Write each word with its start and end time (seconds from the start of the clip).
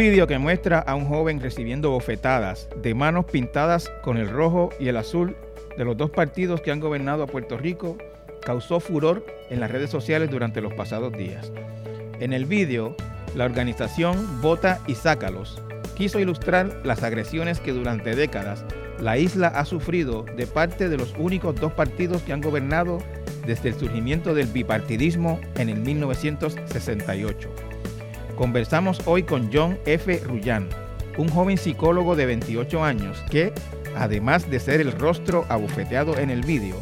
vídeo 0.00 0.26
que 0.26 0.38
muestra 0.38 0.78
a 0.78 0.94
un 0.94 1.04
joven 1.04 1.40
recibiendo 1.40 1.90
bofetadas 1.90 2.70
de 2.80 2.94
manos 2.94 3.26
pintadas 3.26 3.92
con 4.02 4.16
el 4.16 4.30
rojo 4.30 4.70
y 4.80 4.88
el 4.88 4.96
azul 4.96 5.36
de 5.76 5.84
los 5.84 5.94
dos 5.94 6.08
partidos 6.08 6.62
que 6.62 6.70
han 6.70 6.80
gobernado 6.80 7.22
a 7.22 7.26
Puerto 7.26 7.58
Rico 7.58 7.98
causó 8.42 8.80
furor 8.80 9.26
en 9.50 9.60
las 9.60 9.70
redes 9.70 9.90
sociales 9.90 10.30
durante 10.30 10.62
los 10.62 10.72
pasados 10.72 11.12
días. 11.12 11.52
En 12.18 12.32
el 12.32 12.46
vídeo, 12.46 12.96
la 13.34 13.44
organización 13.44 14.40
Vota 14.40 14.80
y 14.86 14.94
Sácalos 14.94 15.60
quiso 15.98 16.18
ilustrar 16.18 16.80
las 16.82 17.02
agresiones 17.02 17.60
que 17.60 17.72
durante 17.72 18.16
décadas 18.16 18.64
la 19.02 19.18
isla 19.18 19.48
ha 19.48 19.66
sufrido 19.66 20.24
de 20.34 20.46
parte 20.46 20.88
de 20.88 20.96
los 20.96 21.12
únicos 21.18 21.56
dos 21.56 21.74
partidos 21.74 22.22
que 22.22 22.32
han 22.32 22.40
gobernado 22.40 23.02
desde 23.44 23.68
el 23.68 23.74
surgimiento 23.74 24.32
del 24.32 24.46
bipartidismo 24.46 25.38
en 25.56 25.68
el 25.68 25.80
1968. 25.80 27.69
Conversamos 28.40 29.02
hoy 29.04 29.24
con 29.24 29.50
John 29.52 29.78
F. 29.84 30.18
Rullán, 30.24 30.66
un 31.18 31.28
joven 31.28 31.58
psicólogo 31.58 32.16
de 32.16 32.24
28 32.24 32.82
años 32.82 33.22
que, 33.30 33.52
además 33.94 34.50
de 34.50 34.58
ser 34.58 34.80
el 34.80 34.92
rostro 34.92 35.44
abofeteado 35.50 36.16
en 36.16 36.30
el 36.30 36.40
vídeo, 36.40 36.76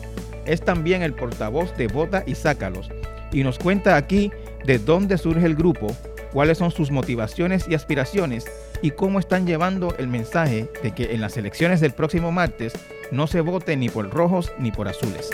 es 0.46 0.60
también 0.60 1.02
el 1.02 1.14
portavoz 1.14 1.76
de 1.76 1.88
Vota 1.88 2.22
y 2.24 2.36
Sácalos, 2.36 2.90
y 3.32 3.42
nos 3.42 3.58
cuenta 3.58 3.96
aquí 3.96 4.30
de 4.66 4.78
dónde 4.78 5.18
surge 5.18 5.46
el 5.46 5.56
grupo, 5.56 5.88
cuáles 6.32 6.58
son 6.58 6.70
sus 6.70 6.92
motivaciones 6.92 7.66
y 7.68 7.74
aspiraciones 7.74 8.44
y 8.80 8.92
cómo 8.92 9.18
están 9.18 9.44
llevando 9.44 9.96
el 9.98 10.06
mensaje 10.06 10.70
de 10.84 10.94
que 10.94 11.12
en 11.12 11.20
las 11.20 11.36
elecciones 11.36 11.80
del 11.80 11.90
próximo 11.90 12.30
martes 12.30 12.72
no 13.10 13.26
se 13.26 13.40
vote 13.40 13.76
ni 13.76 13.88
por 13.88 14.08
rojos 14.10 14.52
ni 14.60 14.70
por 14.70 14.86
azules. 14.86 15.30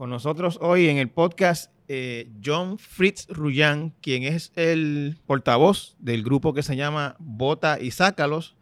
Con 0.00 0.08
nosotros 0.08 0.58
hoy 0.62 0.88
en 0.88 0.96
el 0.96 1.10
podcast 1.10 1.70
eh, 1.86 2.30
John 2.42 2.78
Fritz 2.78 3.26
Rullán, 3.28 3.92
quien 4.00 4.22
es 4.22 4.50
el 4.56 5.18
portavoz 5.26 5.94
del 5.98 6.22
grupo 6.22 6.54
que 6.54 6.62
se 6.62 6.74
llama 6.74 7.16
Vota 7.18 7.78
y 7.78 7.90
Sácalos, 7.90 8.56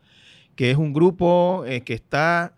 que 0.57 0.73
es 0.73 0.77
un 0.77 0.93
grupo 0.93 1.63
eh, 1.65 1.83
que 1.83 1.95
está 1.95 2.57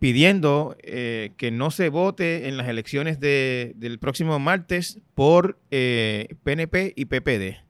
pidiendo 0.00 0.76
eh, 0.82 1.34
que 1.36 1.52
no 1.52 1.70
se 1.70 1.88
vote 1.88 2.48
en 2.48 2.56
las 2.56 2.66
elecciones 2.66 3.20
del 3.20 3.98
próximo 4.00 4.40
martes 4.40 4.98
por 5.14 5.60
PNP 5.70 6.94
y 6.96 7.04
PPD. 7.04 7.63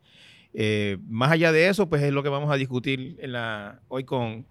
Eh, 0.56 0.98
más 1.08 1.32
allá 1.32 1.50
de 1.50 1.68
eso, 1.68 1.88
pues 1.88 2.00
es 2.02 2.12
lo 2.12 2.22
que 2.22 2.28
vamos 2.28 2.50
a 2.52 2.56
discutir 2.56 3.18
hoy 3.88 4.04
con, 4.04 4.44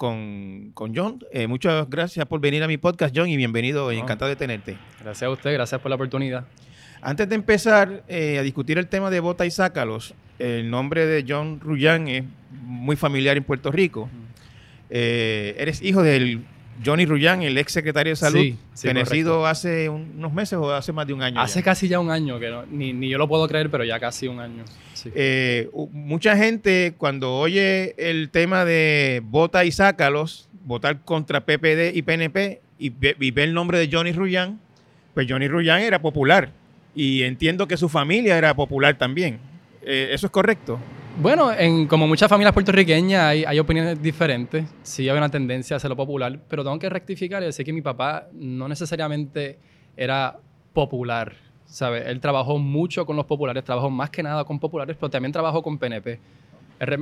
John. 0.75 1.23
Eh, 1.31 1.47
muchas 1.47 1.89
gracias 1.89 2.25
por 2.25 2.41
venir 2.41 2.61
a 2.61 2.67
mi 2.67 2.77
podcast, 2.77 3.15
John, 3.17 3.29
y 3.29 3.37
bienvenido. 3.37 3.89
Encantado 3.89 4.27
de 4.27 4.35
tenerte. 4.35 4.77
Gracias 5.01 5.23
a 5.23 5.29
usted, 5.29 5.53
gracias 5.53 5.79
por 5.79 5.89
la 5.89 5.95
oportunidad. 5.95 6.45
Antes 7.01 7.29
de 7.29 7.35
empezar 7.35 8.03
eh, 8.09 8.37
a 8.37 8.43
discutir 8.43 8.77
el 8.77 8.87
tema 8.87 9.09
de 9.09 9.21
Bota 9.21 9.45
y 9.45 9.51
Sácalos, 9.51 10.13
el 10.39 10.69
nombre 10.69 11.05
de 11.05 11.23
John 11.27 11.61
Rullán 11.61 12.07
es 12.09 12.25
muy 12.51 12.97
familiar 12.97 13.37
en 13.37 13.45
Puerto 13.45 13.71
Rico. 13.71 14.09
eres 14.89 15.81
hijo 15.81 16.03
del 16.03 16.43
Johnny 16.83 17.05
Rullán, 17.05 17.41
el 17.43 17.57
ex 17.57 17.71
secretario 17.71 18.11
de 18.11 18.15
salud, 18.15 18.39
sí, 18.39 18.57
hace 19.45 19.89
unos 19.89 20.33
meses 20.33 20.53
o 20.53 20.71
hace 20.73 20.91
más 20.91 21.05
de 21.05 21.13
un 21.13 21.21
año. 21.21 21.39
Hace 21.39 21.61
casi 21.61 21.87
ya 21.87 21.99
un 21.99 22.09
año, 22.09 22.39
que 22.39 22.51
ni, 22.71 23.09
yo 23.09 23.17
lo 23.17 23.27
puedo 23.27 23.47
creer, 23.47 23.69
pero 23.69 23.83
ya 23.83 23.99
casi 23.99 24.27
un 24.27 24.39
año. 24.39 24.63
Eh, 25.13 25.69
mucha 25.91 26.37
gente 26.37 26.93
cuando 26.97 27.35
oye 27.35 27.93
el 27.97 28.29
tema 28.29 28.65
de 28.65 29.21
vota 29.25 29.65
y 29.65 29.71
sácalos, 29.71 30.47
votar 30.63 31.01
contra 31.03 31.45
PPD 31.45 31.95
y 31.95 32.01
PNP 32.01 32.61
y 32.79 32.89
ve, 32.89 33.43
el 33.43 33.53
nombre 33.53 33.77
de 33.79 33.89
Johnny 33.91 34.11
Rullán, 34.11 34.59
pues 35.13 35.27
Johnny 35.29 35.47
Rullán 35.47 35.81
era 35.81 36.01
popular 36.01 36.51
y 36.95 37.23
entiendo 37.23 37.67
que 37.67 37.77
su 37.77 37.89
familia 37.89 38.37
era 38.37 38.55
popular 38.55 38.97
también. 38.97 39.39
Eh, 39.81 40.09
¿Eso 40.11 40.27
es 40.27 40.31
correcto? 40.31 40.79
Bueno, 41.15 41.53
en, 41.53 41.85
como 41.85 42.07
muchas 42.07 42.27
familias 42.27 42.53
puertorriqueñas 42.53 43.23
hay, 43.23 43.59
opiniones 43.59 44.01
diferentes. 44.01 44.65
Sí 44.81 45.07
hay 45.07 45.15
una 45.15 45.29
tendencia 45.29 45.77
a 45.77 45.87
lo 45.87 45.95
popular, 45.95 46.39
pero 46.49 46.63
tengo 46.63 46.79
que 46.79 46.89
rectificar 46.89 47.43
y 47.43 47.45
decir 47.45 47.63
que 47.63 47.71
mi 47.71 47.83
papá 47.83 48.27
no 48.33 48.67
necesariamente 48.67 49.59
era 49.95 50.39
popular. 50.73 51.33
¿sabe? 51.65 52.09
Él 52.09 52.19
trabajó 52.19 52.57
mucho 52.57 53.05
con 53.05 53.15
los 53.15 53.25
populares, 53.25 53.63
trabajó 53.63 53.91
más 53.91 54.09
que 54.09 54.23
nada 54.23 54.43
con 54.43 54.59
populares, 54.59 54.97
pero 54.99 55.11
también 55.11 55.31
trabajó 55.31 55.61
con 55.61 55.77
PNP. 55.77 56.19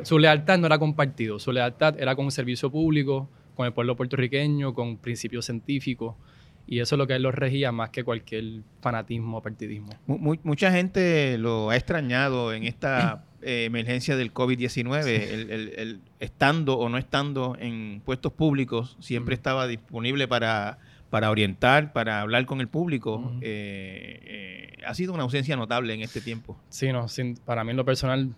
Su 0.04 0.20
lealtad 0.20 0.60
no 0.60 0.68
era 0.68 0.78
con 0.78 0.94
partido, 0.94 1.40
su 1.40 1.54
lealtad 1.54 1.98
era 1.98 2.14
con 2.14 2.26
un 2.26 2.32
servicio 2.32 2.70
público, 2.70 3.30
con 3.56 3.66
el 3.66 3.72
pueblo 3.72 3.96
puertorriqueño, 3.96 4.74
con 4.74 4.98
principios 4.98 5.46
científicos. 5.46 6.16
Y 6.68 6.80
eso 6.80 6.96
es 6.96 6.98
lo 6.98 7.08
que 7.08 7.16
él 7.16 7.24
lo 7.24 7.32
regía 7.32 7.72
más 7.72 7.90
que 7.90 8.04
cualquier 8.04 8.62
fanatismo 8.82 9.38
o 9.38 9.42
partidismo. 9.42 9.90
mucha 10.08 10.72
gente 10.72 11.38
lo 11.38 11.70
ha 11.70 11.76
extrañado 11.76 12.54
en 12.54 12.64
esta 12.64 13.26
eh, 13.42 13.66
emergencia 13.66 14.16
del 14.16 14.34
COVID-19, 14.34 15.06
el, 15.08 16.02
estando 16.20 16.78
o 16.78 16.90
no 16.90 16.98
estando 16.98 17.58
en 17.60 18.02
puestos 18.06 18.34
públicos, 18.34 18.98
siempre 19.00 19.36
estaba 19.36 19.68
disponible 19.68 20.28
para, 20.28 20.78
para 21.10 21.30
orientar, 21.32 21.92
para 21.92 22.22
hablar 22.22 22.46
con 22.46 22.62
el 22.62 22.68
público. 22.68 23.34
Eh, 23.42 24.20
eh, 24.24 24.84
ha 24.86 24.94
sido 24.94 25.14
una 25.14 25.24
ausencia 25.24 25.56
notable 25.56 25.94
en 25.94 26.02
este 26.02 26.22
tiempo. 26.22 26.58
Sí, 26.70 26.92
no, 26.92 27.08
para 27.46 27.64
mí 27.64 27.72
en 27.72 27.78
lo 27.78 27.86
personal, 27.86 28.34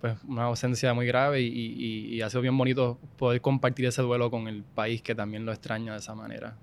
pues 0.00 0.16
una 0.28 0.44
ausencia 0.44 0.92
muy 0.94 1.06
grave 1.06 1.40
y, 1.40 2.14
y 2.14 2.20
ha 2.20 2.28
sido 2.28 2.42
bien 2.42 2.56
bonito 2.56 2.98
poder 3.16 3.40
compartir 3.40 3.86
ese 3.86 4.02
duelo 4.02 4.30
con 4.30 4.46
el 4.46 4.62
país 4.62 5.00
que 5.00 5.14
también 5.14 5.46
lo 5.46 5.52
extraña 5.52 5.92
de 5.92 5.98
esa 5.98 6.14
manera. 6.14 6.56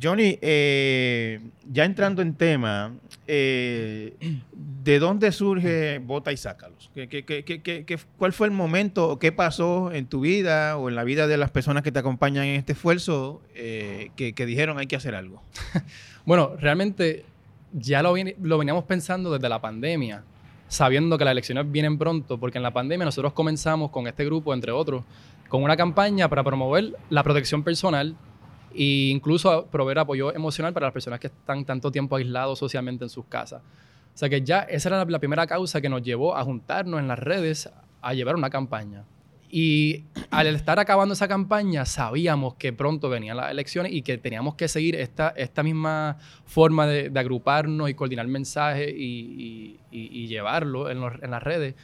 Johnny, 0.00 0.38
eh, 0.40 1.40
ya 1.70 1.84
entrando 1.84 2.22
en 2.22 2.34
tema, 2.34 2.94
eh, 3.26 4.14
¿de 4.52 4.98
dónde 4.98 5.32
surge 5.32 5.98
Bota 5.98 6.32
y 6.32 6.36
Sácalos? 6.36 6.90
¿Qué, 6.94 7.98
cuál 8.16 8.32
fue 8.32 8.46
el 8.46 8.52
momento, 8.52 9.18
qué 9.18 9.32
pasó 9.32 9.92
en 9.92 10.06
tu 10.06 10.20
vida 10.20 10.76
o 10.76 10.88
en 10.88 10.94
la 10.94 11.04
vida 11.04 11.26
de 11.26 11.36
las 11.36 11.50
personas 11.50 11.82
que 11.82 11.92
te 11.92 11.98
acompañan 11.98 12.44
en 12.44 12.56
este 12.56 12.72
esfuerzo 12.72 13.42
eh, 13.54 14.10
que, 14.16 14.46
dijeron 14.46 14.78
hay 14.78 14.86
que 14.86 14.96
hacer 14.96 15.14
algo? 15.14 15.42
bueno, 16.24 16.56
realmente 16.58 17.24
ya 17.72 18.02
lo, 18.02 18.14
lo 18.42 18.58
veníamos 18.58 18.84
pensando 18.84 19.32
desde 19.32 19.48
la 19.48 19.60
pandemia, 19.60 20.24
sabiendo 20.68 21.18
que 21.18 21.24
las 21.24 21.32
elecciones 21.32 21.70
vienen 21.70 21.98
pronto, 21.98 22.38
porque 22.38 22.58
en 22.58 22.62
la 22.62 22.72
pandemia 22.72 23.04
nosotros 23.04 23.32
comenzamos 23.32 23.90
con 23.90 24.06
este 24.06 24.24
grupo, 24.24 24.54
entre 24.54 24.72
otros, 24.72 25.04
con 25.48 25.62
una 25.62 25.76
campaña 25.76 26.28
para 26.28 26.42
promover 26.42 26.96
la 27.10 27.22
protección 27.22 27.62
personal 27.62 28.16
e 28.74 29.10
incluso 29.10 29.66
proveer 29.66 30.00
apoyo 30.00 30.34
emocional 30.34 30.72
para 30.72 30.86
las 30.86 30.92
personas 30.92 31.20
que 31.20 31.28
están 31.28 31.64
tanto 31.64 31.90
tiempo 31.90 32.16
aislados 32.16 32.58
socialmente 32.58 33.04
en 33.04 33.10
sus 33.10 33.24
casas. 33.26 33.62
O 34.14 34.18
sea 34.18 34.28
que 34.28 34.42
ya 34.42 34.60
esa 34.60 34.90
era 34.90 35.04
la 35.04 35.18
primera 35.18 35.46
causa 35.46 35.80
que 35.80 35.88
nos 35.88 36.02
llevó 36.02 36.36
a 36.36 36.44
juntarnos 36.44 37.00
en 37.00 37.08
las 37.08 37.18
redes 37.18 37.70
a 38.00 38.14
llevar 38.14 38.36
una 38.36 38.50
campaña. 38.50 39.04
Y 39.54 40.04
al 40.30 40.46
estar 40.46 40.78
acabando 40.78 41.12
esa 41.12 41.28
campaña, 41.28 41.84
sabíamos 41.84 42.54
que 42.54 42.72
pronto 42.72 43.10
venían 43.10 43.36
las 43.36 43.50
elecciones 43.50 43.92
y 43.92 44.00
que 44.00 44.16
teníamos 44.16 44.54
que 44.54 44.66
seguir 44.66 44.96
esta, 44.96 45.28
esta 45.36 45.62
misma 45.62 46.16
forma 46.46 46.86
de, 46.86 47.12
agruparnos 47.14 47.90
y 47.90 47.94
coordinar 47.94 48.26
mensajes 48.28 48.94
y, 48.96 49.78
y, 49.90 50.26
llevarlo 50.26 50.90
en, 50.90 51.02
en 51.02 51.30
las 51.30 51.42
redes 51.42 51.74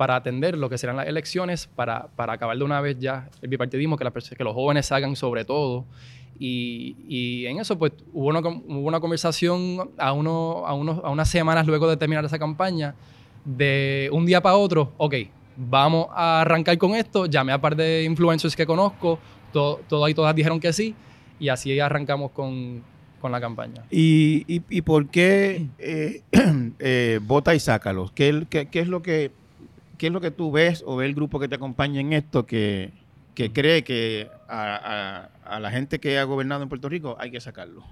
para 0.00 0.16
atender 0.16 0.56
lo 0.56 0.70
que 0.70 0.78
serán 0.78 0.96
las 0.96 1.06
elecciones, 1.08 1.66
para, 1.76 2.06
para 2.16 2.32
acabar 2.32 2.56
de 2.56 2.64
una 2.64 2.80
vez 2.80 2.96
ya 2.98 3.28
el 3.42 3.50
bipartidismo, 3.50 3.98
que, 3.98 4.10
que 4.34 4.44
los 4.44 4.54
jóvenes 4.54 4.86
salgan 4.86 5.14
sobre 5.14 5.44
todo. 5.44 5.84
Y, 6.38 6.96
y, 7.06 7.44
en 7.44 7.60
eso, 7.60 7.78
pues, 7.78 7.92
hubo 8.14 8.28
una, 8.28 8.38
hubo 8.38 8.88
una 8.88 8.98
conversación 8.98 9.90
a, 9.98 10.14
uno, 10.14 10.66
a, 10.66 10.72
unos, 10.72 11.04
a 11.04 11.10
unas 11.10 11.28
semanas 11.28 11.66
luego 11.66 11.86
de 11.86 11.98
terminar 11.98 12.24
esa 12.24 12.38
campaña, 12.38 12.94
de 13.44 14.08
un 14.10 14.24
día 14.24 14.40
para 14.40 14.56
otro, 14.56 14.94
ok, 14.96 15.16
vamos 15.54 16.06
a 16.14 16.40
arrancar 16.40 16.78
con 16.78 16.94
esto, 16.94 17.26
llamé 17.26 17.52
a 17.52 17.60
par 17.60 17.76
de 17.76 18.04
influencers 18.04 18.56
que 18.56 18.64
conozco, 18.64 19.18
todo, 19.52 19.82
todo 19.86 20.08
y 20.08 20.14
todas 20.14 20.34
dijeron 20.34 20.60
que 20.60 20.72
sí, 20.72 20.94
y 21.38 21.50
así 21.50 21.78
arrancamos 21.78 22.30
con, 22.30 22.82
con 23.20 23.32
la 23.32 23.40
campaña. 23.42 23.84
¿Y, 23.90 24.46
y, 24.48 24.62
y 24.70 24.80
por 24.80 25.08
qué 25.08 25.66
eh, 25.78 26.22
eh, 26.78 27.20
vota 27.22 27.54
y 27.54 27.60
sácalos? 27.60 28.12
¿Qué, 28.12 28.46
qué, 28.48 28.64
qué 28.68 28.80
es 28.80 28.88
lo 28.88 29.02
que 29.02 29.38
¿qué 30.00 30.06
es 30.06 30.12
lo 30.14 30.22
que 30.22 30.30
tú 30.30 30.50
ves 30.50 30.82
o 30.86 30.96
ve 30.96 31.04
el 31.04 31.14
grupo 31.14 31.38
que 31.38 31.46
te 31.46 31.56
acompaña 31.56 32.00
en 32.00 32.14
esto 32.14 32.46
que, 32.46 32.90
cree 33.34 33.84
que 33.84 34.30
a, 34.48 35.28
la 35.60 35.70
gente 35.70 36.00
que 36.00 36.18
ha 36.18 36.24
gobernado 36.24 36.62
en 36.62 36.70
Puerto 36.70 36.88
Rico 36.88 37.16
hay 37.20 37.30
que 37.30 37.38
sacarlo? 37.38 37.84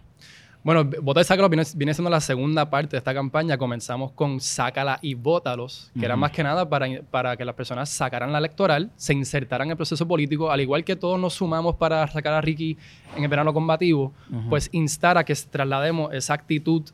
Bueno, 0.65 0.85
Vota 1.03 1.21
y 1.21 1.25
Sácalo 1.25 1.51
viene, 1.51 1.65
siendo 1.67 2.09
la 2.09 2.23
segunda 2.23 2.71
parte 2.71 2.93
de 2.93 2.99
esta 2.99 3.13
campaña. 3.13 3.59
Comenzamos 3.59 4.13
con 4.13 4.41
Sácala 4.41 4.99
y 5.03 5.13
Vótalos, 5.13 5.93
que 5.99 6.07
era 6.07 6.17
más 6.17 6.31
que 6.31 6.43
nada 6.43 6.67
para, 6.67 6.87
para, 7.11 7.37
que 7.37 7.45
las 7.45 7.55
personas 7.55 7.91
sacaran 7.91 8.33
la 8.33 8.39
electoral, 8.39 8.91
se 8.97 9.13
insertaran 9.13 9.67
en 9.67 9.73
el 9.73 9.77
proceso 9.77 10.09
político, 10.09 10.51
al 10.51 10.63
igual 10.63 10.85
que 10.85 10.97
todos 10.97 11.21
nos 11.21 11.35
sumamos 11.35 11.77
para 11.77 12.07
sacar 12.09 12.33
a 12.33 12.41
Ricky 12.41 12.79
en 13.17 13.23
el 13.23 13.29
verano 13.29 13.53
combativo, 13.53 14.15
pues 14.49 14.71
instar 14.73 15.19
a 15.19 15.25
que 15.25 15.35
traslademos 15.35 16.15
esa 16.15 16.33
actitud 16.33 16.85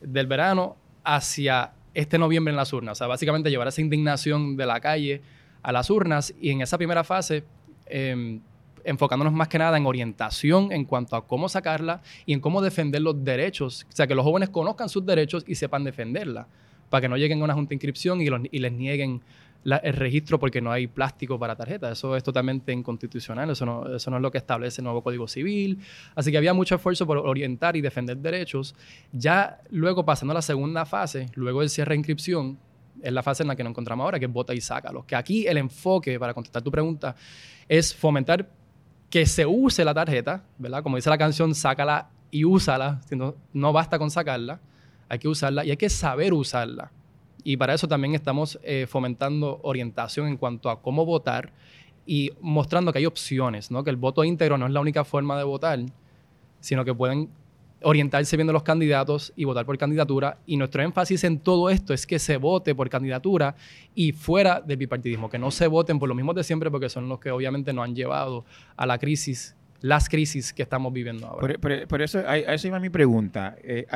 del 0.00 0.26
verano 0.26 0.76
hacia 1.04 1.72
este 1.98 2.16
noviembre 2.16 2.52
en 2.52 2.56
las 2.56 2.72
urnas. 2.72 2.92
O 2.92 2.98
sea, 2.98 3.06
básicamente 3.08 3.50
llevar 3.50 3.66
esa 3.66 3.80
indignación 3.80 4.56
de 4.56 4.66
la 4.66 4.78
calle 4.78 5.20
a 5.62 5.72
las 5.72 5.90
urnas 5.90 6.32
y 6.40 6.50
en 6.50 6.60
esa 6.60 6.78
primera 6.78 7.02
fase, 7.02 7.42
em, 7.86 8.40
enfocándonos 8.84 9.32
más 9.32 9.48
que 9.48 9.58
nada 9.58 9.76
en 9.76 9.84
orientación 9.84 10.70
en 10.70 10.84
cuanto 10.84 11.16
a 11.16 11.26
cómo 11.26 11.48
sacarla 11.48 12.00
y 12.24 12.34
en 12.34 12.40
cómo 12.40 12.62
defender 12.62 13.02
los 13.02 13.24
derechos. 13.24 13.84
O 13.90 13.96
sea, 13.96 14.06
que 14.06 14.14
los 14.14 14.24
jóvenes 14.24 14.48
conozcan 14.50 14.88
sus 14.88 15.04
derechos 15.04 15.42
y 15.48 15.56
sepan 15.56 15.82
defenderla, 15.82 16.46
para 16.88 17.00
que 17.00 17.08
no 17.08 17.16
lleguen 17.16 17.40
a 17.40 17.44
una 17.44 17.54
junta 17.54 17.70
de 17.70 17.74
inscripción 17.74 18.20
y, 18.20 18.58
les 18.60 18.72
nieguen 18.72 19.20
el 19.64 19.92
registro 19.94 20.38
porque 20.38 20.60
no 20.60 20.70
hay 20.70 20.86
plástico 20.86 21.38
para 21.38 21.56
tarjeta. 21.56 21.90
Eso 21.90 22.16
es 22.16 22.22
totalmente 22.22 22.72
inconstitucional, 22.72 23.50
eso 23.50 23.66
no, 23.66 23.94
eso 23.94 24.10
no 24.10 24.16
es 24.16 24.22
lo 24.22 24.30
que 24.30 24.38
establece 24.38 24.80
el 24.80 24.84
nuevo 24.84 25.02
Código 25.02 25.28
Civil. 25.28 25.78
Así 26.14 26.30
que 26.30 26.38
había 26.38 26.54
mucho 26.54 26.74
esfuerzo 26.76 27.06
por 27.06 27.18
orientar 27.18 27.76
y 27.76 27.80
defender 27.80 28.16
derechos. 28.18 28.74
Ya 29.12 29.60
luego, 29.70 30.04
pasando 30.04 30.32
a 30.32 30.36
la 30.36 30.42
segunda 30.42 30.86
fase, 30.86 31.26
luego 31.34 31.60
del 31.60 31.70
cierre 31.70 31.90
de 31.90 31.98
inscripción, 31.98 32.58
es 33.02 33.12
la 33.12 33.22
fase 33.22 33.42
en 33.42 33.48
la 33.48 33.56
que 33.56 33.62
nos 33.62 33.70
encontramos 33.70 34.04
ahora, 34.04 34.18
que 34.18 34.26
es 34.26 34.32
vota 34.32 34.54
y 34.54 34.60
sácalo. 34.60 35.04
Que 35.06 35.16
aquí 35.16 35.46
el 35.46 35.58
enfoque, 35.58 36.18
para 36.18 36.34
contestar 36.34 36.62
tu 36.62 36.70
pregunta, 36.70 37.14
es 37.68 37.94
fomentar 37.94 38.48
que 39.10 39.26
se 39.26 39.46
use 39.46 39.84
la 39.84 39.94
tarjeta, 39.94 40.44
¿verdad? 40.58 40.82
Como 40.82 40.96
dice 40.96 41.10
la 41.10 41.18
canción, 41.18 41.54
sácala 41.54 42.10
y 42.30 42.44
úsala. 42.44 43.00
No, 43.10 43.34
no 43.52 43.72
basta 43.72 43.98
con 43.98 44.10
sacarla, 44.10 44.60
hay 45.08 45.18
que 45.18 45.28
usarla 45.28 45.64
y 45.64 45.70
hay 45.70 45.76
que 45.76 45.88
saber 45.88 46.32
usarla. 46.32 46.92
Y 47.44 47.56
para 47.56 47.74
eso 47.74 47.88
también 47.88 48.14
estamos 48.14 48.58
eh, 48.62 48.86
fomentando 48.88 49.60
orientación 49.62 50.28
en 50.28 50.36
cuanto 50.36 50.70
a 50.70 50.82
cómo 50.82 51.04
votar 51.04 51.52
y 52.06 52.32
mostrando 52.40 52.92
que 52.92 52.98
hay 52.98 53.06
opciones, 53.06 53.70
¿no? 53.70 53.84
Que 53.84 53.90
el 53.90 53.96
voto 53.96 54.24
íntegro 54.24 54.56
no 54.58 54.66
es 54.66 54.72
la 54.72 54.80
única 54.80 55.04
forma 55.04 55.36
de 55.36 55.44
votar, 55.44 55.78
sino 56.60 56.84
que 56.84 56.94
pueden 56.94 57.30
orientarse 57.82 58.36
viendo 58.36 58.52
los 58.52 58.62
candidatos 58.62 59.32
y 59.36 59.44
votar 59.44 59.64
por 59.64 59.78
candidatura. 59.78 60.38
Y 60.46 60.56
nuestro 60.56 60.82
énfasis 60.82 61.24
en 61.24 61.38
todo 61.38 61.70
esto 61.70 61.94
es 61.94 62.06
que 62.06 62.18
se 62.18 62.36
vote 62.36 62.74
por 62.74 62.88
candidatura 62.88 63.54
y 63.94 64.12
fuera 64.12 64.60
del 64.60 64.78
bipartidismo, 64.78 65.28
que 65.28 65.38
no 65.38 65.50
se 65.50 65.66
voten 65.66 65.98
por 65.98 66.08
los 66.08 66.16
mismos 66.16 66.34
de 66.34 66.44
siempre, 66.44 66.70
porque 66.70 66.88
son 66.88 67.08
los 67.08 67.20
que 67.20 67.30
obviamente 67.30 67.72
nos 67.72 67.84
han 67.84 67.94
llevado 67.94 68.44
a 68.76 68.86
la 68.86 68.98
crisis 68.98 69.54
las 69.80 70.08
crisis 70.08 70.52
que 70.52 70.62
estamos 70.62 70.92
viviendo 70.92 71.26
ahora. 71.26 71.54
Por, 71.58 72.02
eso, 72.02 72.18
a, 72.26 72.36
eso 72.36 72.66
iba 72.66 72.80
mi 72.80 72.90
pregunta. 72.90 73.56
Eh, 73.62 73.86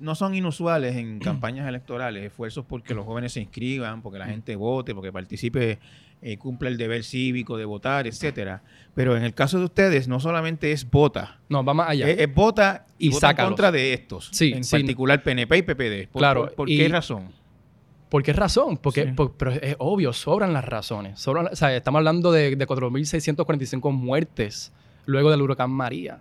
no 0.00 0.14
son 0.14 0.34
inusuales 0.34 0.96
en 0.96 1.18
campañas 1.20 1.68
electorales 1.68 2.24
esfuerzos 2.24 2.64
porque 2.66 2.94
los 2.94 3.06
jóvenes 3.06 3.32
se 3.32 3.40
inscriban, 3.40 4.02
porque 4.02 4.18
la 4.18 4.26
gente 4.26 4.56
vote, 4.56 4.94
porque 4.94 5.12
participe 5.12 5.78
eh, 6.22 6.36
cumpla 6.36 6.68
el 6.68 6.76
deber 6.76 7.02
cívico 7.02 7.56
de 7.56 7.64
votar, 7.64 8.06
etcétera. 8.06 8.62
Pero 8.94 9.16
en 9.16 9.22
el 9.22 9.32
caso 9.32 9.58
de 9.58 9.64
ustedes, 9.64 10.06
no 10.06 10.20
solamente 10.20 10.72
es 10.72 10.88
vota. 10.90 11.40
No, 11.48 11.64
vamos 11.64 11.86
allá. 11.88 12.08
Es, 12.08 12.32
vota 12.34 12.86
y, 12.98 13.08
vota 13.08 13.30
en 13.30 13.36
contra 13.36 13.72
de 13.72 13.94
estos. 13.94 14.28
Sí, 14.32 14.52
en 14.52 14.62
particular 14.68 15.22
PNP 15.22 15.56
y 15.56 15.62
PPD. 15.62 16.12
claro. 16.12 16.52
¿Por, 16.54 16.68
qué 16.68 16.88
razón? 16.88 17.32
¿Por 18.10 18.22
qué 18.22 18.34
razón? 18.34 18.76
Porque, 18.76 19.14
pero 19.38 19.52
es 19.52 19.76
obvio, 19.78 20.12
sobran 20.12 20.52
las 20.52 20.64
razones. 20.64 21.26
o 21.26 21.56
sea, 21.56 21.74
estamos 21.74 22.00
hablando 22.00 22.32
de, 22.32 22.54
de 22.54 22.66
4.645 22.66 23.92
muertes 23.92 24.72
luego 25.10 25.30
del 25.30 25.42
huracán 25.42 25.70
María, 25.70 26.20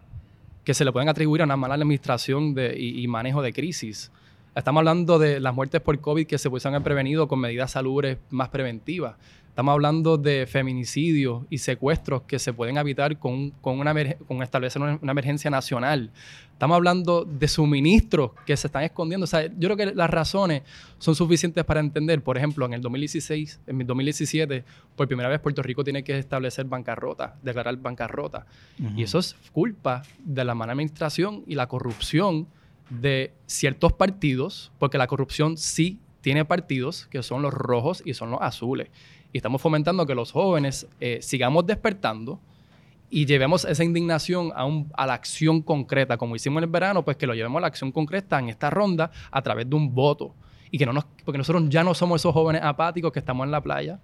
que 0.64 0.74
se 0.74 0.84
le 0.84 0.92
pueden 0.92 1.10
atribuir 1.10 1.42
a 1.42 1.46
una 1.46 1.56
mala 1.56 1.76
administración 1.76 2.54
de, 2.54 2.76
y, 2.78 3.02
y, 3.02 3.08
manejo 3.08 3.42
de 3.42 3.54
crisis. 3.54 4.12
Estamos 4.56 4.80
hablando 4.82 5.20
de 5.20 5.40
las 5.40 5.54
muertes 5.54 5.80
por 5.80 6.00
COVID 6.00 6.26
que 6.26 6.40
se 6.40 6.50
pueden 6.50 6.74
haber 6.74 6.84
prevenido 6.84 7.28
con 7.28 7.40
medidas 7.40 7.72
salubres 7.72 8.18
más 8.32 8.50
preventivas. 8.50 9.16
Estamos 9.50 9.74
hablando 9.74 10.18
de 10.18 10.48
feminicidios 10.48 11.44
y 11.50 11.60
secuestros 11.60 12.24
que 12.24 12.40
se 12.40 12.52
pueden 12.52 12.78
evitar 12.78 13.20
con, 13.20 13.52
con, 13.52 13.80
una, 13.80 13.94
con 14.28 14.42
establecer 14.42 14.82
una, 14.82 15.12
emergencia 15.12 15.52
nacional. 15.52 16.12
Estamos 16.54 16.76
hablando 16.76 17.26
de 17.26 17.48
suministros 17.48 18.32
que 18.46 18.58
se 18.58 18.68
están 18.68 18.84
escondiendo. 18.84 19.26
O 19.26 19.28
sea, 19.28 19.46
yo 19.46 19.70
creo 19.70 19.78
que 19.78 19.86
las 19.88 20.10
razones 20.10 20.64
son 20.98 21.14
suficientes 21.14 21.64
para 21.64 21.80
entender. 21.80 22.24
Por 22.24 22.38
ejemplo, 22.38 22.66
en 22.66 22.74
el 22.74 22.82
2016, 22.82 23.60
en 23.68 23.82
el 23.82 23.86
2017, 23.88 24.64
por 24.96 25.08
primera 25.08 25.30
vez 25.30 25.40
Puerto 25.42 25.62
Rico 25.62 25.84
tiene 25.84 26.04
que 26.04 26.18
establecer 26.18 26.66
bancarrota, 26.66 27.36
declarar 27.44 27.78
bancarrota. 27.78 28.48
Y 28.96 29.04
eso 29.04 29.20
es 29.20 29.36
culpa 29.52 30.02
de 30.24 30.44
la 30.44 30.56
mala 30.56 30.72
administración 30.72 31.44
y 31.46 31.56
la 31.56 31.68
corrupción 31.68 32.48
de 32.90 33.34
ciertos 33.46 33.94
partidos, 33.94 34.72
porque 34.80 34.98
la 34.98 35.08
corrupción 35.08 35.58
sí 35.58 36.00
tiene 36.22 36.46
partidos 36.46 37.08
que 37.08 37.24
son 37.24 37.42
los 37.42 37.54
rojos 37.54 38.02
y 38.06 38.14
son 38.14 38.32
los 38.32 38.42
azules 38.42 38.90
y 39.32 39.38
estamos 39.38 39.62
fomentando 39.62 40.06
que 40.06 40.16
los 40.16 40.32
jóvenes 40.32 40.88
eh, 41.00 41.20
sigamos 41.22 41.66
despertando 41.66 42.40
y 43.12 43.26
llevemos 43.26 43.66
esa 43.66 43.84
indignación 43.84 44.52
a, 44.56 44.66
un, 44.66 44.92
a 44.96 45.06
la 45.06 45.14
acción 45.14 45.62
concreta, 45.62 46.18
como 46.18 46.36
hicimos 46.36 46.60
en 46.60 46.66
el 46.66 46.70
verano, 46.70 47.04
pues 47.04 47.18
que 47.18 47.28
lo 47.28 47.34
llevemos 47.34 47.60
a 47.60 47.62
la 47.62 47.68
acción 47.68 47.92
concreta 47.92 48.40
en 48.40 48.50
esta 48.50 48.70
ronda 48.70 49.12
a 49.32 49.42
través 49.42 49.70
de 49.70 49.76
un 49.76 49.94
voto. 49.94 50.36
Y 50.72 50.78
que 50.78 50.86
no 50.86 50.94
nos, 50.94 51.06
porque 51.26 51.40
nosotros 51.40 51.68
ya 51.70 51.84
no 51.84 51.96
somos 51.96 52.22
esos 52.22 52.34
jóvenes 52.34 52.62
apáticos 52.64 53.12
que 53.12 53.18
estamos 53.18 53.46
en 53.46 53.52
la 53.52 53.62
playa, 53.62 54.00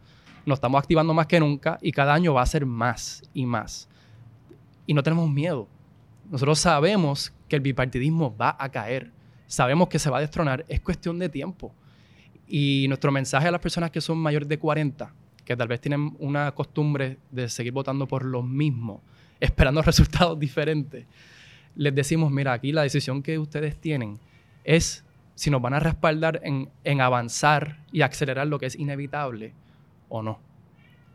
nos 0.48 0.58
estamos 0.58 0.80
activando 0.80 1.14
más 1.14 1.28
que 1.28 1.40
nunca 1.40 1.78
y 1.82 1.92
cada 1.92 2.14
año 2.14 2.34
va 2.34 2.42
a 2.42 2.46
ser 2.48 2.66
más 2.66 3.22
y 3.34 3.46
más. 3.46 3.88
Y 4.88 4.94
no 4.96 5.04
tenemos 5.04 5.30
miedo. 5.30 5.68
Nosotros 6.32 6.58
sabemos 6.58 7.32
que 7.48 7.56
el 7.56 7.62
bipartidismo 7.62 8.36
va 8.36 8.56
a 8.60 8.70
caer, 8.70 9.12
sabemos 9.48 9.88
que 9.88 10.00
se 10.00 10.10
va 10.10 10.18
a 10.18 10.22
destronar, 10.22 10.66
es 10.68 10.82
cuestión 10.82 11.20
de 11.20 11.30
tiempo. 11.30 11.74
Y 12.48 12.86
nuestro 12.88 13.12
mensaje 13.12 13.48
a 13.48 13.52
las 13.52 13.62
personas 13.62 13.92
que 13.92 14.02
son 14.02 14.18
mayores 14.18 14.48
de 14.48 14.60
40, 14.60 15.14
que 15.44 15.56
tal 15.56 15.68
vez 15.68 15.82
tienen 15.82 16.16
una 16.20 16.52
costumbre 16.54 17.18
de 17.32 17.50
seguir 17.50 17.74
votando 17.74 18.08
por 18.08 18.26
lo 18.26 18.42
mismo, 18.42 19.02
esperando 19.40 19.82
resultados 19.84 20.40
diferentes, 20.40 21.06
les 21.76 21.94
decimos, 21.94 22.32
mira, 22.32 22.54
aquí 22.54 22.72
la 22.72 22.84
decisión 22.84 23.22
que 23.22 23.38
ustedes 23.38 23.76
tienen 23.80 24.18
es 24.64 25.04
si 25.36 25.50
nos 25.50 25.62
van 25.62 25.74
a 25.74 25.80
respaldar 25.80 26.40
en, 26.44 26.70
en 26.84 27.02
avanzar 27.02 27.80
y 27.92 28.02
acelerar 28.02 28.48
lo 28.48 28.58
que 28.58 28.68
es 28.68 28.76
inevitable 28.76 29.54
o 30.08 30.22
no. 30.22 30.40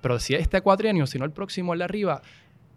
Pero 0.02 0.18
si 0.18 0.34
este 0.34 0.60
cuatrienio, 0.60 1.06
si 1.06 1.18
no 1.18 1.24
el 1.24 1.30
próximo, 1.30 1.72
el 1.72 1.78
de 1.80 1.84
arriba, 1.84 2.22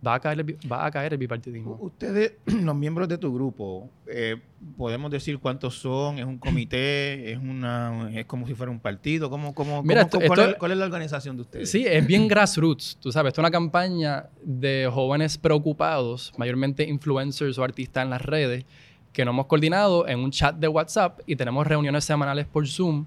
va 0.05 0.15
a 0.15 0.19
caer 0.19 0.39
el, 0.39 0.57
va 0.71 0.85
a 0.85 0.91
caer 0.91 1.13
el 1.13 1.19
bipartidismo. 1.19 1.77
Ustedes, 1.79 2.33
los 2.45 2.75
miembros 2.75 3.07
de 3.07 3.17
tu 3.17 3.33
grupo, 3.33 3.89
eh, 4.07 4.37
podemos 4.77 5.09
decir 5.11 5.39
cuántos 5.39 5.79
son, 5.79 6.19
es 6.19 6.25
un 6.25 6.37
comité, 6.37 7.31
es 7.31 7.37
una 7.37 8.09
es 8.13 8.25
como 8.25 8.47
si 8.47 8.53
fuera 8.53 8.71
un 8.71 8.79
partido, 8.79 9.29
¿Cómo, 9.29 9.53
cómo, 9.53 9.81
Mira, 9.83 10.07
cuál, 10.09 10.71
es, 10.71 10.77
la 10.77 10.85
organización 10.85 11.35
de 11.37 11.43
ustedes? 11.43 11.71
Sí, 11.71 11.85
es 11.87 12.05
bien 12.05 12.27
grassroots, 12.27 12.97
tú 12.99 13.11
sabes, 13.11 13.29
esto 13.29 13.41
es 13.41 13.43
una 13.43 13.51
campaña 13.51 14.27
de 14.43 14.89
jóvenes 14.91 15.37
preocupados, 15.37 16.33
mayormente 16.37 16.83
influencers 16.87 17.57
o 17.57 17.63
artistas 17.63 18.03
en 18.03 18.09
las 18.09 18.21
redes, 18.21 18.65
que 19.13 19.23
nos 19.23 19.33
hemos 19.33 19.45
coordinado 19.45 20.07
en 20.07 20.19
un 20.19 20.31
chat 20.31 20.55
de 20.55 20.67
WhatsApp 20.67 21.19
y 21.27 21.35
tenemos 21.35 21.67
reuniones 21.67 22.03
semanales 22.03 22.47
por 22.47 22.67
Zoom 22.67 23.05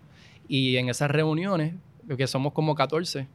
y 0.48 0.76
en 0.76 0.88
esas 0.88 1.10
reuniones 1.10 1.74
que 2.16 2.26
somos 2.28 2.52
como 2.52 2.76
14 2.76 3.26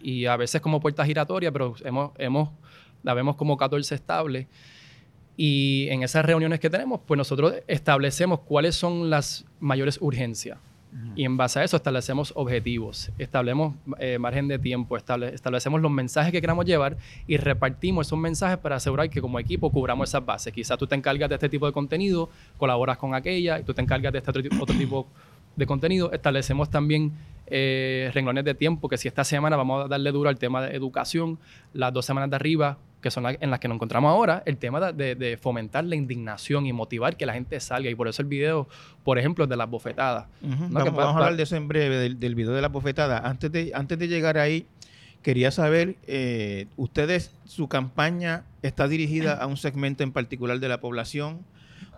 y 0.00 0.24
a 0.24 0.36
veces 0.36 0.62
como 0.62 0.80
puerta 0.80 1.04
giratoria, 1.04 1.52
pero 1.52 1.74
hemos, 1.84 2.12
hemos 2.16 2.48
la 3.04 3.14
vemos 3.14 3.36
como 3.36 3.56
14 3.56 3.94
estable. 3.94 4.48
Y 5.36 5.88
en 5.90 6.02
esas 6.02 6.24
reuniones 6.24 6.58
que 6.58 6.70
tenemos, 6.70 7.00
pues 7.06 7.18
nosotros 7.18 7.54
establecemos 7.66 8.40
cuáles 8.40 8.74
son 8.74 9.10
las 9.10 9.44
mayores 9.60 9.98
urgencias. 10.00 10.58
Y 11.16 11.24
en 11.24 11.36
base 11.36 11.58
a 11.58 11.64
eso 11.64 11.76
establecemos 11.76 12.32
objetivos, 12.36 13.10
establecemos 13.18 13.74
eh, 13.98 14.16
margen 14.20 14.46
de 14.46 14.60
tiempo, 14.60 14.96
establecemos 14.96 15.80
los 15.80 15.90
mensajes 15.90 16.30
que 16.30 16.40
queramos 16.40 16.66
llevar 16.66 16.96
y 17.26 17.36
repartimos 17.36 18.06
esos 18.06 18.16
mensajes 18.16 18.58
para 18.58 18.76
asegurar 18.76 19.10
que 19.10 19.20
como 19.20 19.40
equipo 19.40 19.72
cubramos 19.72 20.08
esas 20.08 20.24
bases. 20.24 20.52
Quizás 20.52 20.78
tú 20.78 20.86
te 20.86 20.94
encargas 20.94 21.28
de 21.28 21.34
este 21.34 21.48
tipo 21.48 21.66
de 21.66 21.72
contenido, 21.72 22.30
colaboras 22.58 22.96
con 22.96 23.12
aquella 23.12 23.58
y 23.58 23.64
tú 23.64 23.74
te 23.74 23.82
encargas 23.82 24.12
de 24.12 24.18
este 24.18 24.30
otro, 24.30 24.42
otro 24.60 24.76
tipo 24.76 25.08
de 25.56 25.66
contenido. 25.66 26.12
Establecemos 26.12 26.70
también 26.70 27.12
eh, 27.48 28.10
renglones 28.14 28.44
de 28.44 28.54
tiempo, 28.54 28.88
que 28.88 28.96
si 28.96 29.08
esta 29.08 29.24
semana 29.24 29.56
vamos 29.56 29.84
a 29.84 29.88
darle 29.88 30.12
duro 30.12 30.28
al 30.28 30.38
tema 30.38 30.62
de 30.62 30.76
educación, 30.76 31.38
las 31.72 31.92
dos 31.92 32.06
semanas 32.06 32.30
de 32.30 32.36
arriba, 32.36 32.78
que 33.04 33.10
son 33.10 33.26
en 33.38 33.50
las 33.50 33.60
que 33.60 33.68
nos 33.68 33.74
encontramos 33.74 34.08
ahora, 34.08 34.42
el 34.46 34.56
tema 34.56 34.80
de, 34.90 35.38
fomentar 35.38 35.84
la 35.84 35.94
indignación 35.94 36.64
y 36.64 36.72
motivar 36.72 37.18
que 37.18 37.26
la 37.26 37.34
gente 37.34 37.60
salga. 37.60 37.90
Y 37.90 37.94
por 37.94 38.08
eso 38.08 38.22
el 38.22 38.28
video, 38.28 38.66
por 39.02 39.18
ejemplo, 39.18 39.46
de 39.46 39.56
las 39.58 39.68
bofetadas. 39.68 40.26
vamos, 40.40 40.98
a 40.98 41.10
hablar 41.10 41.36
de 41.36 41.42
eso 41.42 41.54
en 41.54 41.68
breve, 41.68 42.14
del, 42.14 42.34
video 42.34 42.54
de 42.54 42.62
las 42.62 42.72
bofetadas. 42.72 43.22
Antes 43.22 43.52
de, 43.52 43.72
antes 43.74 43.98
de 43.98 44.08
llegar 44.08 44.38
ahí, 44.38 44.66
quería 45.20 45.50
saber, 45.50 45.96
eh, 46.06 46.66
¿ustedes, 46.78 47.30
su 47.44 47.68
campaña 47.68 48.44
está 48.62 48.88
dirigida 48.88 49.34
a 49.34 49.46
un 49.48 49.58
segmento 49.58 50.02
en 50.02 50.10
particular 50.10 50.58
de 50.58 50.68
la 50.68 50.80
población? 50.80 51.40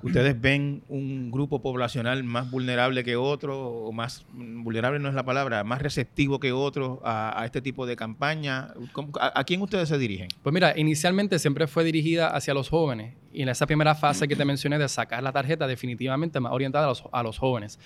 ¿Ustedes 0.02 0.40
ven 0.40 0.82
un 0.88 1.30
grupo 1.30 1.62
poblacional 1.62 2.22
más 2.24 2.50
vulnerable 2.50 3.04
que 3.04 3.16
otro, 3.16 3.68
o 3.68 3.92
más 3.92 4.24
vulnerable 4.32 4.98
no 4.98 5.08
es 5.08 5.14
la 5.14 5.24
palabra, 5.24 5.64
más 5.64 5.82
receptivo 5.82 6.38
que 6.40 6.52
otro 6.52 7.00
a, 7.04 7.42
este 7.44 7.60
tipo 7.60 7.86
de 7.86 7.96
campaña? 7.96 8.74
¿A, 9.20 9.44
quién 9.44 9.62
ustedes 9.62 9.88
se 9.88 9.98
dirigen? 9.98 10.28
Pues 10.42 10.52
mira, 10.52 10.78
inicialmente 10.78 11.38
siempre 11.38 11.66
fue 11.66 11.84
dirigida 11.84 12.28
hacia 12.28 12.54
los 12.54 12.68
jóvenes 12.68 13.14
y 13.36 13.42
en 13.42 13.50
esa 13.50 13.66
primera 13.66 13.94
fase 13.94 14.26
que 14.26 14.34
te 14.34 14.46
mencioné 14.46 14.78
de 14.78 14.88
sacar 14.88 15.22
la 15.22 15.30
tarjeta, 15.30 15.66
definitivamente 15.66 16.40
más 16.40 16.52
orientada 16.52 16.90
a 17.12 17.22
los, 17.22 17.38
jóvenes. 17.38 17.78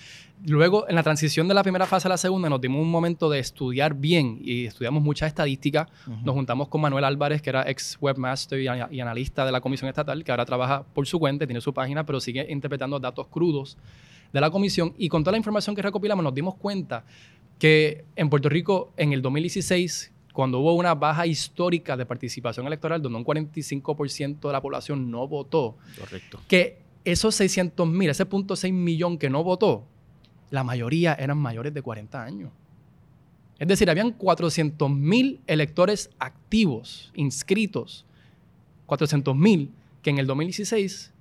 Luego, 0.45 0.87
en 0.87 0.95
la 0.95 1.03
transición 1.03 1.49
de 1.49 1.53
la 1.53 1.61
primera 1.61 1.85
fase 1.85 2.07
a 2.07 2.09
la 2.09 2.17
segunda, 2.17 2.49
nos 2.49 2.61
dimos 2.61 2.81
un 2.81 2.89
momento 2.89 3.29
de 3.29 3.39
estudiar 3.39 3.93
bien 3.93 4.39
y 4.41 4.67
estudiamos 4.67 5.03
mucha 5.03 5.27
estadística. 5.27 5.89
Nos 6.23 6.33
juntamos 6.35 6.69
con 6.69 6.79
Manuel 6.79 7.03
Álvarez, 7.03 7.41
que 7.41 7.49
era 7.49 7.69
ex 7.69 7.97
webmaster 7.99 8.61
y, 8.61 8.95
y 8.95 9.01
analista 9.01 9.45
de 9.45 9.51
la 9.51 9.59
Comisión 9.59 9.89
Estatal, 9.89 10.23
que 10.23 10.31
ahora 10.31 10.45
trabaja 10.45 10.83
por 10.83 11.05
su 11.05 11.19
cuenta, 11.19 11.45
tiene 11.45 11.59
su 11.59 11.73
página 11.73 12.05
pero 12.05 12.21
sigue 12.21 12.47
interpretando 12.49 12.97
datos 12.97 13.27
crudos 13.27 13.77
de 14.31 14.39
la 14.39 14.49
comisión. 14.49 14.93
Y 14.97 15.09
con 15.09 15.21
toda 15.21 15.33
la 15.33 15.37
información 15.37 15.75
que 15.75 15.81
recopilamos, 15.81 16.23
nos 16.23 16.33
dimos 16.33 16.55
cuenta 16.55 17.03
que 17.59 18.05
en 18.15 18.29
Puerto 18.29 18.47
Rico, 18.47 18.93
en 18.95 19.11
el 19.11 19.21
2016, 19.21 20.13
cuando 20.33 20.59
hubo 20.59 20.73
una 20.73 20.95
baja 20.95 21.25
histórica 21.27 21.97
de 21.97 22.05
participación 22.05 22.65
electoral, 22.67 23.01
donde 23.01 23.17
un 23.17 23.25
45% 23.25 24.39
de 24.47 24.51
la 24.51 24.61
población 24.61 25.11
no 25.11 25.27
votó, 25.27 25.77
Correcto. 25.99 26.39
que 26.47 26.79
esos 27.03 27.35
600 27.35 27.87
mil, 27.87 28.09
ese 28.09 28.25
punto 28.25 28.55
6 28.55 28.73
millón 28.73 29.17
que 29.17 29.29
no 29.29 29.43
votó, 29.43 29.85
la 30.49 30.63
mayoría 30.63 31.13
eran 31.13 31.37
mayores 31.37 31.73
de 31.73 31.81
40 31.81 32.23
años. 32.23 32.51
Es 33.59 33.67
decir, 33.67 33.89
habían 33.89 34.11
400 34.11 34.89
mil 34.89 35.39
electores 35.47 36.09
activos, 36.19 37.11
inscritos, 37.15 38.05
400 38.87 39.35
mil, 39.35 39.71
que 40.01 40.09
en 40.09 40.17
el 40.17 40.27
2016 40.27 41.13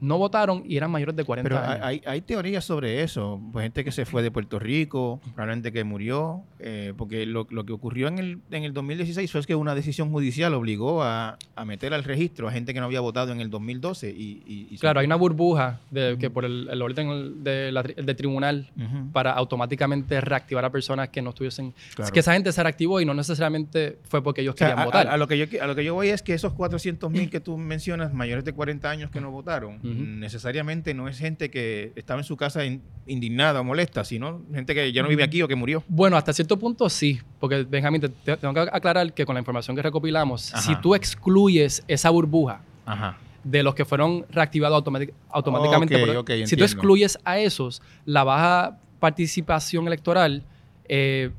no 0.00 0.18
votaron 0.18 0.62
y 0.66 0.76
eran 0.76 0.90
mayores 0.90 1.14
de 1.16 1.24
40 1.24 1.48
Pero 1.48 1.60
años. 1.62 1.84
hay, 1.84 2.02
hay 2.06 2.20
teorías 2.22 2.64
sobre 2.64 3.02
eso. 3.02 3.40
Pues 3.52 3.64
gente 3.64 3.84
que 3.84 3.92
se 3.92 4.04
fue 4.06 4.22
de 4.22 4.30
Puerto 4.30 4.58
Rico, 4.58 5.20
probablemente 5.34 5.72
que 5.72 5.84
murió, 5.84 6.42
eh, 6.58 6.94
porque 6.96 7.26
lo, 7.26 7.46
lo 7.50 7.64
que 7.64 7.72
ocurrió 7.72 8.08
en 8.08 8.18
el, 8.18 8.38
en 8.50 8.64
el 8.64 8.72
2016 8.72 9.30
fue 9.30 9.42
que 9.44 9.54
una 9.54 9.74
decisión 9.74 10.10
judicial 10.10 10.54
obligó 10.54 11.02
a, 11.02 11.36
a 11.56 11.64
meter 11.64 11.92
al 11.94 12.04
registro 12.04 12.48
a 12.48 12.52
gente 12.52 12.72
que 12.74 12.80
no 12.80 12.86
había 12.86 13.00
votado 13.00 13.32
en 13.32 13.40
el 13.40 13.50
2012. 13.50 14.10
Y, 14.10 14.42
y- 14.46 14.66
y 14.70 14.78
Claro, 14.78 15.00
hay 15.00 15.06
una 15.06 15.16
burbuja 15.16 15.80
de, 15.90 16.16
que 16.18 16.30
por 16.30 16.44
el, 16.44 16.68
el 16.70 16.80
orden 16.82 17.42
de 17.44 17.70
la 17.72 17.82
del 17.82 18.16
tribunal 18.16 18.70
Ujú, 18.76 19.10
para 19.12 19.32
automáticamente 19.32 20.20
reactivar 20.20 20.64
a 20.64 20.70
personas 20.70 21.08
que 21.10 21.20
no 21.22 21.30
estuviesen... 21.30 21.74
claro. 21.94 22.12
Que 22.12 22.20
esa 22.20 22.32
gente 22.32 22.52
se 22.52 22.62
reactivó 22.62 23.00
y 23.00 23.04
no 23.04 23.12
necesariamente 23.14 23.98
fue 24.04 24.22
porque 24.22 24.40
ellos 24.42 24.54
O 24.54 24.58
sea, 24.58 24.68
querían 24.68 24.82
a, 24.82 24.84
votar. 24.86 25.06
a- 25.08 25.12
a 25.12 25.16
lo 25.16 25.26
que 25.28 25.36
yo, 25.38 25.62
a 25.62 25.66
lo 25.66 25.74
que 25.74 25.84
yo 25.84 25.94
voy 25.94 26.08
es 26.08 26.22
que 26.22 26.34
esos 26.34 26.52
400 26.54 27.10
mil 27.10 27.28
que 27.30 27.40
tú 27.40 27.56
mencionas, 27.58 28.12
mayores 28.14 28.44
de 28.44 28.52
40 28.52 28.88
años 28.90 29.10
que 29.10 29.20
no 29.20 29.30
votaron, 29.30 29.78
Necesariamente 29.94 30.94
no 30.94 31.08
es 31.08 31.18
gente 31.18 31.50
que 31.50 31.92
estaba 31.96 32.20
en 32.20 32.24
su 32.24 32.36
casa 32.36 32.64
in- 32.64 32.82
indignada 33.06 33.60
o 33.60 33.64
molesta, 33.64 34.04
sino 34.04 34.42
gente 34.52 34.74
que 34.74 34.92
ya 34.92 35.02
no 35.02 35.08
vive 35.08 35.22
aquí 35.24 35.42
o 35.42 35.48
que 35.48 35.54
murió. 35.56 35.82
Bueno, 35.88 36.16
hasta 36.16 36.32
cierto 36.32 36.58
punto 36.58 36.88
sí, 36.88 37.20
porque 37.38 37.64
Benjamín, 37.64 38.00
te, 38.00 38.08
te- 38.08 38.36
tengo 38.36 38.54
que 38.54 38.60
aclarar 38.60 39.12
que 39.12 39.24
con 39.26 39.34
la 39.34 39.40
información 39.40 39.76
que 39.76 39.82
recopilamos, 39.82 40.52
Ajá. 40.54 40.62
si 40.62 40.76
tú 40.80 40.94
excluyes 40.94 41.82
esa 41.88 42.10
burbuja 42.10 42.62
Ajá. 42.86 43.16
de 43.44 43.62
los 43.62 43.74
que 43.74 43.84
fueron 43.84 44.24
reactivados 44.30 44.82
automátic- 44.84 45.12
automáticamente, 45.30 45.98
por- 45.98 46.46
si 46.46 46.56
tú 46.56 46.64
excluyes 46.64 47.18
a 47.24 47.38
esos, 47.38 47.82
la 48.04 48.24
baja 48.24 48.78
participación 48.98 49.86
electoral 49.86 50.44
eh, 50.88 51.30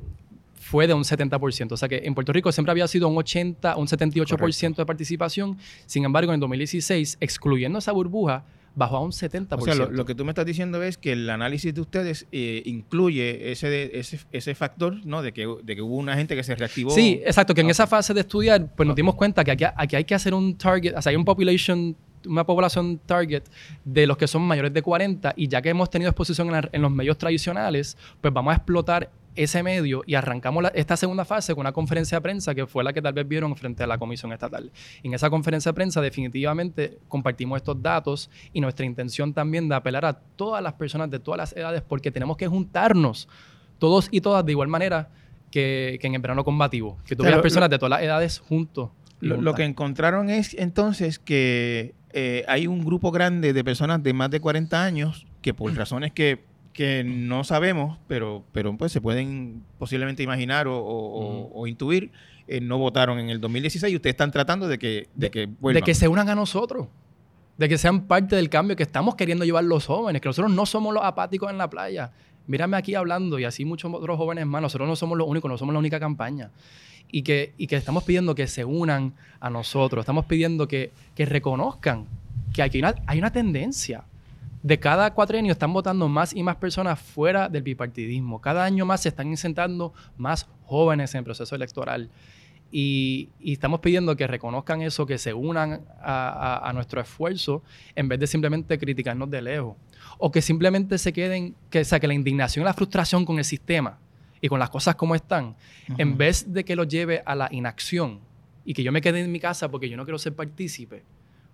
fue 0.71 0.87
de 0.87 0.93
un 0.93 1.03
70%. 1.03 1.73
O 1.73 1.77
sea 1.77 1.89
que 1.89 2.01
en 2.05 2.13
Puerto 2.15 2.31
Rico 2.31 2.49
siempre 2.51 2.71
había 2.71 2.87
sido 2.87 3.07
un 3.09 3.17
80, 3.17 3.75
un 3.75 3.87
78% 3.87 4.75
de 4.77 4.85
participación. 4.85 5.57
Sin 5.85 6.05
embargo, 6.05 6.31
en 6.31 6.35
el 6.35 6.39
2016, 6.39 7.17
excluyendo 7.19 7.79
esa 7.79 7.91
burbuja, 7.91 8.45
bajó 8.73 8.95
a 8.95 9.01
un 9.01 9.11
70%. 9.11 9.57
O 9.57 9.61
sea, 9.65 9.75
lo, 9.75 9.91
lo 9.91 10.05
que 10.05 10.15
tú 10.15 10.23
me 10.23 10.31
estás 10.31 10.45
diciendo 10.45 10.81
es 10.81 10.97
que 10.97 11.11
el 11.11 11.29
análisis 11.29 11.73
de 11.73 11.81
ustedes 11.81 12.25
eh, 12.31 12.63
incluye 12.65 13.51
ese, 13.51 13.69
de- 13.69 13.91
ese, 13.95 14.19
ese 14.31 14.55
factor, 14.55 15.05
¿no? 15.05 15.21
De 15.21 15.33
que, 15.33 15.45
de 15.61 15.75
que 15.75 15.81
hubo 15.81 15.97
una 15.97 16.15
gente 16.15 16.37
que 16.37 16.43
se 16.43 16.55
reactivó. 16.55 16.91
Sí, 16.91 17.21
exacto, 17.25 17.53
que 17.53 17.59
en 17.61 17.69
esa 17.69 17.85
fase 17.85 18.13
de 18.13 18.21
estudiar, 18.21 18.73
pues 18.73 18.87
nos 18.87 18.95
dimos 18.95 19.15
cuenta 19.15 19.43
que 19.43 19.51
aquí, 19.51 19.65
aquí 19.75 19.95
hay 19.97 20.05
que 20.05 20.15
hacer 20.15 20.33
un 20.33 20.57
target, 20.57 20.95
o 20.95 21.01
sea, 21.01 21.09
hay 21.09 21.17
un 21.17 21.25
population, 21.25 21.97
una 22.25 22.45
población 22.45 22.97
target 23.05 23.43
de 23.83 24.07
los 24.07 24.15
que 24.15 24.27
son 24.27 24.41
mayores 24.43 24.73
de 24.73 24.81
40 24.81 25.33
y 25.35 25.49
ya 25.49 25.61
que 25.61 25.67
hemos 25.69 25.89
tenido 25.89 26.09
exposición 26.09 26.47
en, 26.47 26.53
la- 26.53 26.69
en 26.71 26.81
los 26.81 26.91
medios 26.91 27.17
tradicionales, 27.17 27.97
pues 28.21 28.33
vamos 28.33 28.53
a 28.53 28.55
explotar 28.55 29.09
ese 29.35 29.63
medio 29.63 30.03
y 30.05 30.15
arrancamos 30.15 30.61
la- 30.63 30.69
esta 30.69 30.97
segunda 30.97 31.23
fase 31.25 31.53
con 31.53 31.61
una 31.61 31.71
conferencia 31.71 32.17
de 32.17 32.21
prensa 32.21 32.53
que 32.53 32.67
fue 32.67 32.83
la 32.83 32.91
que 32.91 33.01
tal 33.01 33.13
vez 33.13 33.27
vieron 33.27 33.55
frente 33.55 33.83
a 33.83 33.87
la 33.87 33.97
Comisión 33.97 34.33
Estatal. 34.33 34.71
En 35.03 35.13
esa 35.13 35.29
conferencia 35.29 35.71
de 35.71 35.73
prensa 35.75 36.01
definitivamente 36.01 36.97
compartimos 37.07 37.57
estos 37.57 37.81
datos 37.81 38.29
y 38.53 38.61
nuestra 38.61 38.85
intención 38.85 39.33
también 39.33 39.69
de 39.69 39.75
apelar 39.75 40.05
a 40.05 40.13
todas 40.13 40.61
las 40.61 40.73
personas 40.73 41.09
de 41.09 41.19
todas 41.19 41.37
las 41.37 41.53
edades 41.55 41.81
porque 41.81 42.11
tenemos 42.11 42.35
que 42.37 42.47
juntarnos 42.47 43.27
todos 43.79 44.07
y 44.11 44.21
todas 44.21 44.45
de 44.45 44.51
igual 44.51 44.67
manera 44.67 45.09
que, 45.49 45.97
que 46.01 46.07
en 46.07 46.15
el 46.15 46.21
verano 46.21 46.43
combativo, 46.43 46.97
que 47.05 47.15
tú 47.15 47.23
O 47.23 47.25
sea, 47.25 47.31
veas 47.31 47.37
lo- 47.37 47.41
personas 47.43 47.69
de 47.69 47.77
todas 47.79 47.89
las 47.91 48.01
edades 48.03 48.39
juntos. 48.39 48.89
Lo, 49.19 49.53
que 49.53 49.63
encontraron 49.65 50.29
es 50.31 50.55
entonces 50.55 51.19
que 51.19 51.93
eh, 52.11 52.43
hay 52.47 52.65
un 52.67 52.83
grupo 52.83 53.11
grande 53.11 53.53
de 53.53 53.63
personas 53.63 54.01
de 54.01 54.13
más 54.13 54.31
de 54.31 54.39
40 54.39 54.83
años 54.83 55.27
que 55.43 55.53
por 55.53 55.75
razones 55.75 56.11
que, 56.11 56.43
que 56.73 57.03
no 57.03 57.43
sabemos, 57.43 57.97
pero, 58.07 58.43
pero 58.51 58.75
pues 58.77 58.91
se 58.91 59.01
pueden 59.01 59.63
posiblemente 59.77 60.23
imaginar 60.23 60.67
o, 60.69 61.67
intuir, 61.67 62.11
eh, 62.47 62.61
no 62.61 62.77
votaron 62.77 63.19
en 63.19 63.29
el 63.29 63.39
2016 63.41 63.91
y 63.91 63.95
ustedes 63.95 64.13
están 64.13 64.31
tratando 64.31 64.67
de 64.67 64.79
que, 64.79 65.07
de 65.15 65.31
que 65.31 65.39
de 65.41 65.49
vuelvan. 65.59 65.83
que 65.83 65.93
se 65.93 66.07
unan 66.07 66.29
a 66.29 66.35
nosotros, 66.35 66.87
de 67.57 67.69
que 67.69 67.77
sean 67.77 68.07
parte 68.07 68.35
del 68.35 68.49
cambio 68.49 68.75
que 68.75 68.83
estamos 68.83 69.15
queriendo 69.15 69.45
llevar 69.45 69.63
los 69.63 69.85
jóvenes, 69.85 70.21
que 70.21 70.29
nosotros 70.29 70.51
no 70.51 70.65
somos 70.65 70.93
los 70.93 71.03
apáticos 71.03 71.51
en 71.51 71.57
la 71.57 71.69
playa. 71.69 72.11
Mírame 72.47 72.75
aquí 72.77 72.95
hablando 72.95 73.37
y 73.37 73.43
así 73.43 73.65
muchos 73.65 73.93
otros 73.93 74.17
jóvenes 74.17 74.45
más, 74.45 74.61
nosotros 74.61 74.87
no 74.87 74.95
somos 74.95 75.17
los 75.17 75.27
únicos, 75.27 75.49
no 75.49 75.57
somos 75.57 75.73
la 75.73 75.79
única 75.79 75.99
campaña. 75.99 76.51
Y 77.13 77.23
que, 77.23 77.53
y 77.57 77.67
que 77.67 77.75
estamos 77.75 78.03
pidiendo 78.03 78.35
que 78.35 78.47
se 78.47 78.63
unan 78.63 79.13
a 79.39 79.49
nosotros, 79.49 80.03
estamos 80.03 80.25
pidiendo 80.25 80.67
que, 80.67 80.91
que 81.13 81.25
reconozcan 81.25 82.07
que 82.53 82.61
aquí 82.61 82.77
hay 82.77 82.81
una, 82.81 82.95
hay 83.05 83.19
una 83.19 83.31
tendencia. 83.31 84.03
De 84.63 84.79
cada 84.79 85.13
cuatrenio 85.13 85.51
están 85.51 85.73
votando 85.73 86.07
más 86.07 86.33
y 86.35 86.43
más 86.43 86.55
personas 86.57 86.99
fuera 86.99 87.49
del 87.49 87.63
bipartidismo. 87.63 88.39
Cada 88.41 88.63
año 88.63 88.85
más 88.85 89.01
se 89.01 89.09
están 89.09 89.27
insertando 89.27 89.93
más 90.17 90.47
jóvenes 90.65 91.13
en 91.15 91.19
el 91.19 91.23
proceso 91.25 91.55
electoral. 91.55 92.09
Y, 92.73 93.29
y 93.39 93.53
estamos 93.53 93.81
pidiendo 93.81 94.15
que 94.15 94.25
reconozcan 94.27 94.81
eso, 94.81 95.05
que 95.05 95.17
se 95.17 95.33
unan 95.33 95.81
a, 96.01 96.29
a- 96.63 96.69
a 96.69 96.73
nuestro 96.73 97.01
esfuerzo 97.01 97.63
en 97.95 98.07
vez 98.07 98.19
de 98.19 98.27
simplemente 98.27 98.77
criticarnos 98.77 99.29
de 99.29 99.41
lejos. 99.41 99.75
O 100.19 100.31
que 100.31 100.41
simplemente 100.41 100.97
se 100.97 101.11
queden, 101.11 101.55
que, 101.69 101.81
o 101.81 101.85
sea, 101.85 101.99
que 101.99 102.07
la 102.07 102.13
indignación 102.13 102.63
y 102.63 102.65
la 102.65 102.73
frustración 102.73 103.25
con 103.25 103.39
el 103.39 103.43
sistema 103.45 103.97
y 104.39 104.47
con 104.47 104.59
las 104.59 104.69
cosas 104.69 104.95
como 104.95 105.15
están, 105.15 105.55
en 105.97 106.17
vez 106.17 106.53
de 106.53 106.63
que 106.63 106.75
lo 106.75 106.83
lleve 106.85 107.21
a 107.25 107.35
la 107.35 107.49
inacción 107.51 108.19
y 108.63 108.73
que 108.73 108.83
yo 108.83 108.91
me 108.91 109.01
quede 109.01 109.19
en 109.21 109.31
mi 109.31 109.39
casa 109.39 109.69
porque 109.69 109.89
yo 109.89 109.97
no 109.97 110.03
quiero 110.05 110.17
ser 110.17 110.33
partícipe, 110.35 111.03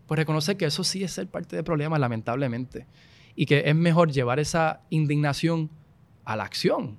pues 0.08 0.18
reconocer 0.18 0.58
que 0.58 0.66
eso 0.66 0.84
sí 0.84 1.04
es 1.04 1.12
ser 1.12 1.28
parte 1.28 1.56
del 1.56 1.66
problema, 1.66 2.00
lamentablemente. 2.00 2.88
Y 3.36 3.46
que 3.46 3.64
es 3.66 3.76
mejor 3.76 4.12
llevar 4.12 4.40
esa 4.40 4.82
indignación 4.90 5.70
a 6.24 6.36
la 6.36 6.44
acción 6.46 6.98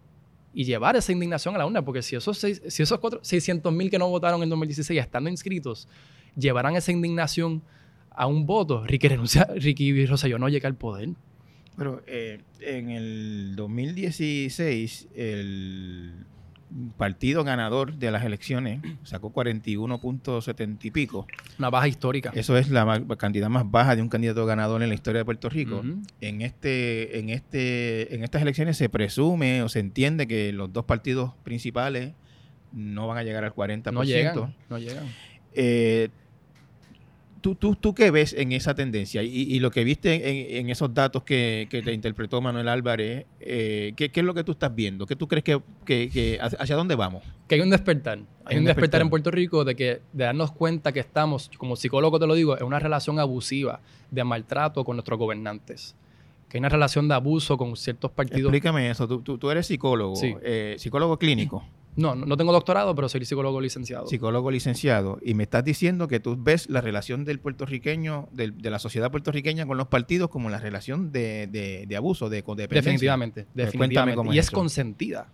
y 0.52 0.64
llevar 0.64 0.96
esa 0.96 1.12
indignación 1.12 1.54
a 1.54 1.58
la 1.58 1.66
urna, 1.66 1.84
porque 1.84 2.02
si 2.02 2.16
esos, 2.16 2.38
si 2.38 2.82
esos 2.82 3.00
600 3.22 3.72
mil 3.72 3.90
que 3.90 3.98
no 3.98 4.08
votaron 4.08 4.42
en 4.42 4.48
2016 4.48 5.00
estando 5.00 5.30
inscritos, 5.30 5.88
llevarán 6.36 6.76
esa 6.76 6.92
indignación 6.92 7.62
a 8.10 8.26
un 8.26 8.46
voto, 8.46 8.84
Ricky, 8.84 9.08
renuncia, 9.08 9.44
Ricky 9.54 10.06
Rosselló 10.06 10.38
no 10.38 10.48
llega 10.48 10.68
al 10.68 10.74
poder. 10.74 11.10
Pero 11.76 12.02
eh, 12.06 12.40
en 12.60 12.90
el 12.90 13.54
2016, 13.54 15.08
el 15.14 16.26
partido 16.96 17.44
ganador 17.44 17.94
de 17.94 18.10
las 18.10 18.24
elecciones 18.24 18.80
sacó 19.02 19.32
41.70 19.32 20.84
y 20.84 20.90
pico. 20.90 21.26
Una 21.58 21.70
baja 21.70 21.88
histórica. 21.88 22.30
Eso 22.34 22.56
es 22.56 22.70
la 22.70 23.04
cantidad 23.16 23.48
más 23.48 23.70
baja 23.70 23.96
de 23.96 24.02
un 24.02 24.08
candidato 24.08 24.44
ganador 24.46 24.82
en 24.82 24.88
la 24.88 24.94
historia 24.94 25.20
de 25.20 25.24
Puerto 25.24 25.48
Rico. 25.48 25.82
En 26.20 26.42
este, 26.42 27.18
en 27.18 27.30
este, 27.30 28.14
en 28.14 28.22
estas 28.22 28.42
elecciones 28.42 28.76
se 28.76 28.88
presume 28.88 29.62
o 29.62 29.68
se 29.68 29.80
entiende 29.80 30.26
que 30.26 30.52
los 30.52 30.72
dos 30.72 30.84
partidos 30.84 31.32
principales 31.42 32.12
no 32.72 33.06
van 33.06 33.18
a 33.18 33.22
llegar 33.22 33.44
al 33.44 33.54
40%. 33.54 33.92
No 33.92 34.04
llegan, 34.04 34.54
no 34.68 34.78
llegan. 34.78 35.06
Eh, 35.54 36.10
¿tú, 37.40 37.54
tú, 37.54 37.74
¿Tú 37.76 37.94
qué 37.94 38.10
ves 38.10 38.32
en 38.32 38.52
esa 38.52 38.74
tendencia? 38.74 39.22
Y, 39.22 39.28
y 39.42 39.60
lo 39.60 39.70
que 39.70 39.84
viste 39.84 40.14
en, 40.54 40.56
en 40.66 40.70
esos 40.70 40.92
datos 40.94 41.22
que, 41.22 41.66
que 41.70 41.82
te 41.82 41.92
interpretó 41.92 42.40
Manuel 42.40 42.68
Álvarez, 42.68 43.26
eh, 43.40 43.92
¿qué, 43.96 44.10
qué 44.10 44.20
es 44.20 44.26
lo 44.26 44.34
que 44.34 44.44
tú 44.44 44.52
estás 44.52 44.74
viendo? 44.74 45.06
¿Qué 45.06 45.16
tú 45.16 45.26
crees 45.28 45.44
que, 45.44 45.60
que- 45.84 46.08
que- 46.10 46.38
hacia 46.40 46.76
dónde 46.76 46.94
vamos? 46.94 47.22
Que 47.48 47.54
hay 47.56 47.60
un 47.60 47.70
despertar. 47.70 48.18
Hay, 48.44 48.56
un 48.56 48.60
un 48.60 48.64
despertar, 48.64 48.64
despertar. 48.66 49.00
en 49.02 49.10
Puerto 49.10 49.30
Rico 49.30 49.64
de 49.64 49.74
que 49.76 50.00
de 50.12 50.24
darnos 50.24 50.52
cuenta 50.52 50.92
que 50.92 51.00
estamos, 51.00 51.50
como 51.58 51.76
psicólogo 51.76 52.18
te 52.18 52.26
lo 52.26 52.34
digo, 52.34 52.56
en 52.58 52.64
una 52.64 52.78
relación 52.78 53.18
abusiva 53.18 53.80
de 54.10 54.24
maltrato 54.24 54.84
con 54.84 54.96
nuestros 54.96 55.18
gobernantes. 55.18 55.94
Que 56.48 56.56
hay 56.56 56.60
una 56.60 56.70
relación 56.70 57.08
de 57.08 57.14
abuso 57.14 57.58
con 57.58 57.76
ciertos 57.76 58.10
partidos. 58.10 58.40
Explícame 58.52 58.88
eso. 58.90 59.06
Tú, 59.06 59.20
tú- 59.20 59.36
tú 59.36 59.50
eres 59.50 59.66
psicólogo, 59.66 60.16
Sí. 60.16 60.34
eh, 60.42 60.76
psicólogo 60.78 61.18
clínico, 61.18 61.62
No, 61.98 62.14
no, 62.14 62.36
tengo 62.36 62.52
doctorado, 62.52 62.94
pero 62.94 63.08
soy 63.08 63.24
psicólogo 63.24 63.60
licenciado. 63.60 64.06
psicólogo 64.06 64.50
licenciado, 64.50 65.18
y 65.22 65.34
me 65.34 65.42
estás 65.42 65.64
diciendo 65.64 66.06
que 66.08 66.20
tú 66.20 66.36
ves 66.38 66.70
la 66.70 66.80
relación 66.80 67.24
del 67.24 67.40
puertorriqueño, 67.40 68.28
de, 68.32 68.52
la 68.70 68.78
sociedad 68.78 69.10
puertorriqueña 69.10 69.66
con 69.66 69.76
los 69.76 69.88
partidos 69.88 70.28
como 70.30 70.48
la 70.48 70.58
relación 70.58 71.10
de, 71.12 71.46
de- 71.48 71.86
de 71.88 71.96
abuso, 71.96 72.28
de 72.30 72.42
codependencia. 72.42 72.82
Definitivamente, 72.92 73.44
Pues 73.44 73.54
definitivamente. 73.66 73.94
cuéntame 73.94 74.14
cómo 74.14 74.32
y 74.32 74.38
es 74.38 74.46
es 74.46 74.48
eso. 74.50 74.56
consentida. 74.56 75.32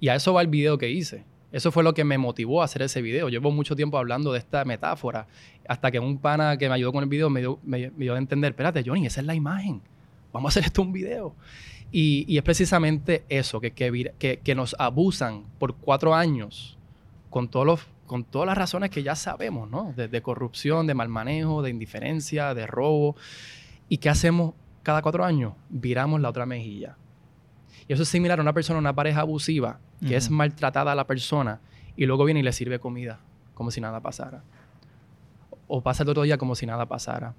Y 0.00 0.08
a 0.08 0.14
eso 0.14 0.32
va 0.32 0.42
el 0.42 0.48
video 0.48 0.78
que 0.78 0.90
hice. 0.90 1.24
Eso 1.52 1.72
fue 1.72 1.82
lo 1.82 1.94
que 1.94 2.04
me 2.04 2.18
motivó 2.18 2.60
a 2.62 2.66
hacer 2.66 2.82
ese 2.82 3.00
video. 3.02 3.28
Llevo 3.28 3.50
mucho 3.50 3.74
tiempo 3.74 3.98
hablando 3.98 4.32
de 4.32 4.38
esta 4.38 4.64
metáfora, 4.64 5.26
hasta 5.68 5.90
que 5.90 5.98
un 5.98 6.18
pana 6.18 6.56
que 6.58 6.68
me 6.68 6.74
ayudó 6.74 6.92
con 6.92 7.02
el 7.02 7.08
video 7.08 7.30
me 7.30 7.40
dio, 7.40 7.58
me, 7.64 7.90
me 7.90 8.04
dio 8.04 8.14
a 8.14 8.18
entender, 8.18 8.50
espérate, 8.50 8.82
Johnny, 8.86 9.06
esa 9.06 9.20
es 9.20 9.26
la 9.26 9.34
imagen. 9.34 9.80
Vamos 10.32 10.50
a 10.50 10.60
hacer 10.60 10.64
esto 10.66 10.82
un 10.82 10.92
video. 10.92 11.34
Y, 11.92 12.24
y 12.28 12.36
es 12.36 12.42
precisamente 12.42 13.24
eso, 13.28 13.60
que, 13.60 13.70
que, 13.72 14.12
que- 14.18 14.38
que 14.38 14.54
nos 14.54 14.74
abusan 14.78 15.44
por 15.58 15.76
cuatro 15.76 16.14
años 16.14 16.76
con, 17.30 17.48
todos 17.48 17.64
los, 17.66 17.80
con 18.06 18.24
todas 18.24 18.46
las 18.46 18.58
razones 18.58 18.90
que 18.90 19.02
ya 19.02 19.14
sabemos, 19.14 19.70
¿no? 19.70 19.92
De, 19.96 20.08
de 20.08 20.22
corrupción, 20.22 20.86
de 20.86 20.94
mal 20.94 21.08
manejo, 21.08 21.62
de 21.62 21.70
indiferencia, 21.70 22.54
de 22.54 22.66
robo. 22.66 23.16
¿Y 23.88 23.98
qué 23.98 24.08
hacemos 24.08 24.54
cada 24.82 25.00
cuatro 25.00 25.24
años? 25.24 25.54
Viramos 25.68 26.20
la 26.20 26.28
otra 26.30 26.44
mejilla. 26.44 26.96
Y 27.88 27.92
eso 27.92 28.02
es 28.02 28.08
similar 28.08 28.40
a 28.40 28.42
una 28.42 28.52
persona, 28.52 28.78
una 28.80 28.94
pareja 28.94 29.20
abusiva, 29.20 29.78
que 30.06 30.16
es 30.16 30.28
maltratada 30.30 30.92
a 30.92 30.94
la 30.94 31.06
persona 31.06 31.60
y 31.96 32.04
luego 32.04 32.24
viene 32.24 32.40
y 32.40 32.42
le 32.42 32.52
sirve 32.52 32.78
comida, 32.80 33.20
como 33.54 33.70
si 33.70 33.80
nada 33.80 34.00
pasara. 34.00 34.42
O 35.68 35.82
pasa 35.82 36.02
el 36.02 36.08
otro 36.10 36.22
día 36.24 36.36
como 36.36 36.54
si 36.56 36.66
nada 36.66 36.86
pasara. 36.86 37.34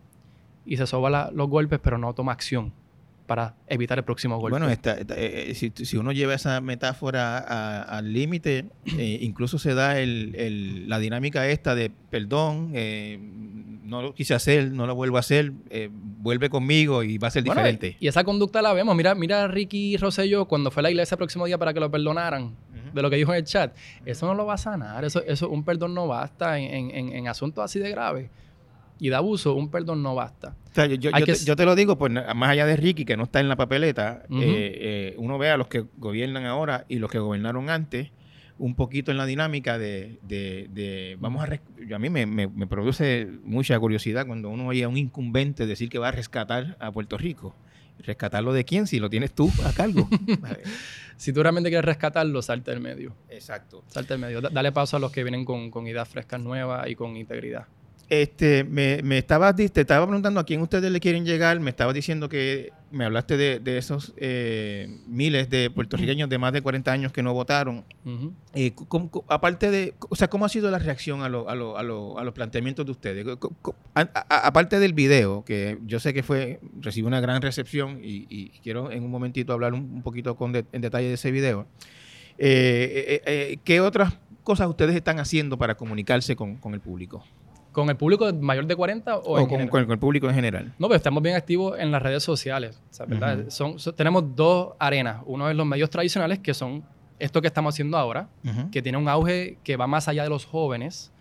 Y 0.66 0.77
se 0.77 0.88
soba 0.88 1.32
los 1.32 1.50
golpes, 1.50 1.80
pero 1.84 1.98
no 1.98 2.13
toma 2.13 2.32
acción 2.32 2.74
para 3.28 3.56
evitar 3.68 3.98
el 4.00 4.06
próximo 4.06 4.38
golpe. 4.40 4.58
Bueno, 4.58 4.70
esta, 4.70 4.98
eh, 4.98 5.06
eh, 5.12 5.54
si, 5.54 5.98
uno 5.98 6.14
lleva 6.14 6.34
esa 6.34 6.60
metáfora 6.62 7.38
al 7.82 8.12
límite, 8.12 8.66
eh, 8.98 9.20
incluso 9.22 9.60
se 9.60 9.76
da 9.76 10.00
el, 10.00 10.90
la 10.90 10.98
dinámica 10.98 11.48
esta 11.48 11.76
de 11.76 11.92
perdón, 12.10 12.74
no 13.84 14.02
lo 14.02 14.14
quise 14.14 14.34
hacer, 14.34 14.72
no 14.72 14.88
lo 14.88 14.96
vuelvo 14.96 15.18
a 15.18 15.20
hacer, 15.20 15.52
vuelve 16.20 16.50
conmigo 16.50 17.04
y 17.04 17.18
va 17.18 17.28
a 17.28 17.32
ser 17.32 17.44
diferente. 17.44 17.98
Y, 18.00 18.08
esa 18.08 18.24
conducta 18.24 18.62
la 18.62 18.74
vemos. 18.74 18.96
Mira, 18.96 19.14
mira 19.14 19.44
a 19.44 19.48
Ricky 19.48 19.98
Rosselló 19.98 20.46
cuando 20.46 20.72
fue 20.72 20.82
a 20.82 20.84
la 20.84 20.92
iglesia 20.92 21.16
el 21.16 21.20
próximo 21.20 21.46
día 21.46 21.58
para 21.58 21.74
que 21.74 21.80
lo 21.80 21.92
perdonaran, 21.92 22.56
de 22.94 23.02
lo 23.02 23.10
que 23.10 23.18
dijo 23.18 23.34
en 23.34 23.40
el 23.40 23.44
chat. 23.44 23.76
Eso 24.06 24.26
no 24.26 24.34
lo 24.34 24.46
va 24.46 24.54
a 24.54 24.58
sanar, 24.58 25.04
eso, 25.04 25.22
eso 25.26 25.50
un 25.50 25.64
perdón 25.64 25.94
no 25.94 26.08
basta 26.08 26.58
en, 26.58 26.92
en, 26.92 27.10
en 27.14 27.28
asuntos 27.28 27.64
así 27.64 27.80
de 27.80 27.92
graves 27.92 28.30
y 29.00 29.10
de 29.10 29.16
abuso, 29.16 29.54
un 29.54 29.70
perdón 29.70 30.04
no 30.04 30.16
basta. 30.16 30.56
yo, 31.00 31.56
te, 31.56 31.66
lo 31.66 31.75
digo, 31.75 31.98
pues 31.98 32.12
más 32.12 32.50
allá 32.50 32.66
de 32.66 32.75
Ricky, 32.75 33.06
que 33.06 33.18
no 33.18 33.24
está 33.24 33.39
en 33.39 33.50
la 33.50 33.56
papeleta, 33.56 34.24
eh, 34.30 34.34
eh, 34.42 35.16
uno 35.18 35.38
ve 35.38 35.50
a 35.50 35.58
los 35.58 35.68
que 35.68 35.86
gobiernan 35.98 36.46
ahora 36.46 36.86
y 36.88 37.00
los 37.00 37.12
que 37.12 37.20
gobernaron 37.20 37.70
antes, 37.70 38.12
un 38.60 38.75
poquito 38.75 39.12
en 39.12 39.18
la 39.18 39.25
dinámica 39.25 39.77
de, 39.77 41.18
vamos 41.20 41.48
a... 41.48 41.96
a 41.96 42.00
mí 42.00 42.10
me, 42.10 42.68
produce 42.68 43.27
mucha 43.44 43.80
curiosidad 43.80 44.25
cuando 44.25 44.50
uno 44.50 44.68
oye 44.68 44.84
a 44.84 44.89
un 44.89 44.98
incumbente 44.98 45.68
decir 45.68 45.89
que 45.89 46.00
va 46.00 46.10
a 46.10 46.12
rescatar 46.12 46.75
a 46.80 46.92
Puerto 46.92 47.18
Rico. 47.18 47.56
¿Rescatarlo 48.00 48.54
de 48.54 48.63
quién? 48.63 48.86
Si 48.86 49.00
lo 49.00 49.10
tienes 49.10 49.34
tú 49.34 49.51
a 49.66 49.74
cargo. 49.74 50.08
si 51.18 51.34
tú 51.34 51.42
realmente 51.42 51.70
quieres 51.70 51.86
rescatarlo, 51.86 52.44
salte 52.44 52.70
del 52.70 52.80
medio. 52.80 53.16
Exacto. 53.27 53.84
Salte 53.88 54.13
del 54.13 54.22
medio. 54.22 54.39
dale 54.39 54.72
paso 54.72 54.98
a 54.98 55.00
los 55.00 55.12
que 55.12 55.24
vienen 55.24 55.46
con, 55.46 55.72
con 55.72 55.88
ideas 55.88 56.08
frescas 56.08 56.39
nuevas 56.39 56.88
y 56.88 56.96
con 56.96 57.18
integridad. 57.18 57.66
Este, 58.10 58.64
me, 58.64 59.02
me 59.04 59.18
estabas, 59.18 59.56
te 59.56 59.66
estaba 59.66 60.06
preguntando 60.06 60.40
a 60.40 60.46
quién 60.46 60.62
ustedes 60.62 60.90
le 60.90 61.00
quieren 61.02 61.26
llegar. 61.26 61.60
Me 61.60 61.70
estabas 61.70 61.94
diciendo 61.94 62.30
que 62.30 62.72
me 62.90 63.04
hablaste 63.04 63.36
de, 63.36 63.78
esos 63.78 64.14
eh, 64.16 64.88
miles 65.08 65.50
de 65.50 65.70
puertorriqueños 65.70 66.30
de 66.30 66.38
más 66.38 66.54
de 66.54 66.62
40 66.62 66.90
años 66.90 67.12
que 67.12 67.22
no 67.22 67.34
votaron. 67.34 67.84
Eh, 68.54 68.74
aparte 69.28 69.72
de, 69.72 69.94
o 70.08 70.16
sea, 70.16 70.30
¿cómo 70.30 70.46
ha 70.46 70.50
sido 70.50 70.72
la 70.72 70.80
reacción 70.80 71.22
a, 71.22 71.26
a, 71.26 71.84
los 71.84 72.34
planteamientos 72.34 72.86
de 72.86 72.92
ustedes? 72.94 73.28
aparte 73.94 74.80
del 74.80 74.94
video, 74.94 75.44
que 75.44 75.78
yo 75.86 76.00
sé 76.00 76.14
que 76.14 76.24
fue 76.24 76.62
recibió 76.80 77.10
una 77.10 77.20
gran 77.20 77.42
recepción 77.42 78.00
y, 78.02 78.52
quiero 78.64 78.90
en 78.90 79.04
un 79.04 79.12
momentito 79.12 79.52
hablar 79.52 79.74
un, 79.74 80.02
poquito 80.02 80.38
con 80.38 80.56
en 80.56 80.82
detalle 80.82 81.10
de 81.10 81.16
ese 81.16 81.32
video. 81.32 81.68
Eh, 82.38 83.60
¿Qué 83.66 83.82
otras 83.82 84.14
cosas 84.44 84.70
ustedes 84.70 84.96
están 84.96 85.20
haciendo 85.20 85.58
para 85.58 85.76
comunicarse 85.76 86.38
con 86.38 86.74
el 86.74 86.80
público? 86.80 87.26
¿Con 87.78 87.92
el 87.92 87.96
público 87.96 88.34
mayor 88.34 88.66
de 88.66 88.76
40 88.76 89.18
o, 89.18 89.48
con, 89.48 89.62
el 89.62 90.00
público 90.00 90.28
en 90.28 90.34
general? 90.34 90.74
No, 90.80 90.88
pero 90.88 90.96
estamos 90.96 91.22
bien 91.22 91.36
activos 91.36 91.78
en 91.78 91.92
las 91.92 92.02
redes 92.02 92.24
sociales. 92.24 92.82
son, 93.50 93.76
tenemos 93.96 94.36
dos 94.36 94.74
arenas. 94.80 95.22
Uno 95.28 95.48
es 95.48 95.56
los 95.56 95.68
medios 95.68 95.88
tradicionales, 95.92 96.40
que 96.40 96.56
son 96.56 96.84
esto 97.20 97.40
que 97.40 97.46
estamos 97.46 97.76
haciendo 97.76 97.96
ahora, 97.96 98.30
que 98.72 98.82
tiene 98.82 98.98
un 98.98 99.08
auge 99.08 99.60
que 99.64 99.78
va 99.78 99.86
más 99.86 100.08
allá 100.08 100.24
de 100.24 100.30
los 100.30 100.44
jóvenes. 100.44 101.12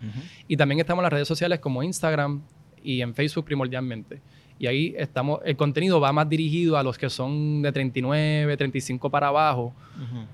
Y 0.47 0.57
también 0.57 0.79
estamos 0.79 1.01
en 1.01 1.03
las 1.03 1.13
redes 1.13 1.27
sociales 1.27 1.59
como 1.59 1.83
Instagram 1.83 2.41
y 2.81 3.01
en 3.01 3.13
Facebook 3.13 3.45
primordialmente. 3.45 4.19
Y 4.57 4.65
ahí 4.65 4.95
estamos, 4.97 5.41
el 5.45 5.55
contenido 5.57 5.99
va 5.99 6.11
más 6.11 6.27
dirigido 6.27 6.75
a 6.75 6.81
los 6.81 6.97
que 6.97 7.11
son 7.11 7.61
de 7.61 7.71
39, 7.71 8.57
35 8.57 9.11
para 9.11 9.27
abajo. 9.27 9.75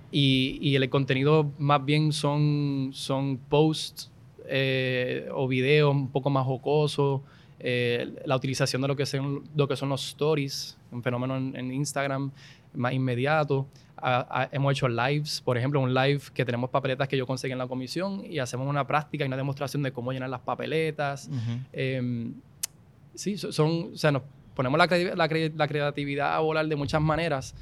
y, 0.09 0.57
y, 0.61 0.77
el 0.77 0.89
contenido 0.89 1.51
más 1.57 1.83
bien 1.83 2.13
son, 2.13 2.91
son 2.93 3.37
posts 3.49 4.12
eh, 4.47 5.29
o 5.33 5.47
videos 5.47 5.91
un 5.91 6.09
poco 6.09 6.29
más 6.29 6.45
jocosos, 6.45 7.21
eh, 7.59 8.13
la 8.25 8.35
utilización 8.35 8.81
de 8.81 8.87
lo 8.87 8.95
que, 8.95 9.05
son, 9.05 9.43
lo 9.55 9.67
que 9.67 9.75
son 9.75 9.89
los 9.89 10.05
stories, 10.09 10.77
un 10.91 11.01
fenómeno 11.01 11.37
en, 11.37 11.71
Instagram 11.71 12.31
más 12.73 12.93
inmediato. 12.93 13.65
hemos 14.51 14.73
hecho 14.73 14.89
lives, 14.89 15.41
por 15.41 15.57
ejemplo, 15.57 15.79
un 15.79 15.93
live 15.93 16.21
que 16.33 16.43
tenemos 16.43 16.69
papeletas 16.69 17.07
que 17.07 17.15
yo 17.15 17.25
conseguí 17.25 17.53
en 17.53 17.59
la 17.59 17.67
comisión 17.67 18.23
y 18.29 18.39
hacemos 18.39 18.67
una 18.67 18.85
práctica 18.85 19.23
y 19.23 19.27
una 19.27 19.37
demostración 19.37 19.81
de 19.83 19.93
cómo 19.93 20.11
llenar 20.11 20.29
las 20.29 20.41
papeletas. 20.41 21.29
Em, 21.71 22.33
sí, 23.15 23.37
son, 23.37 23.91
o 23.93 23.97
sea, 23.97 24.11
nos 24.11 24.23
ponemos 24.55 24.77
la, 24.77 24.87
la, 25.15 25.67
creatividad 25.67 26.35
a 26.35 26.39
volar 26.39 26.67
de 26.67 26.75
muchas 26.75 27.01
maneras, 27.01 27.55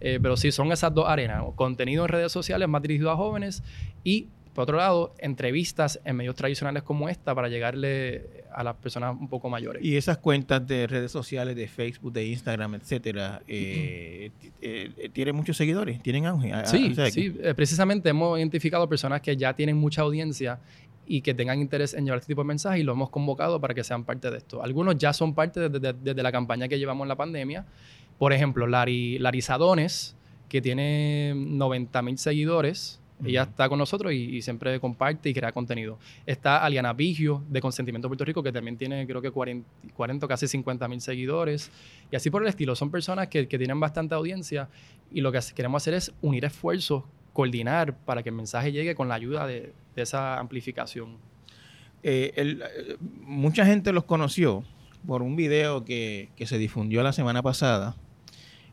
eh, 0.00 0.18
pero 0.22 0.36
sí, 0.36 0.52
son 0.52 0.70
esas 0.72 0.94
dos 0.94 1.08
arenas, 1.08 1.42
contenido 1.56 2.04
en 2.04 2.08
redes 2.08 2.32
sociales 2.32 2.68
más 2.68 2.82
dirigido 2.82 3.10
a 3.10 3.16
jóvenes 3.16 3.62
y 4.04 4.28
por 4.58 4.64
otro 4.64 4.78
lado, 4.78 5.14
entrevistas 5.18 6.00
en 6.04 6.16
medios 6.16 6.34
tradicionales 6.34 6.82
como 6.82 7.08
esta 7.08 7.32
para 7.32 7.48
llegarle 7.48 8.42
a 8.52 8.64
las 8.64 8.74
personas 8.74 9.14
un 9.16 9.28
poco 9.28 9.48
mayores. 9.48 9.84
Y 9.84 9.96
esas 9.96 10.18
cuentas 10.18 10.66
de 10.66 10.88
redes 10.88 11.12
sociales, 11.12 11.54
de 11.54 11.68
Facebook, 11.68 12.12
de 12.12 12.26
Instagram, 12.26 12.74
etcétera, 12.74 13.40
eh, 13.46 14.32
eh, 14.60 15.10
¿tienen 15.12 15.36
muchos 15.36 15.56
seguidores? 15.56 16.02
¿Tienen 16.02 16.26
auge? 16.26 16.52
Sí, 16.64 16.92
sí. 17.12 17.36
Eh, 17.40 17.54
precisamente 17.54 18.08
hemos 18.08 18.36
identificado 18.36 18.88
personas 18.88 19.20
que 19.20 19.36
ya 19.36 19.54
tienen 19.54 19.76
mucha 19.76 20.02
audiencia 20.02 20.58
y 21.06 21.20
que 21.20 21.34
tengan 21.34 21.60
interés 21.60 21.94
en 21.94 22.06
llevar 22.06 22.18
este 22.18 22.32
tipo 22.32 22.42
de 22.42 22.48
mensajes 22.48 22.80
y 22.80 22.82
lo 22.82 22.94
hemos 22.94 23.10
convocado 23.10 23.60
para 23.60 23.74
que 23.74 23.84
sean 23.84 24.02
parte 24.02 24.28
de 24.28 24.38
esto. 24.38 24.60
Algunos 24.60 24.96
ya 24.96 25.12
son 25.12 25.36
parte 25.36 25.68
desde, 25.68 26.20
la 26.20 26.32
campaña 26.32 26.66
que 26.66 26.80
llevamos 26.80 27.04
en 27.04 27.10
la 27.10 27.16
pandemia. 27.16 27.64
Por 28.18 28.32
ejemplo, 28.32 28.66
Larizadones, 28.66 30.16
que 30.48 30.60
tiene 30.60 31.34
90 31.36 32.02
mil 32.02 32.18
seguidores, 32.18 33.00
ella 33.24 33.42
está 33.42 33.68
con 33.68 33.78
nosotros 33.78 34.12
y, 34.12 34.40
siempre 34.42 34.78
comparte 34.80 35.28
y 35.28 35.34
crea 35.34 35.52
contenido. 35.52 35.98
Está 36.26 36.64
Aliana 36.64 36.92
Vigio, 36.92 37.42
de 37.48 37.60
Consentimiento 37.60 38.08
Puerto 38.08 38.24
Rico, 38.24 38.42
que 38.42 38.52
también 38.52 38.76
tiene 38.76 39.06
creo 39.06 39.20
que 39.20 39.30
40, 39.30 39.68
40 39.94 40.28
casi 40.28 40.46
50 40.46 40.86
mil 40.88 41.00
seguidores. 41.00 41.70
Y 42.10 42.16
así 42.16 42.30
por 42.30 42.42
el 42.42 42.48
estilo. 42.48 42.76
Son 42.76 42.90
personas 42.90 43.28
que, 43.28 43.48
que, 43.48 43.58
tienen 43.58 43.80
bastante 43.80 44.14
audiencia 44.14 44.68
y 45.10 45.20
lo 45.20 45.32
que 45.32 45.40
queremos 45.54 45.82
hacer 45.82 45.94
es 45.94 46.12
unir 46.22 46.44
esfuerzos, 46.44 47.04
coordinar 47.32 47.96
para 47.96 48.22
que 48.22 48.28
el 48.28 48.34
mensaje 48.34 48.72
llegue 48.72 48.94
con 48.94 49.08
la 49.08 49.14
ayuda 49.14 49.46
de, 49.46 49.72
de 49.96 50.02
esa 50.02 50.38
amplificación. 50.38 51.16
Eh, 52.02 52.32
el, 52.36 52.62
mucha 53.22 53.66
gente 53.66 53.92
los 53.92 54.04
conoció 54.04 54.62
por 55.06 55.22
un 55.22 55.34
video 55.34 55.84
que, 55.84 56.30
que 56.36 56.46
se 56.46 56.58
difundió 56.58 57.02
la 57.02 57.12
semana 57.12 57.42
pasada 57.42 57.96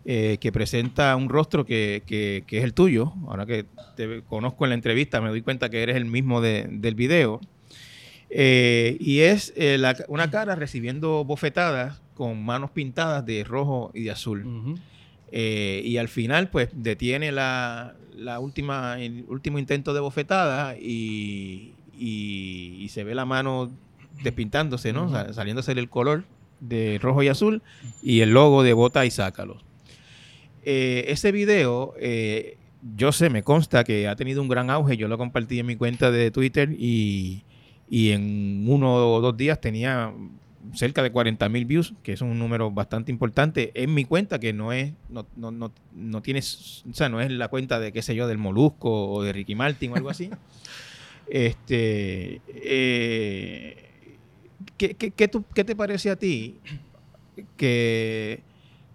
eh, 0.07 0.37
que 0.39 0.51
presenta 0.51 1.15
un 1.15 1.29
rostro 1.29 1.65
que, 1.65 2.03
es 2.47 2.63
el 2.63 2.75
tuyo. 2.75 3.13
Ahora 3.27 3.47
que 3.47 3.65
te 3.95 4.21
conozco 4.21 4.63
en 4.65 4.69
la 4.69 4.75
entrevista, 4.75 5.19
me 5.19 5.29
doy 5.29 5.41
cuenta 5.41 5.69
que 5.69 5.81
eres 5.81 5.95
el 5.95 6.05
mismo 6.05 6.41
del 6.41 6.93
video. 6.93 7.41
Eh, 8.29 8.97
y 8.99 9.21
es 9.21 9.51
eh, 9.55 9.81
una 10.07 10.29
cara 10.29 10.53
recibiendo 10.53 11.25
bofetadas 11.25 12.03
con 12.13 12.45
manos 12.45 12.69
pintadas 12.69 13.25
de 13.25 13.43
rojo 13.43 13.89
y 13.95 14.03
de 14.03 14.11
azul. 14.11 14.77
y 15.31 15.97
al 15.97 16.07
final, 16.07 16.49
pues, 16.51 16.69
detiene 16.73 17.31
la, 17.31 17.95
última, 18.39 18.99
el 18.99 19.25
último 19.27 19.57
intento 19.57 19.95
de 19.95 20.01
bofetada 20.01 20.77
y, 20.77 21.73
se 22.89 23.03
ve 23.03 23.15
la 23.15 23.25
mano 23.25 23.71
despintándose, 24.21 24.93
¿no? 24.93 25.33
Saliéndose 25.33 25.71
el 25.71 25.89
color 25.89 26.25
de 26.59 26.99
rojo 27.01 27.23
y 27.23 27.27
azul 27.27 27.63
y 28.03 28.19
el 28.19 28.29
logo 28.35 28.61
de 28.61 28.73
Bota 28.73 29.03
y 29.03 29.09
Sácalos. 29.09 29.65
Eh, 30.67 31.05
ese 31.11 31.31
video, 31.31 31.93
eh, 31.99 32.57
yo 32.97 33.11
sé, 33.11 33.29
me 33.29 33.43
consta 33.43 33.83
que 33.83 34.07
ha 34.07 34.15
tenido 34.15 34.41
un 34.41 34.47
gran 34.49 34.71
auge. 34.71 34.97
Yo 34.97 35.07
lo 35.07 35.15
compartí 35.17 35.59
en 35.59 35.67
mi 35.67 35.75
cuenta 35.75 36.09
de 36.09 36.31
Twitter 36.31 36.75
y, 36.77 37.43
en 37.91 38.65
uno 38.67 38.95
o 38.95 39.21
dos 39.21 39.37
días 39.37 39.61
tenía 39.61 40.11
cerca 40.73 41.03
de 41.03 41.11
40 41.11 41.47
mil 41.49 41.65
views, 41.65 41.93
que 42.01 42.13
es 42.13 42.21
un 42.21 42.39
número 42.39 42.71
bastante 42.71 43.11
importante 43.11 43.71
en 43.75 43.93
mi 43.93 44.05
cuenta, 44.05 44.39
que 44.39 44.53
no 44.53 44.73
es, 44.73 44.93
no, 45.07 45.27
no, 45.35 45.51
no, 45.51 45.71
no 45.93 46.21
tienes, 46.23 46.83
o 46.89 46.95
sea, 46.95 47.09
no 47.09 47.21
es 47.21 47.29
la 47.29 47.47
cuenta 47.49 47.79
de, 47.79 47.91
qué 47.91 48.01
sé 48.01 48.15
yo, 48.15 48.27
del 48.27 48.39
Molusco 48.39 49.11
o 49.11 49.21
de 49.21 49.33
Ricky 49.33 49.53
Martin 49.53 49.91
o 49.91 49.95
algo 49.95 50.09
así. 50.09 50.31
este, 51.29 52.41
eh, 52.47 53.89
¿qué, 54.77 54.95
qué, 54.95 55.11
¿Qué 55.11 55.63
te 55.63 55.75
parece 55.75 56.09
a 56.09 56.15
ti 56.15 56.55
que 57.55 58.41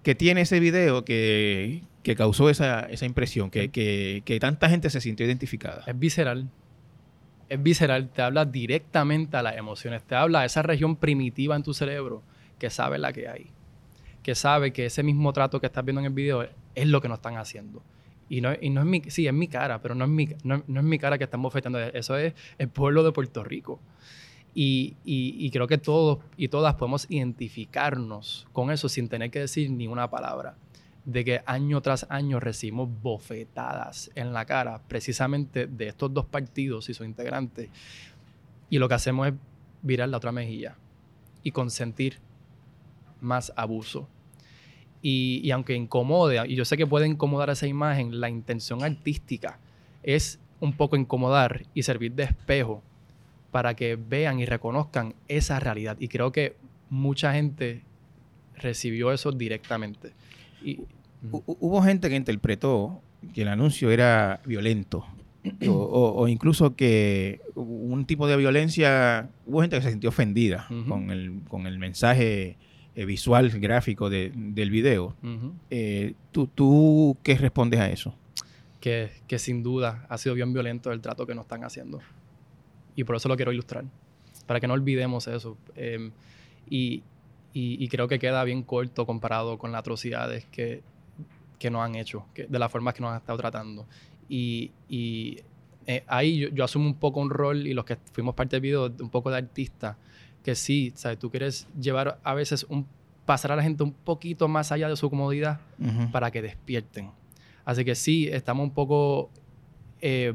que 0.02 0.14
tiene 0.14 0.42
ese 0.42 0.60
video 0.60 1.04
que, 1.04 1.82
causó 2.16 2.50
esa, 2.50 2.88
impresión, 3.02 3.50
que, 3.50 4.38
tanta 4.40 4.68
gente 4.68 4.90
se 4.90 5.00
sintió 5.00 5.26
identificada. 5.26 5.84
Es 5.86 5.98
visceral. 5.98 6.48
Es 7.48 7.60
visceral, 7.62 8.08
te 8.10 8.22
habla 8.22 8.44
directamente 8.44 9.36
a 9.36 9.42
las 9.42 9.56
emociones, 9.56 10.02
te 10.04 10.14
habla 10.14 10.40
a 10.40 10.44
esa 10.44 10.62
región 10.62 10.94
primitiva 10.94 11.56
en 11.56 11.64
tu 11.64 11.74
cerebro 11.74 12.22
que 12.60 12.70
sabe 12.70 12.96
la 12.98 13.12
que 13.12 13.26
hay, 13.26 13.46
que 14.22 14.36
sabe 14.36 14.72
que 14.72 14.86
ese 14.86 15.02
mismo 15.02 15.32
trato 15.32 15.60
que 15.60 15.66
estás 15.66 15.84
viendo 15.84 15.98
en 16.00 16.06
el 16.06 16.12
video 16.12 16.46
es 16.74 16.86
lo 16.86 17.00
que 17.00 17.08
nos 17.08 17.18
están 17.18 17.36
haciendo. 17.38 17.82
Y 18.28 18.40
no, 18.40 18.52
y 18.60 18.70
no 18.70 18.82
es 18.82 18.86
mi, 18.86 19.02
sí, 19.08 19.26
es 19.26 19.34
mi 19.34 19.48
cara, 19.48 19.82
pero 19.82 19.96
no 19.96 20.04
es 20.04 20.10
mi, 20.10 20.28
no, 20.44 20.62
es 20.64 20.84
mi 20.84 20.98
cara 21.00 21.18
que 21.18 21.24
están 21.24 21.42
bofetando, 21.42 21.80
eso 21.80 22.16
es 22.16 22.34
el 22.58 22.68
pueblo 22.68 23.02
de 23.02 23.10
Puerto 23.10 23.42
Rico. 23.42 23.80
Y, 24.54 25.50
creo 25.52 25.66
que 25.66 25.78
todos 25.78 26.18
y 26.36 26.48
todas 26.48 26.74
podemos 26.74 27.06
identificarnos 27.08 28.46
con 28.52 28.70
eso 28.70 28.88
sin 28.88 29.08
tener 29.08 29.30
que 29.30 29.40
decir 29.40 29.70
ni 29.70 29.86
una 29.86 30.10
palabra. 30.10 30.56
de 31.06 31.24
que 31.24 31.40
año 31.46 31.80
tras 31.80 32.06
año 32.10 32.40
recibimos 32.40 32.88
bofetadas 33.02 34.10
en 34.14 34.34
la 34.34 34.44
cara 34.44 34.82
precisamente 34.86 35.66
de 35.66 35.88
estos 35.88 36.12
dos 36.12 36.26
partidos 36.26 36.90
y 36.90 36.94
sus 36.94 37.06
integrantes. 37.06 37.70
Y 38.68 38.78
lo 38.78 38.86
que 38.86 38.94
hacemos 38.94 39.28
es 39.28 39.34
virar 39.82 40.10
la 40.10 40.18
otra 40.18 40.30
mejilla 40.30 40.76
y 41.42 41.52
consentir 41.52 42.18
más 43.20 43.50
abuso. 43.56 44.08
Y, 45.00 45.40
y, 45.42 45.50
aunque 45.52 45.74
incomode, 45.74 46.46
y 46.46 46.54
yo 46.54 46.66
sé 46.66 46.76
que 46.76 46.86
puede 46.86 47.06
incomodar 47.06 47.48
esa 47.48 47.66
imagen, 47.66 48.20
la 48.20 48.28
intención 48.28 48.84
artística 48.84 49.58
es 50.02 50.38
un 50.60 50.74
poco 50.74 50.96
incomodar 50.96 51.62
y 51.72 51.82
servir 51.82 52.12
de 52.12 52.24
espejo 52.24 52.82
para 53.50 53.74
que 53.74 53.96
vean 53.96 54.40
y 54.40 54.46
reconozcan 54.46 55.14
esa 55.28 55.60
realidad. 55.60 55.96
Y 55.98 56.08
creo 56.08 56.32
que 56.32 56.56
mucha 56.88 57.32
gente 57.32 57.82
recibió 58.56 59.12
eso 59.12 59.32
directamente. 59.32 60.12
Y, 60.62 60.80
Hubo 61.22 61.82
gente 61.82 62.08
que 62.08 62.16
interpretó 62.16 63.02
que 63.34 63.42
el 63.42 63.48
anuncio 63.48 63.90
era 63.90 64.40
violento. 64.46 65.04
O, 65.68 66.28
incluso 66.28 66.76
que 66.76 67.40
un 67.54 68.04
tipo 68.04 68.26
de 68.26 68.36
violencia, 68.36 69.30
hubo 69.46 69.62
gente 69.62 69.76
que 69.76 69.82
se 69.82 69.90
sintió 69.90 70.10
ofendida 70.10 70.66
con, 70.86 71.10
el, 71.10 71.40
con 71.48 71.66
el 71.66 71.78
mensaje 71.78 72.58
eh, 72.94 73.04
visual, 73.06 73.48
gráfico 73.58 74.10
del 74.10 74.70
video. 74.70 75.16
Eh, 75.70 76.12
¿tú, 76.30 76.46
¿tú, 76.46 77.16
qué 77.22 77.36
respondes 77.36 77.80
a 77.80 77.88
eso? 77.88 78.14
Que, 78.80 79.10
que, 79.26 79.38
sin 79.38 79.62
duda 79.62 80.06
ha 80.10 80.18
sido 80.18 80.34
bien 80.34 80.52
violento 80.52 80.92
el 80.92 81.00
trato 81.00 81.26
que 81.26 81.34
nos 81.34 81.44
están 81.44 81.64
haciendo. 81.64 82.00
Y 83.00 83.04
por 83.04 83.16
eso 83.16 83.30
lo 83.30 83.36
quiero 83.36 83.50
ilustrar, 83.50 83.86
para 84.46 84.60
que 84.60 84.68
no 84.68 84.74
olvidemos 84.74 85.26
eso. 85.26 85.56
Em, 85.74 86.12
y, 86.68 87.02
y, 87.54 87.88
creo 87.88 88.08
que 88.08 88.18
queda 88.18 88.44
bien 88.44 88.62
corto 88.62 89.06
comparado 89.06 89.56
con 89.56 89.72
las 89.72 89.78
atrocidades 89.78 90.44
que, 90.52 90.82
que 91.58 91.70
nos 91.70 91.80
han 91.80 91.94
hecho, 91.94 92.26
que, 92.34 92.46
de 92.46 92.58
la 92.58 92.68
forma 92.68 92.92
que 92.92 93.00
nos 93.00 93.12
han 93.12 93.16
estado 93.16 93.38
tratando. 93.38 93.86
Y, 94.28 94.70
y 94.86 95.38
eh, 95.86 96.04
ahí 96.08 96.50
yo, 96.52 96.62
asumo 96.62 96.84
un 96.86 96.96
poco 96.96 97.20
un 97.20 97.30
rol 97.30 97.66
y 97.66 97.72
los 97.72 97.86
que 97.86 97.96
fuimos 98.12 98.34
parte 98.34 98.56
del 98.56 98.60
video, 98.60 98.92
un 99.00 99.08
poco 99.08 99.30
de 99.30 99.38
artista, 99.38 99.96
que 100.44 100.54
sí, 100.54 100.92
¿sabes? 100.94 101.18
Tú 101.18 101.30
quieres 101.30 101.66
llevar 101.80 102.20
a 102.22 102.34
veces 102.34 102.66
un 102.68 102.86
pasar 103.24 103.52
a 103.52 103.56
la 103.56 103.62
gente 103.62 103.82
un 103.82 103.94
poquito 103.94 104.46
más 104.46 104.72
allá 104.72 104.90
de 104.90 104.96
su 104.96 105.08
comodidad 105.08 105.60
para 106.12 106.30
que 106.30 106.42
despierten. 106.42 107.12
Así 107.64 107.82
que 107.82 107.94
sí, 107.94 108.28
estamos 108.28 108.64
un 108.64 108.74
poco, 108.74 109.30
eh, 110.02 110.34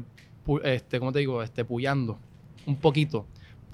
este, 0.64 0.98
¿cómo 0.98 1.12
te 1.12 1.20
digo? 1.20 1.44
Este, 1.44 1.64
puyando 1.64 2.18
un 2.66 2.76
poquito 2.76 3.26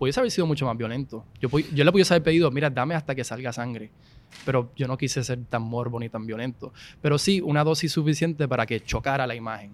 pudiese 0.02 0.18
haber 0.18 0.32
sido 0.32 0.48
mucho 0.48 0.66
más 0.66 0.76
violento. 0.76 1.24
Yo, 1.40 1.48
yo 1.48 1.84
le 1.84 1.92
pudiese 1.92 2.12
haber 2.12 2.24
pedido, 2.24 2.50
mira, 2.50 2.68
dame 2.68 2.96
hasta 2.96 3.14
que 3.14 3.22
salga 3.22 3.52
sangre. 3.52 3.92
Pero 4.44 4.72
yo 4.74 4.88
no 4.88 4.98
quise 4.98 5.22
ser 5.22 5.38
tan 5.44 5.62
morbo 5.62 6.00
ni 6.00 6.08
tan 6.08 6.26
violento. 6.26 6.72
Pero 7.00 7.18
sí, 7.18 7.40
una 7.40 7.62
dosis 7.62 7.92
suficiente 7.92 8.48
para 8.48 8.66
que 8.66 8.80
chocara 8.80 9.28
la 9.28 9.36
imagen. 9.36 9.70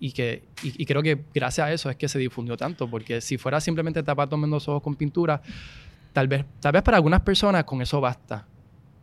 Y, 0.00 0.10
que, 0.10 0.42
y, 0.64 0.84
creo 0.86 1.04
que 1.04 1.22
gracias 1.32 1.68
a 1.68 1.72
eso 1.72 1.88
es 1.88 1.94
que 1.94 2.08
se 2.08 2.18
difundió 2.18 2.56
tanto. 2.56 2.90
Porque 2.90 3.20
si 3.20 3.38
fuera 3.38 3.60
simplemente 3.60 4.02
tapar 4.02 4.28
los 4.32 4.66
ojos 4.66 4.82
con 4.82 4.96
pintura, 4.96 5.40
tal 6.12 6.26
vez, 6.26 6.44
tal 6.58 6.72
vez 6.72 6.82
para 6.82 6.96
algunas 6.96 7.20
personas 7.20 7.62
con 7.62 7.80
eso 7.80 8.00
basta. 8.00 8.48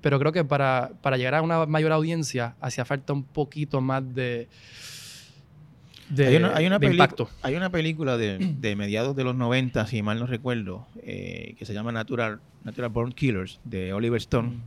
Pero 0.02 0.20
creo 0.20 0.34
que 0.34 0.44
para, 0.44 0.92
para 1.02 1.16
llegar 1.16 1.36
a 1.36 1.42
una 1.44 1.66
mayor 1.66 1.94
audiencia 1.94 2.58
hacía 2.60 2.84
falta 2.84 3.14
un 3.14 3.24
poquito 3.24 3.80
más 3.80 4.04
de 4.14 4.50
hay, 6.18 6.36
una, 6.36 6.50
hay, 6.50 6.66
hay, 7.42 7.56
una 7.56 7.70
película 7.70 8.18
de, 8.18 8.76
mediados 8.76 9.16
de 9.16 9.24
los 9.24 9.36
90, 9.36 9.88
si 9.88 10.02
mal 10.02 10.20
no 10.20 10.28
recuerdo, 10.28 10.88
eh, 11.04 11.56
que 11.58 11.66
se 11.66 11.74
llama 11.74 11.92
Natural, 11.92 12.40
Natural 12.64 12.90
Born 12.90 13.12
Killers, 13.12 13.60
de 13.64 13.94
Oliver 13.94 14.18
Stone. 14.18 14.50
Mm. 14.50 14.62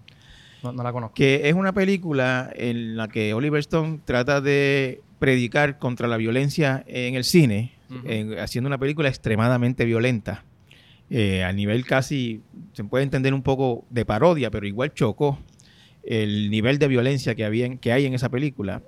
No, 0.62 0.82
la 0.82 0.92
conozco. 0.92 1.14
Que 1.14 1.48
es 1.48 1.54
una 1.54 1.72
película 1.72 2.50
en 2.54 2.96
la 2.96 3.08
que 3.08 3.32
Oliver 3.32 3.60
Stone 3.60 4.00
trata 4.04 4.40
de 4.40 5.00
predicar 5.18 5.78
contra 5.78 6.06
la 6.08 6.16
violencia 6.18 6.84
en 6.86 7.14
el 7.14 7.24
cine, 7.24 7.72
haciendo 8.38 8.68
una 8.68 8.78
película 8.78 9.08
extremadamente 9.08 9.84
violenta. 9.84 10.44
Eh, 11.12 11.42
a 11.42 11.52
nivel 11.52 11.84
casi, 11.84 12.40
se 12.72 12.84
puede 12.84 13.02
entender 13.02 13.34
un 13.34 13.42
poco 13.42 13.84
de 13.90 14.04
parodia, 14.04 14.50
pero 14.50 14.66
igual 14.66 14.94
chocó 14.94 15.40
el 16.04 16.50
nivel 16.50 16.78
de 16.78 16.86
violencia 16.86 17.34
que, 17.34 17.44
había, 17.44 17.76
que 17.76 17.92
hay 17.92 18.06
en 18.06 18.14
esa 18.14 18.28
película. 18.28 18.82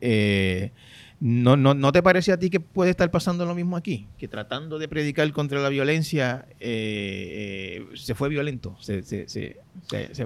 Eh, 0.00 0.72
¿No, 1.20 1.54
no, 1.54 1.74
¿No 1.74 1.92
te 1.92 2.02
parece 2.02 2.32
a 2.32 2.38
ti 2.38 2.48
que 2.48 2.60
puede 2.60 2.90
estar 2.90 3.10
pasando 3.10 3.44
lo 3.44 3.54
mismo 3.54 3.76
aquí? 3.76 4.08
Que 4.16 4.26
tratando 4.26 4.78
de 4.78 4.88
predicar 4.88 5.30
contra 5.32 5.60
la 5.60 5.68
violencia 5.68 6.46
eh, 6.58 7.86
eh, 7.92 7.96
se 7.96 8.14
fue 8.14 8.30
violento. 8.30 8.74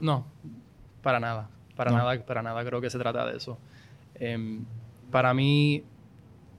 No, 0.00 0.26
para 1.02 1.18
nada. 1.18 1.50
Para, 1.74 1.90
nada. 1.90 2.24
para 2.24 2.42
nada 2.42 2.64
creo 2.64 2.80
que 2.80 2.90
se 2.90 2.98
trata 2.98 3.26
de 3.26 3.36
eso. 3.36 3.58
Em, 4.14 4.64
para 5.10 5.34
mí, 5.34 5.82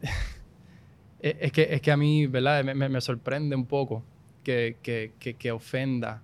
es, 1.21 1.51
que, 1.53 1.69
es 1.71 1.81
que 1.81 1.91
a 1.91 1.97
mí, 1.97 2.27
¿verdad? 2.27 2.65
Me, 2.65 2.99
sorprende 2.99 3.55
un 3.55 3.65
poco 3.65 4.03
que, 4.43 4.75
que, 4.83 5.51
ofenda 5.53 6.21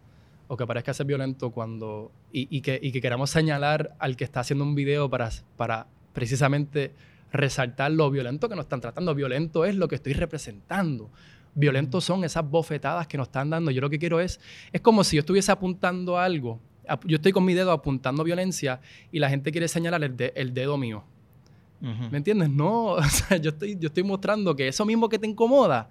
o 0.49 0.57
que 0.57 0.67
parezca 0.67 0.93
ser 0.93 1.05
violento 1.05 1.51
cuando... 1.51 2.11
Y, 2.33 2.61
que, 2.61 2.77
y 2.81 2.91
que 2.91 3.01
queramos 3.01 3.29
señalar 3.29 3.95
al 3.99 4.17
que 4.17 4.25
está 4.25 4.41
haciendo 4.41 4.65
un 4.65 4.75
video 4.75 5.09
para, 5.09 5.29
para 5.57 5.87
precisamente 6.13 6.93
resaltar 7.31 7.91
lo 7.91 8.09
violento 8.11 8.49
que 8.49 8.55
nos 8.55 8.65
están 8.65 8.81
tratando. 8.81 9.15
Violento 9.15 9.65
es 9.65 9.75
lo 9.75 9.87
que 9.87 9.95
estoy 9.95 10.13
representando. 10.13 11.09
Violentos 11.53 12.03
son 12.03 12.23
esas 12.23 12.49
bofetadas 12.49 13.07
que 13.07 13.17
nos 13.17 13.27
están 13.27 13.49
dando. 13.49 13.71
Yo 13.71 13.81
lo 13.81 13.89
que 13.89 13.99
quiero 13.99 14.19
es, 14.19 14.39
es 14.71 14.81
como 14.81 15.03
si 15.03 15.17
yo 15.17 15.21
estuviese 15.21 15.51
apuntando 15.51 16.17
algo. 16.17 16.59
Yo 17.05 17.17
estoy 17.17 17.31
con 17.31 17.45
mi 17.45 17.53
dedo 17.53 17.71
apuntando 17.71 18.23
violencia 18.23 18.81
y 19.11 19.19
la 19.19 19.29
gente 19.29 19.51
quiere 19.51 19.67
señalar 19.67 20.03
el, 20.03 20.53
dedo 20.53 20.77
mío. 20.77 21.03
¿Me 21.79 22.17
entiendes? 22.17 22.49
No, 22.49 22.97
yo, 23.41 23.49
estoy, 23.49 23.75
yo 23.79 23.87
estoy 23.87 24.03
mostrando 24.03 24.55
que 24.55 24.67
eso 24.67 24.85
mismo 24.85 25.09
que 25.09 25.17
te 25.17 25.27
incomoda 25.27 25.89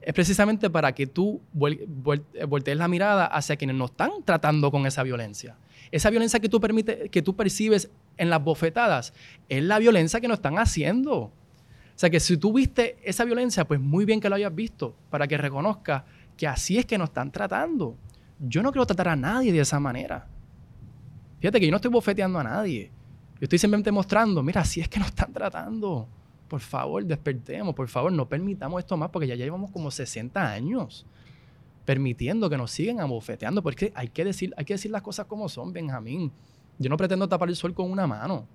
es 0.00 0.12
precisamente 0.12 0.68
para 0.70 0.92
que 0.92 1.06
tú 1.06 1.40
voltees 1.52 2.76
la 2.76 2.88
mirada 2.88 3.26
hacia 3.26 3.56
quienes 3.56 3.76
nos 3.76 3.90
están 3.90 4.10
tratando 4.24 4.70
con 4.70 4.86
esa 4.86 5.02
violencia. 5.02 5.56
Esa 5.90 6.10
violencia 6.10 6.40
que 6.40 6.48
tú, 6.48 6.60
permite, 6.60 7.08
que 7.08 7.22
tú 7.22 7.36
percibes 7.36 7.90
en 8.16 8.30
las 8.30 8.42
bofetadas 8.42 9.12
es 9.48 9.62
la 9.62 9.78
violencia 9.78 10.20
que 10.20 10.28
nos 10.28 10.38
están 10.38 10.58
haciendo. 10.58 11.16
O 11.16 11.32
sea 11.96 12.10
que 12.10 12.20
si 12.20 12.36
tú 12.36 12.52
viste 12.52 12.96
esa 13.04 13.24
violencia, 13.24 13.66
pues 13.66 13.80
muy 13.80 14.04
bien 14.04 14.20
que 14.20 14.28
lo 14.28 14.34
hayas 14.34 14.54
visto, 14.54 14.96
para 15.10 15.26
que 15.28 15.38
reconozcas 15.38 16.02
que 16.36 16.46
así 16.46 16.78
es 16.78 16.86
que 16.86 16.98
nos 16.98 17.10
están 17.10 17.30
tratando. 17.30 17.96
Yo 18.40 18.62
no 18.62 18.72
quiero 18.72 18.86
tratar 18.86 19.08
a 19.08 19.16
nadie 19.16 19.52
de 19.52 19.60
esa 19.60 19.78
manera. 19.78 20.26
Fíjate 21.40 21.60
que 21.60 21.66
yo 21.66 21.70
no 21.70 21.76
estoy 21.76 21.90
bofeteando 21.90 22.38
a 22.38 22.44
nadie. 22.44 22.90
Yo 23.34 23.44
estoy 23.44 23.58
simplemente 23.58 23.92
mostrando, 23.92 24.42
mira, 24.42 24.62
así 24.62 24.80
es 24.80 24.88
que 24.88 24.98
nos 24.98 25.08
están 25.08 25.32
tratando. 25.32 26.08
Por 26.48 26.60
favor, 26.60 27.04
despertemos, 27.04 27.74
por 27.74 27.88
favor, 27.88 28.12
no 28.12 28.28
permitamos 28.28 28.80
esto 28.80 28.96
más 28.96 29.10
porque 29.10 29.28
ya 29.28 29.34
llevamos 29.34 29.70
como 29.70 29.90
60 29.90 30.52
años 30.52 31.06
permitiendo 31.84 32.48
que 32.48 32.56
nos 32.56 32.70
sigan 32.70 33.00
abofeteando, 33.00 33.62
porque 33.62 33.92
hay 33.94 34.08
que 34.08 34.24
decir, 34.24 34.54
hay 34.56 34.64
que 34.64 34.74
decir 34.74 34.90
las 34.90 35.02
cosas 35.02 35.26
como 35.26 35.48
son, 35.48 35.72
Benjamín. 35.72 36.32
Yo 36.78 36.90
no 36.90 36.96
pretendo 36.96 37.28
tapar 37.28 37.48
el 37.48 37.56
sol 37.56 37.74
con 37.74 37.90
una 37.90 38.06
mano. 38.06 38.46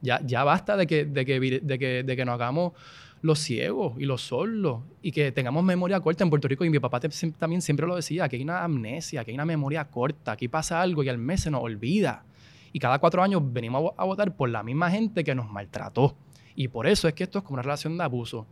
Ya, 0.00 0.20
ya 0.24 0.44
basta 0.44 0.76
de 0.76 0.86
que, 0.86 1.04
de, 1.04 1.24
que, 1.26 1.40
de, 1.40 1.78
que, 1.78 2.02
de 2.04 2.16
que 2.16 2.24
nos 2.24 2.34
hagamos 2.34 2.72
los 3.20 3.40
ciegos 3.40 3.94
y 3.98 4.04
los 4.04 4.22
sordos 4.22 4.82
y 5.02 5.10
que 5.10 5.32
tengamos 5.32 5.64
memoria 5.64 6.00
corta 6.00 6.24
en 6.24 6.30
Puerto 6.30 6.48
Rico. 6.48 6.64
Y 6.64 6.70
mi 6.70 6.78
papá 6.78 7.00
también 7.38 7.62
siempre 7.62 7.86
lo 7.86 7.96
decía, 7.96 8.28
que 8.28 8.36
hay 8.36 8.42
una 8.42 8.62
amnesia, 8.64 9.24
que 9.24 9.32
hay 9.32 9.34
una 9.34 9.44
memoria 9.44 9.84
corta, 9.86 10.32
aquí 10.32 10.48
pasa 10.48 10.80
algo 10.80 11.02
y 11.02 11.08
al 11.08 11.18
mes 11.18 11.42
se 11.42 11.50
nos 11.50 11.62
olvida. 11.62 12.24
Y 12.72 12.78
cada 12.78 12.98
cuatro 12.98 13.22
años 13.22 13.42
venimos 13.44 13.92
a 13.96 14.04
votar 14.04 14.36
por 14.36 14.48
la 14.50 14.62
misma 14.62 14.90
gente 14.90 15.24
que 15.24 15.34
nos 15.34 15.50
maltrató. 15.50 16.16
Y 16.54 16.68
por 16.68 16.86
eso 16.86 17.08
es 17.08 17.14
que 17.14 17.24
esto 17.24 17.38
es 17.38 17.44
como 17.44 17.54
una 17.54 17.62
relación 17.62 17.96
de 17.96 18.04
abuso. 18.04 18.46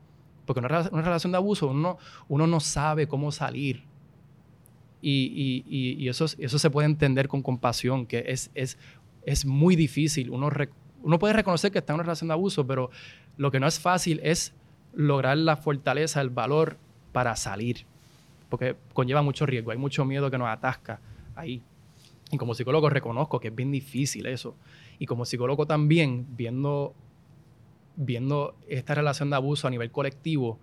Porque 0.47 0.61
una, 0.61 0.89
una 0.91 1.03
relación 1.03 1.33
de 1.33 1.39
abuso 1.39 1.69
uno, 1.69 1.99
uno 2.29 2.47
no 2.47 2.61
sabe 2.61 3.07
cómo 3.07 3.31
salir. 3.31 3.85
Y, 5.09 5.63
y, 5.69 6.03
y, 6.03 6.09
eso, 6.09 6.25
eso 6.25 6.59
se 6.59 6.69
puede 6.69 6.87
entender 6.87 7.29
con 7.29 7.41
compasión, 7.41 8.07
que 8.07 8.25
es, 8.27 8.51
es, 8.57 8.77
es 9.25 9.47
muy 9.47 9.77
difícil. 9.77 10.31
Uno, 10.31 10.51
uno 11.05 11.19
puede 11.21 11.33
reconocer 11.33 11.71
que 11.71 11.79
está 11.79 11.93
en 11.93 11.99
una 11.99 12.03
relación 12.03 12.27
de 12.27 12.35
abuso, 12.35 12.67
pero 12.67 12.91
lo 13.37 13.53
que 13.53 13.61
no 13.61 13.69
es 13.69 13.79
fácil 13.79 14.19
es 14.25 14.53
lograr 14.95 15.39
la 15.39 15.57
fortaleza, 15.57 16.21
el 16.21 16.31
valor 16.31 16.77
para 17.13 17.37
salir. 17.37 17.87
Porque 18.49 18.75
conlleva 18.95 19.23
mucho 19.23 19.47
riesgo, 19.47 19.71
hay 19.71 19.79
mucho 19.79 20.05
miedo 20.05 20.29
que 20.29 20.39
nos 20.39 20.49
atasca 20.49 20.99
ahí. 21.37 21.63
Y 22.33 22.37
como 22.37 22.55
psicólogo 22.57 22.91
reconozco 22.91 23.39
que 23.39 23.47
es 23.47 23.55
bien 23.55 23.71
difícil 23.71 24.27
eso. 24.27 24.57
Y 24.99 25.07
como 25.07 25.25
psicólogo 25.25 25.69
también, 25.69 26.27
viendo 26.37 26.97
viendo 27.95 28.57
esta 28.67 28.97
relación 28.97 29.31
de 29.31 29.37
abuso 29.37 29.69
a 29.69 29.71
nivel 29.71 29.93
colectivo, 29.93 30.59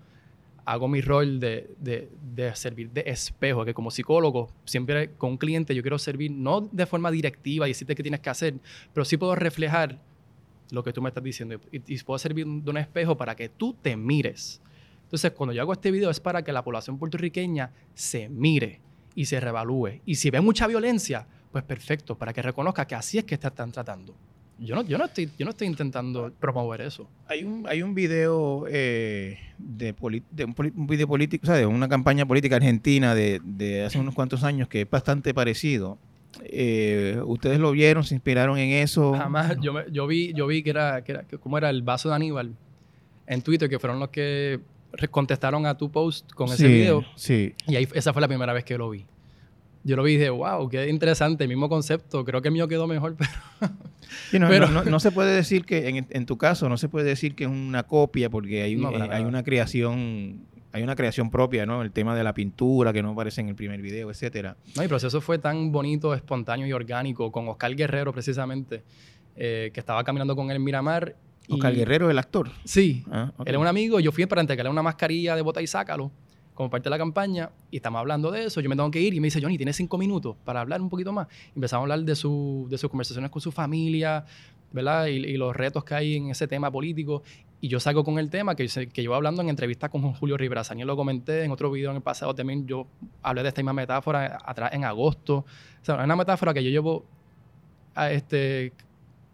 hago 0.66 0.88
mi 0.88 1.02
rol 1.02 1.40
de, 1.40 1.70
de, 1.80 2.56
servir 2.56 2.92
de 2.92 3.04
espejo, 3.06 3.66
que 3.66 3.74
como 3.74 3.92
psicólogo, 3.92 4.50
siempre 4.66 5.12
con 5.12 5.32
un 5.32 5.38
cliente 5.38 5.76
yo 5.76 5.82
quiero 5.82 6.00
servir 6.00 6.32
no 6.32 6.62
de 6.62 6.86
forma 6.86 7.12
directiva 7.12 7.68
y 7.68 7.72
decirte 7.72 7.96
qué 7.96 8.04
tienes 8.04 8.22
que 8.22 8.30
hacer, 8.30 8.56
pero 8.94 9.06
sí 9.06 9.18
puedo 9.18 9.36
reflejar 9.36 10.00
lo 10.72 10.84
que 10.84 10.94
tú 10.94 11.02
me 11.02 11.10
estás 11.10 11.24
diciendo 11.24 11.60
y, 11.72 11.94
y, 11.94 11.98
puedo 12.00 12.18
servir 12.18 12.48
de 12.48 12.70
un 12.70 12.78
espejo 12.78 13.18
para 13.18 13.36
que 13.36 13.50
tú 13.50 13.76
te 13.82 13.96
mires. 13.96 14.62
Entonces, 15.04 15.32
cuando 15.32 15.54
yo 15.54 15.62
hago 15.62 15.74
este 15.74 15.92
video 15.92 16.10
es 16.10 16.20
para 16.20 16.44
que 16.44 16.52
la 16.52 16.64
población 16.64 16.98
puertorriqueña 16.98 17.72
se 17.94 18.30
mire 18.30 18.82
y 19.16 19.26
se 19.26 19.40
revalúe. 19.40 20.02
Y 20.06 20.16
si 20.16 20.32
ve 20.32 20.42
mucha 20.42 20.66
violencia, 20.66 21.28
pues 21.52 21.64
perfecto, 21.64 22.18
para 22.18 22.34
que 22.34 22.42
reconozca 22.42 22.88
que 22.88 22.96
así 22.96 23.20
es 23.20 23.26
que 23.26 23.36
están 23.36 23.72
tratando. 23.72 24.16
Yo 24.60 24.76
no, 24.76 24.84
yo 24.84 24.98
no, 24.98 25.06
estoy, 25.06 25.30
yo 25.38 25.46
no 25.46 25.52
estoy 25.52 25.68
intentando 25.68 26.32
promover 26.40 26.82
eso. 26.82 27.10
Hay 27.28 27.44
un, 27.44 27.66
hay 27.68 27.82
un 27.82 27.96
video 27.96 28.66
eh, 28.70 29.40
de, 29.58 29.94
de 30.32 30.46
un, 30.46 30.88
video 30.88 31.08
político, 31.08 31.44
o 31.44 31.48
sea, 31.48 31.56
de 31.56 31.66
una 31.66 31.90
campaña 31.90 32.26
política 32.26 32.56
argentina 32.56 33.16
de, 33.16 33.42
de 33.44 33.84
hace 33.84 34.00
unos 34.00 34.14
cuantos 34.14 34.44
años 34.44 34.68
que 34.68 34.82
es 34.82 34.90
bastante 34.90 35.34
parecido. 35.34 35.98
Eh, 36.44 37.20
¿Ustedes 37.26 37.60
lo 37.60 37.72
vieron? 37.72 38.04
¿Se 38.04 38.16
inspiraron 38.16 38.58
en 38.58 38.72
eso? 38.72 39.14
Jamás. 39.14 39.58
Yo, 39.62 39.86
yo, 39.88 40.08
vi, 40.08 40.34
yo 40.34 40.48
vi 40.48 40.64
que 40.64 40.70
era, 40.70 41.04
que 41.04 41.14
era, 41.14 41.26
¿cómo 41.40 41.58
era? 41.58 41.70
El 41.70 41.82
vaso 41.82 42.10
de 42.10 42.16
Aníbal 42.16 42.56
en 43.28 43.42
Twitter, 43.42 43.70
que 43.70 43.80
fueron 43.80 44.00
los 44.00 44.10
que 44.10 44.60
contestaron 45.10 45.66
a 45.66 45.78
tu 45.78 45.92
post 45.92 46.32
con 46.34 46.50
ese 46.50 46.68
video. 46.68 47.04
Sí. 47.16 47.54
Y 47.68 47.76
ahí, 47.76 47.88
esa 47.94 48.14
fue 48.14 48.22
la 48.22 48.28
primera 48.28 48.54
vez 48.54 48.64
que 48.64 48.78
lo 48.78 48.90
vi. 48.90 49.06
Yo 49.84 49.96
lo 49.98 50.04
vi 50.04 50.14
y 50.14 50.18
dije, 50.18 50.30
wow, 50.30 50.70
qué 50.70 50.90
interesante, 50.90 51.44
el 51.44 51.50
mismo 51.50 51.68
concepto. 51.68 52.24
Creo 52.24 52.42
que 52.42 52.48
el 52.48 52.54
mío 52.54 52.68
quedó 52.68 52.88
mejor, 52.88 53.18
pero. 54.32 54.70
no, 54.70 54.84
no, 54.84 55.00
se 55.00 55.12
puede 55.12 55.36
decir 55.36 55.66
que, 55.66 55.90
en, 55.90 56.08
en, 56.10 56.26
tu 56.26 56.38
caso, 56.38 56.70
no 56.70 56.78
se 56.78 56.88
puede 56.88 57.06
decir 57.06 57.36
que 57.36 57.44
es 57.44 57.50
una 57.50 57.84
copia, 57.84 58.30
porque 58.30 58.62
hay, 58.62 58.76
eh, 58.76 59.10
hay 59.12 59.24
una 59.24 59.44
creación 59.44 60.46
hay 60.74 60.82
una 60.82 60.96
creación 60.96 61.30
propia, 61.30 61.68
¿no? 61.68 61.84
El 61.84 61.92
tema 61.92 62.16
de 62.16 62.24
la 62.24 62.34
pintura 62.34 62.92
que 62.92 63.04
no 63.04 63.12
aparece 63.12 63.42
en 63.42 63.50
el 63.50 63.56
primer 63.56 63.80
video, 63.80 64.10
etcétera. 64.10 64.58
No, 64.76 64.82
el 64.82 64.90
proceso 64.90 65.22
fue 65.22 65.38
tan 65.38 65.72
bonito, 65.72 66.16
espontáneo 66.16 66.66
y 66.66 66.74
orgánico 66.74 67.32
con 67.32 67.48
Oscar 67.48 67.76
Guerrero 67.76 68.12
precisamente, 68.12 68.84
eh, 69.36 69.70
que 69.72 69.80
estaba 69.80 70.04
caminando 70.04 70.36
con 70.36 70.50
él 70.50 70.56
en 70.56 70.64
Miramar. 70.64 71.16
Oscar 71.48 71.76
Guerrero, 71.76 72.10
el 72.10 72.18
actor. 72.18 72.50
Sí, 72.64 73.04
ah, 73.12 73.32
él 73.46 73.54
es 73.54 73.62
un 73.62 73.68
amigo. 73.68 74.00
Yo 74.00 74.12
fui 74.12 74.26
para 74.26 74.42
entregarle 74.42 74.72
una 74.72 74.82
mascarilla 74.82 75.36
de 75.36 75.44
bota 75.44 75.62
y 75.62 75.68
sácalo 75.68 76.12
como 76.54 76.70
parte 76.70 76.86
de 76.86 76.90
la 76.92 76.98
campaña 76.98 77.50
y 77.72 77.78
estamos 77.78 78.00
hablando 78.00 78.32
de 78.32 78.46
eso. 78.46 78.62
Yo 78.62 78.70
me 78.70 78.76
tengo 78.76 78.92
que 78.92 79.02
ir 79.02 79.14
y 79.14 79.20
me 79.20 79.28
dice, 79.28 79.42
Johnny, 79.42 79.58
¿tienes 79.58 79.76
cinco 79.76 79.98
minutos 79.98 80.36
para 80.44 80.62
hablar 80.62 80.82
un 80.82 80.90
poquito 80.90 81.12
más? 81.12 81.28
Empezamos 81.56 81.82
a 81.82 81.84
hablar 81.84 82.06
de, 82.06 82.16
su, 82.16 82.68
de 82.70 82.78
sus 82.78 82.90
conversaciones 82.90 83.32
con 83.32 83.42
su 83.42 83.52
familia, 83.52 84.26
¿verdad? 84.72 85.08
Y, 85.08 85.38
los 85.38 85.56
retos 85.56 85.84
que 85.84 85.96
hay 85.96 86.16
en 86.16 86.30
ese 86.30 86.48
tema 86.48 86.72
político. 86.72 87.24
Y 87.62 87.70
yo 87.70 87.80
salgo 87.80 88.04
con 88.04 88.20
el 88.20 88.30
tema 88.30 88.56
que, 88.56 88.68
que 88.68 89.02
llevo 89.02 89.16
hablando 89.16 89.42
en 89.42 89.50
entrevistas 89.50 89.90
con 89.90 90.02
Julio 90.14 90.36
Rivera 90.38 90.64
Saniel, 90.64 90.88
lo 90.88 90.98
comenté 90.98 91.44
en 91.44 91.52
otro 91.52 91.72
video 91.72 91.92
en 91.92 91.98
el 91.98 92.04
pasado 92.04 92.36
también. 92.36 92.68
Yo 92.68 92.88
hablé 93.22 93.42
de 93.44 93.50
esta 93.50 93.62
misma 93.62 93.74
metáfora 93.74 94.38
atrás 94.44 94.74
en 94.74 94.84
agosto. 94.84 95.38
O 95.82 95.86
sea, 95.86 95.96
una 95.96 96.16
metáfora 96.16 96.54
que 96.54 96.64
yo 96.64 96.70
llevo 96.70 97.06
a 97.96 98.12
este, 98.12 98.74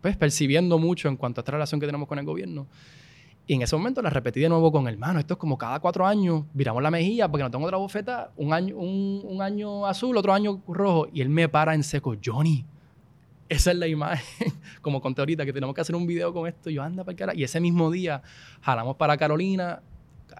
pues, 0.01 0.15
percibiendo 0.15 0.77
mucho 0.77 1.08
en 1.08 1.17
cuanto 1.17 1.39
a 1.39 1.41
esta 1.41 1.53
relación 1.53 1.79
que 1.79 1.86
tenemos 1.86 2.08
con 2.08 2.19
el 2.19 2.25
gobierno. 2.25 2.67
Y 3.49 3.55
en 3.55 3.63
ese 3.63 3.75
momento 3.75 3.99
la 4.03 4.12
repetí 4.12 4.39
de 4.39 4.47
nuevo 4.47 4.71
con 4.71 4.88
el 4.88 4.93
hermano. 4.93 5.17
Esto 5.17 5.33
es 5.33 5.39
como 5.39 5.57
cada 5.57 5.79
cuatro 5.79 6.05
años, 6.05 6.43
viramos 6.53 6.83
la 6.83 6.91
mejilla 6.91 7.27
porque 7.27 7.41
no 7.41 7.49
tengo 7.49 7.65
otra 7.65 7.77
bofeta. 7.77 8.29
Un 8.38 8.53
año, 8.53 8.77
un, 8.77 9.23
un 9.23 9.41
año 9.41 9.88
azul, 9.88 10.15
otro 10.17 10.33
año 10.33 10.62
rojo. 10.67 11.07
Y 11.12 11.21
él 11.21 11.29
me 11.29 11.49
para 11.49 11.73
en 11.73 11.81
seco. 11.81 12.15
Johnny, 12.23 12.63
esa 13.49 13.71
es 13.71 13.77
la 13.77 13.88
imagen, 13.88 14.53
como 14.83 15.01
conté 15.01 15.21
ahorita, 15.21 15.47
que 15.47 15.51
tenemos 15.51 15.73
que 15.73 15.81
hacer 15.81 15.95
un 15.95 16.05
video 16.05 16.31
con 16.31 16.47
esto. 16.47 16.69
yo, 16.69 16.83
anda 16.83 17.03
para 17.03 17.15
cara. 17.15 17.33
Y 17.33 17.43
ese 17.43 17.59
mismo 17.59 17.89
día 17.89 18.21
jalamos 18.62 18.97
para 18.97 19.17
Carolina 19.17 19.81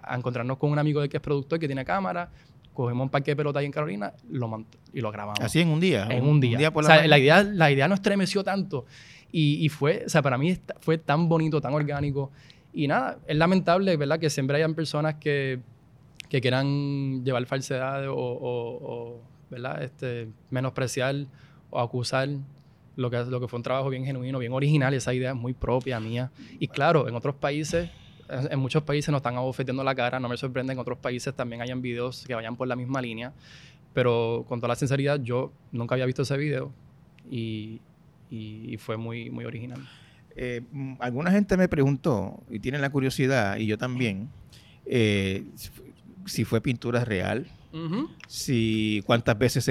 a 0.00 0.16
encontrarnos 0.16 0.58
con 0.58 0.70
un 0.70 0.78
amigo 0.78 1.00
de 1.00 1.08
que 1.08 1.16
es 1.16 1.20
productor 1.20 1.58
que 1.58 1.66
tiene 1.66 1.84
cámara. 1.84 2.30
Cogemos 2.72 3.06
un 3.06 3.10
parque 3.10 3.32
de 3.32 3.36
pelota 3.36 3.58
ahí 3.58 3.66
en 3.66 3.72
Carolina 3.72 4.12
lo 4.30 4.64
y 4.92 5.00
lo 5.00 5.10
grabamos. 5.10 5.40
Así 5.40 5.58
en 5.58 5.70
un 5.70 5.80
día. 5.80 6.06
En 6.08 6.24
un, 6.24 6.40
día. 6.40 6.70
o 6.72 6.82
sea, 6.84 7.04
la, 7.08 7.18
idea, 7.18 7.42
la 7.42 7.72
idea 7.72 7.88
no 7.88 7.96
estremeció 7.96 8.44
tanto. 8.44 8.86
Y, 9.32 9.64
y, 9.64 9.68
fue, 9.68 10.04
o 10.06 10.08
sea, 10.08 10.22
para 10.22 10.38
mí 10.38 10.56
fue 10.78 10.96
tan 10.96 11.28
bonito, 11.28 11.60
tan 11.60 11.74
orgánico. 11.74 12.30
Y 12.72 12.86
nada, 12.86 13.18
es 13.26 13.36
lamentable, 13.36 13.96
¿verdad? 13.96 14.18
Que 14.18 14.30
siempre 14.30 14.56
hayan 14.56 14.74
personas 14.74 15.16
que, 15.16 15.60
que 16.28 16.40
quieran 16.40 17.24
llevar 17.24 17.44
falsedades 17.46 18.08
o, 18.08 18.14
o, 18.14 19.20
¿verdad? 19.50 19.82
Este, 19.82 20.28
menospreciar 20.50 21.26
o 21.70 21.80
acusar 21.80 22.28
lo 22.96 23.10
que, 23.10 23.24
lo 23.24 23.40
que 23.40 23.48
fue 23.48 23.58
un 23.58 23.62
trabajo 23.62 23.88
bien 23.88 24.04
genuino, 24.04 24.38
bien 24.38 24.52
original, 24.52 24.94
esa 24.94 25.14
idea 25.14 25.34
muy 25.34 25.54
propia 25.54 25.98
mía. 26.00 26.30
Y 26.58 26.68
claro, 26.68 27.08
en 27.08 27.14
otros 27.14 27.34
países, 27.34 27.90
en 28.28 28.58
muchos 28.58 28.82
países 28.82 29.10
nos 29.10 29.20
están 29.20 29.36
abofeteando 29.36 29.82
la 29.82 29.94
cara, 29.94 30.20
no 30.20 30.28
me 30.28 30.36
sorprende, 30.36 30.72
en 30.72 30.78
otros 30.78 30.98
países 30.98 31.34
también 31.34 31.62
hayan 31.62 31.82
videos 31.82 32.24
que 32.26 32.34
vayan 32.34 32.56
por 32.56 32.68
la 32.68 32.76
misma 32.76 33.00
línea, 33.00 33.32
pero 33.92 34.44
con 34.48 34.60
toda 34.60 34.68
la 34.68 34.76
sinceridad, 34.76 35.20
yo 35.20 35.52
nunca 35.72 35.94
había 35.94 36.06
visto 36.06 36.22
ese 36.22 36.36
video 36.36 36.72
y, 37.30 37.80
y, 38.30 38.76
fue 38.78 38.96
muy, 38.96 39.30
muy 39.30 39.44
original. 39.44 39.80
Eh, 40.42 40.62
alguna 41.00 41.30
gente 41.30 41.58
me 41.58 41.68
preguntó, 41.68 42.42
y 42.48 42.60
tiene 42.60 42.78
la 42.78 42.88
curiosidad, 42.88 43.58
y 43.58 43.66
yo 43.66 43.76
también, 43.76 44.30
eh, 44.86 45.44
si 46.24 46.46
fue 46.46 46.62
pintura 46.62 47.04
real, 47.04 47.46
si 48.26 49.02
cuántas 49.04 49.36
veces 49.36 49.70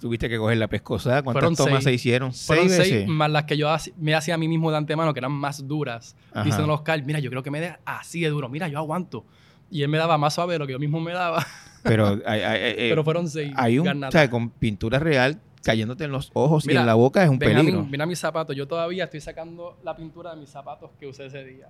tuviste 0.00 0.28
que 0.28 0.36
coger 0.36 0.58
la 0.58 0.66
pescosa, 0.66 1.22
cuántas 1.22 1.56
tomas 1.56 1.84
se 1.84 1.92
hicieron, 1.92 2.32
seis 2.32 2.76
veces. 2.76 3.06
más 3.06 3.30
las 3.30 3.44
que 3.44 3.56
yo 3.56 3.72
me 3.96 4.16
hacía 4.16 4.34
a 4.34 4.36
mí 4.36 4.48
mismo 4.48 4.72
de 4.72 4.78
antemano, 4.78 5.14
que 5.14 5.20
eran 5.20 5.30
más 5.30 5.64
duras. 5.64 6.16
Diciendo 6.34 6.66
los 6.66 6.80
Oscar, 6.80 7.00
mira, 7.04 7.20
yo 7.20 7.30
creo 7.30 7.44
que 7.44 7.52
me 7.52 7.60
dé 7.60 7.76
así 7.84 8.20
de 8.20 8.30
duro, 8.30 8.48
mira, 8.48 8.66
yo 8.66 8.78
aguanto. 8.78 9.24
Y 9.70 9.82
él 9.82 9.88
me 9.88 9.98
daba 9.98 10.18
más 10.18 10.34
suave 10.34 10.54
de 10.54 10.58
lo 10.58 10.66
que 10.66 10.72
yo 10.72 10.80
mismo 10.80 10.98
me 10.98 11.12
daba. 11.12 11.46
Pero, 11.84 12.20
eh, 12.26 12.88
Pero 12.90 13.04
fueron 13.04 13.28
seis. 13.28 13.52
Hay 13.54 13.78
un, 13.78 14.02
o 14.02 14.10
sea, 14.10 14.28
con 14.28 14.50
pintura 14.50 14.98
real 14.98 15.40
cayéndote 15.64 16.04
en 16.04 16.12
los 16.12 16.30
ojos 16.34 16.66
y 16.68 16.76
en 16.76 16.86
la 16.86 16.94
boca 16.94 17.24
es 17.24 17.30
un 17.30 17.38
peligro. 17.38 17.84
mira 17.84 18.06
mis 18.06 18.18
zapatos, 18.18 18.54
yo 18.54 18.68
todavía 18.68 19.04
estoy 19.04 19.20
sacando 19.20 19.78
la 19.82 19.96
pintura 19.96 20.34
de 20.34 20.40
mis 20.40 20.50
zapatos 20.50 20.90
que 21.00 21.06
usé 21.06 21.26
ese 21.26 21.44
día. 21.44 21.68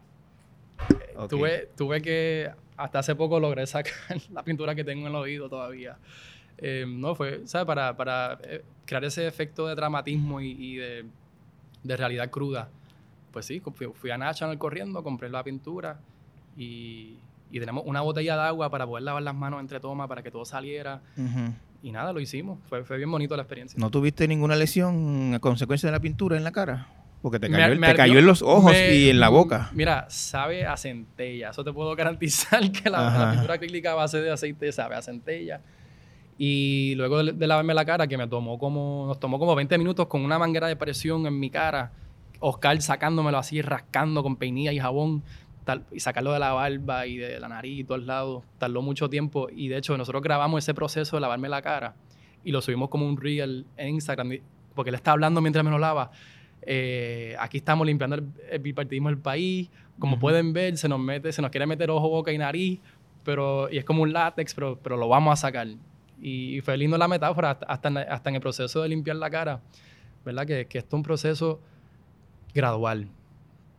Tuve, 1.29 1.71
tuve 1.77 2.03
que, 2.03 2.51
hasta 2.77 2.99
hace 2.99 3.15
poco 3.15 3.39
logré 3.39 3.67
sacar 3.67 3.95
la 4.33 4.43
pintura 4.43 4.75
que 4.75 4.85
tengo 4.85 5.07
en 5.07 5.15
el 5.15 5.17
oído 5.17 5.49
todavía. 5.49 5.97
Eh, 6.59 6.85
no, 6.87 7.15
fue, 7.15 7.43
¿sabes? 7.47 7.67
Para, 7.67 7.97
para 7.97 8.39
eh, 8.43 8.65
crear 8.85 9.05
ese 9.05 9.27
efecto 9.27 9.67
de 9.67 9.75
dramatismo 9.75 10.41
y, 10.41 10.77
de, 10.77 11.05
de, 11.83 11.97
realidad 11.97 12.31
cruda. 12.31 12.69
Pues 13.33 13.47
sí, 13.47 13.61
fui, 13.95 14.11
a 14.11 14.19
National 14.19 14.59
corriendo, 14.59 15.03
compré 15.03 15.29
la 15.29 15.43
pintura 15.43 15.99
y, 16.57 17.17
y 17.51 17.61
tenemos 17.61 17.85
una 17.87 18.01
botella 18.01 18.37
de 18.37 18.43
agua 18.43 18.71
para 18.71 18.87
poder 18.87 19.05
lavar 19.05 19.23
las 19.23 19.35
manos 19.35 19.61
entre 19.61 19.81
tomas 19.81 20.09
para 20.09 20.23
que 20.23 20.31
todo 20.31 20.45
saliera. 20.45 21.01
Y 21.85 21.93
nada, 21.93 22.15
lo 22.15 22.21
hicimos. 22.21 22.59
Fue, 22.67 22.83
fue 22.83 22.97
bien 22.97 23.11
bonito 23.11 23.37
la 23.37 23.43
experiencia. 23.43 23.79
¿No 23.79 23.91
tuviste 23.91 24.27
ninguna 24.27 24.57
lesión 24.57 25.35
a 25.35 25.39
consecuencia 25.39 25.87
de 25.89 25.93
la 25.93 26.01
pintura 26.01 26.39
en 26.39 26.43
la 26.43 26.51
cara? 26.51 26.89
Porque 27.21 27.39
te 27.39 27.51
cayó, 27.51 28.19
en 28.19 28.27
los 28.27 28.41
ojos 28.41 28.75
y 28.75 29.11
en 29.11 29.21
la 29.21 29.29
boca. 29.29 29.71
Mira, 29.75 30.07
sabe 30.09 30.65
a 30.65 30.79
centella. 30.79 31.51
Eso 31.51 31.63
te 31.63 31.75
puedo 31.75 31.95
garantizar 31.97 32.73
que 32.73 32.89
la, 32.89 33.33
pintura 33.33 33.55
acrílica 33.55 33.93
a 33.93 33.95
base 33.97 34.19
de 34.23 34.31
aceite 34.31 34.73
sabe 34.73 34.95
a 34.95 35.03
centella. 35.03 35.61
Y 36.39 36.95
luego 36.97 37.23
de, 37.23 37.47
lavarme 37.47 37.75
la 37.75 37.85
cara, 37.85 38.07
que 38.07 38.17
me 38.17 38.29
tomó 38.29 38.59
como, 38.59 39.05
nos 39.07 39.21
tomó 39.21 39.39
como 39.39 39.55
20 39.55 39.77
minutos 39.77 40.07
con 40.07 40.23
una 40.23 40.39
manguera 40.39 40.69
de 40.69 40.77
presión 40.77 41.27
en 41.27 41.39
mi 41.39 41.51
cara, 41.51 41.93
Oscar 42.41 42.81
sacándomelo 42.81 43.37
así, 43.37 43.61
rascando 43.61 44.23
con 44.23 44.37
peinilla 44.37 44.73
y 44.73 44.79
jabón, 44.79 45.23
tal, 45.65 45.85
y 45.91 46.01
sacarlo 46.01 46.33
de 46.33 46.39
la 46.39 46.53
barba 46.53 47.07
y 47.07 47.17
de 47.17 47.41
la 47.41 47.49
nariz 47.49 47.81
y 47.81 47.85
todos 47.85 48.05
lados. 48.05 48.45
Tardó 48.59 48.83
mucho 48.83 49.09
tiempo. 49.09 49.49
Y 49.55 49.69
de 49.69 49.79
hecho, 49.79 49.97
nosotros 49.97 50.23
grabamos 50.23 50.65
ese 50.65 50.75
proceso 50.75 51.17
de 51.17 51.21
lavarme 51.21 51.49
la 51.49 51.63
cara 51.63 51.95
y 52.45 52.53
lo 52.53 52.61
subimos 52.61 52.91
como 52.91 53.09
un 53.09 53.17
reel 53.17 53.67
en 53.77 53.95
Instagram, 53.95 54.39
porque 54.75 54.91
él 54.91 54.95
está 54.95 55.13
hablando 55.13 55.41
mientras 55.41 55.65
me 55.65 55.71
lo 55.71 55.79
lava. 55.79 56.11
Eh, 56.63 57.35
aquí 57.39 57.59
estamos 57.59 57.87
limpiando 57.87 58.17
el, 58.17 58.59
bipartidismo 58.61 59.09
del 59.09 59.19
país. 59.19 59.71
Como 59.99 60.19
pueden 60.19 60.53
ver, 60.53 60.77
se 60.77 60.89
nos 60.89 61.01
mete, 61.01 61.33
se 61.33 61.41
nos 61.41 61.51
quiere 61.51 61.67
meter 61.67 61.91
ojo, 61.91 62.09
boca 62.09 62.33
y 62.33 62.39
nariz, 62.39 62.81
pero, 63.23 63.71
y 63.71 63.79
es 63.79 63.85
como 63.85 64.03
un 64.03 64.13
látex, 64.13 64.55
pero, 64.55 64.79
pero 64.83 64.97
lo 64.97 65.09
vamos 65.09 65.33
a 65.33 65.37
sacar. 65.37 65.69
Y, 66.21 66.61
fue 66.63 66.77
lindo 66.77 66.99
la 66.99 67.09
metáfora, 67.09 67.59
hasta, 67.67 67.89
en, 67.89 67.99
hasta 67.99 68.29
en 68.31 68.37
el 68.37 68.41
proceso 68.41 68.83
de 68.83 68.89
limpiar 68.89 69.17
la 69.17 69.31
cara, 69.31 69.61
¿verdad? 70.25 70.47
Que, 70.47 70.67
que 70.67 70.79
esto 70.79 70.97
es 70.97 70.99
un 70.99 71.03
proceso 71.03 71.61
gradual, 72.55 73.09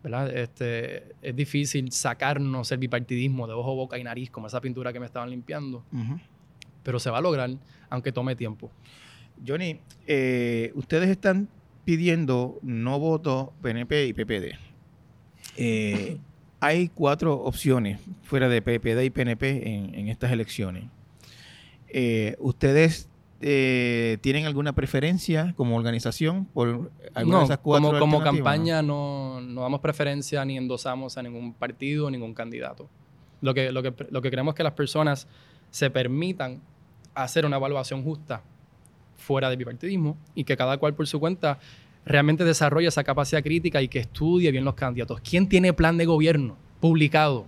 ¿verdad? 0.05 0.37
Este, 0.37 1.15
es 1.23 1.35
difícil 1.35 1.91
sacarnos 1.91 2.71
el 2.71 2.77
bipartidismo 2.77 3.47
de 3.47 3.53
ojo, 3.53 3.73
boca 3.73 3.97
y 3.97 4.03
nariz, 4.03 4.29
como 4.29 4.45
esa 4.45 4.61
pintura 4.61 4.93
que 4.93 4.99
me 4.99 5.07
estaban 5.07 5.31
limpiando, 5.31 5.83
pero 6.83 6.99
se 6.99 7.09
va 7.09 7.17
a 7.17 7.21
lograr, 7.21 7.49
aunque 7.89 8.11
tome 8.11 8.35
tiempo. 8.35 8.69
Johnny, 9.45 9.79
eh, 10.05 10.71
ustedes 10.75 11.09
están 11.09 11.49
pidiendo 11.85 12.59
no 12.61 12.99
voto 12.99 13.51
PNP 13.63 14.05
y 14.05 14.13
PPD. 14.13 14.59
Eh, 15.57 16.19
hay 16.59 16.89
cuatro 16.89 17.33
opciones 17.41 17.99
fuera 18.21 18.47
de 18.47 18.61
PPD 18.61 19.05
y 19.05 19.09
PNP 19.09 19.97
en, 19.99 20.07
estas 20.07 20.31
elecciones. 20.31 20.83
Eh, 21.87 22.35
¿Ustedes 22.37 23.09
eh, 23.41 24.17
tienen 24.21 24.45
alguna 24.45 24.73
preferencia 24.73 25.53
como 25.57 25.75
organización 25.75 26.45
por 26.45 26.91
alguna 27.13 27.39
de 27.39 27.45
esas 27.45 27.57
cuatro 27.57 27.89
como, 27.89 27.99
como 27.99 28.23
campaña 28.23 28.81
no, 28.81 29.41
no, 29.41 29.61
damos 29.61 29.81
preferencia 29.81 30.43
ni 30.45 30.57
endosamos 30.57 31.17
a 31.17 31.23
ningún 31.23 31.53
partido, 31.53 32.09
ningún 32.09 32.33
candidato. 32.33 32.89
Lo 33.41 33.53
que, 33.53 33.71
lo, 33.71 33.83
que, 33.83 33.93
lo 34.09 34.21
que 34.21 34.29
queremos 34.29 34.53
es 34.53 34.57
que 34.57 34.63
las 34.63 34.73
personas 34.73 35.27
se 35.69 35.89
permitan 35.89 36.61
hacer 37.13 37.45
una 37.45 37.57
evaluación 37.57 38.03
justa 38.03 38.41
fuera 39.17 39.49
del 39.49 39.57
bipartidismo 39.57 40.17
y 40.33 40.43
que 40.43 40.55
cada 40.55 40.77
cual 40.77 40.93
por 40.93 41.07
su 41.07 41.19
cuenta 41.19 41.59
realmente 42.05 42.43
desarrolle 42.43 42.87
esa 42.87 43.03
capacidad 43.03 43.43
crítica 43.43 43.81
y 43.81 43.87
que 43.87 43.99
estudie 43.99 44.51
bien 44.51 44.63
los 44.63 44.75
candidatos. 44.75 45.19
¿Quién 45.21 45.49
tiene 45.49 45.73
plan 45.73 45.97
de 45.97 46.05
gobierno 46.05 46.55
publicado? 46.79 47.45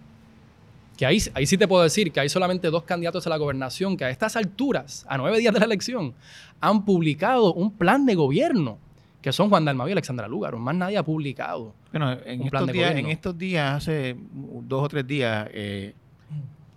Que 0.98 1.06
ahí, 1.06 1.20
ahí 1.36 1.46
sí 1.46 1.58
te 1.58 1.68
puedo 1.68 1.84
decir 1.84 2.12
que 2.12 2.20
hay 2.20 2.28
solamente 2.30 2.70
dos 2.72 2.84
candidatos 2.84 3.26
a 3.28 3.30
la 3.30 3.38
gobernación 3.38 3.96
que 3.96 4.04
a 4.06 4.10
estas 4.10 4.36
alturas, 4.36 5.06
a 5.08 5.18
nueve 5.18 5.38
días 5.40 5.54
de 5.54 5.60
la 5.60 5.66
elección, 5.68 6.14
han 6.60 6.84
publicado 6.86 7.54
un 7.54 7.72
plan 7.72 8.06
de 8.08 8.16
gobierno 8.16 8.80
que 9.22 9.32
son 9.32 9.50
Juan 9.50 9.64
Dalmau 9.66 9.88
y 9.88 9.92
Alexandra 9.92 10.28
Lúgaro. 10.28 10.58
Más 10.58 10.76
nadie 10.76 10.98
ha 10.98 11.04
publicado. 11.04 11.74
Bueno, 11.92 12.12
en, 12.26 12.42
Un 12.42 12.50
plan 12.50 12.64
estos, 12.64 12.68
de 12.68 12.74
días, 12.74 12.90
en 12.90 12.94
gobierno. 12.96 13.12
estos 13.12 13.38
días, 13.38 13.74
hace 13.76 14.16
dos 14.32 14.84
o 14.84 14.90
tres 14.90 15.06
días, 15.06 15.48
eh, 15.54 15.94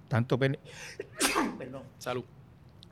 tanto, 0.08 0.38
PN 0.38 0.58
Salud. 1.98 2.24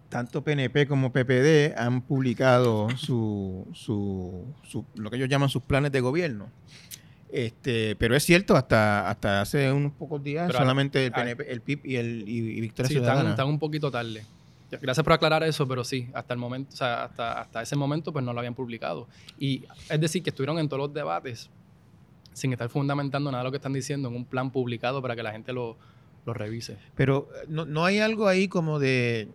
tanto 0.09 0.43
PNP 0.43 0.87
como 0.87 1.13
PPD 1.13 1.75
han 1.77 2.01
publicado 2.03 2.89
su, 2.97 3.67
su, 3.75 4.45
su- 4.63 4.85
lo 4.95 5.11
que 5.11 5.17
ellos 5.17 5.29
llaman 5.29 5.49
sus 5.49 5.63
planes 5.63 5.93
de 5.93 6.01
gobierno. 6.01 6.47
Este, 7.31 7.95
pero 7.97 8.17
es 8.17 8.25
cierto, 8.25 8.57
hasta, 8.57 9.09
hasta 9.11 9.43
hace 9.43 9.71
unos 9.71 9.93
pocos 9.93 10.23
días 10.23 10.47
Pero 10.47 10.59
solamente 10.61 11.07
el 11.07 11.13
hay- 11.15 11.35
PNP, 11.35 11.53
el 11.53 11.61
PIB 11.61 11.81
y, 11.85 11.97
el, 11.97 12.25
y, 12.29 12.37
y 12.39 12.61
Victoria 12.61 12.89
Sí, 12.89 12.95
Ciudadana. 12.95 13.19
están, 13.21 13.33
están 13.33 13.49
un 13.49 13.59
poquito 13.59 13.91
tarde. 13.91 14.25
Gracias 14.71 15.03
por 15.03 15.13
aclarar 15.15 15.43
eso, 15.45 15.67
pero 15.67 15.83
sí, 15.85 16.09
hasta 16.13 16.35
el 16.35 16.41
momento, 16.41 16.73
o 16.75 16.77
sea, 16.77 17.05
hasta, 17.05 17.41
hasta 17.41 17.63
ese 17.63 17.75
momento, 17.77 18.13
pues 18.13 18.23
no 18.25 18.33
lo 18.35 18.39
habían 18.41 18.55
publicado. 18.55 19.09
Y 19.39 19.65
es 19.89 20.01
decir, 20.01 20.23
que 20.23 20.31
estuvieron 20.31 20.59
en 20.59 20.69
todos 20.69 20.81
los 20.81 20.93
debates 20.95 21.49
sin 22.35 22.53
estar 22.53 22.69
fundamentando 22.69 23.31
nada 23.31 23.43
de 23.43 23.49
lo 23.49 23.51
que 23.51 23.57
están 23.57 23.73
diciendo 23.73 24.09
en 24.09 24.15
un 24.17 24.25
plan 24.27 24.51
publicado 24.51 25.01
para 25.03 25.17
que 25.17 25.23
la 25.23 25.33
gente 25.33 25.53
lo, 25.55 25.77
lo 26.27 26.35
revise. 26.35 26.77
Pero 26.95 27.29
eh, 27.35 27.47
no, 27.49 27.65
no 27.65 27.85
hay 27.85 27.99
algo 27.99 28.29
ahí 28.29 28.47
como 28.49 28.79
de, 28.79 29.29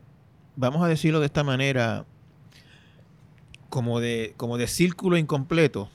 vamos 0.56 0.84
a 0.84 0.88
decirlo 0.88 1.20
de 1.20 1.26
esta 1.26 1.44
manera, 1.44 2.06
como 3.70 4.00
de, 4.00 4.34
como 4.38 4.58
de 4.58 4.68
círculo 4.68 5.18
incompleto, 5.18 5.90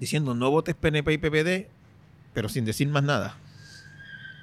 diciendo 0.00 0.34
no 0.34 0.50
votes 0.50 0.74
PNP 0.74 1.12
y 1.14 1.18
PPD, 1.18 1.66
pero 2.34 2.48
sin 2.48 2.64
decir 2.64 2.88
más 2.88 3.02
nada. 3.02 3.36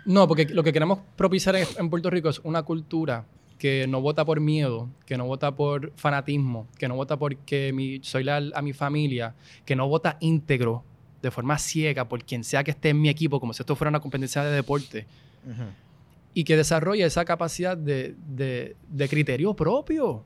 No, 0.05 0.27
porque 0.27 0.45
lo 0.45 0.63
que 0.63 0.73
queremos 0.73 0.99
propiciar 1.15 1.55
en, 1.55 1.89
Puerto 1.89 2.09
Rico 2.09 2.29
es 2.29 2.39
una 2.43 2.63
cultura 2.63 3.25
que 3.57 3.87
no 3.87 4.01
vota 4.01 4.25
por 4.25 4.41
miedo, 4.41 4.89
que 5.05 5.15
no 5.17 5.25
vota 5.25 5.55
por 5.55 5.93
fanatismo, 5.95 6.67
que 6.77 6.87
no 6.89 6.95
vota 6.95 7.15
porque 7.17 7.71
mi, 7.73 7.99
soy 8.03 8.25
leal 8.25 8.51
a 8.55 8.61
mi 8.61 8.73
familia, 8.73 9.33
que 9.65 9.75
no 9.75 9.87
vota 9.87 10.17
íntegro, 10.19 10.83
de 11.21 11.31
forma 11.31 11.57
ciega, 11.57 12.09
por 12.09 12.25
quien 12.25 12.43
sea 12.43 12.65
que 12.65 12.71
esté 12.71 12.89
en 12.89 12.99
mi 13.01 13.07
equipo, 13.07 13.39
como 13.39 13.53
si 13.53 13.61
esto 13.61 13.77
fuera 13.77 13.89
una 13.89 14.01
competencia 14.01 14.43
de 14.43 14.51
deporte. 14.53 15.05
y 16.33 16.43
que 16.43 16.57
desarrolle 16.57 17.05
esa 17.05 17.23
capacidad 17.23 17.77
de, 17.77 18.15
de- 18.27 18.75
de 18.89 19.07
criterio 19.07 19.53
propio, 19.53 20.23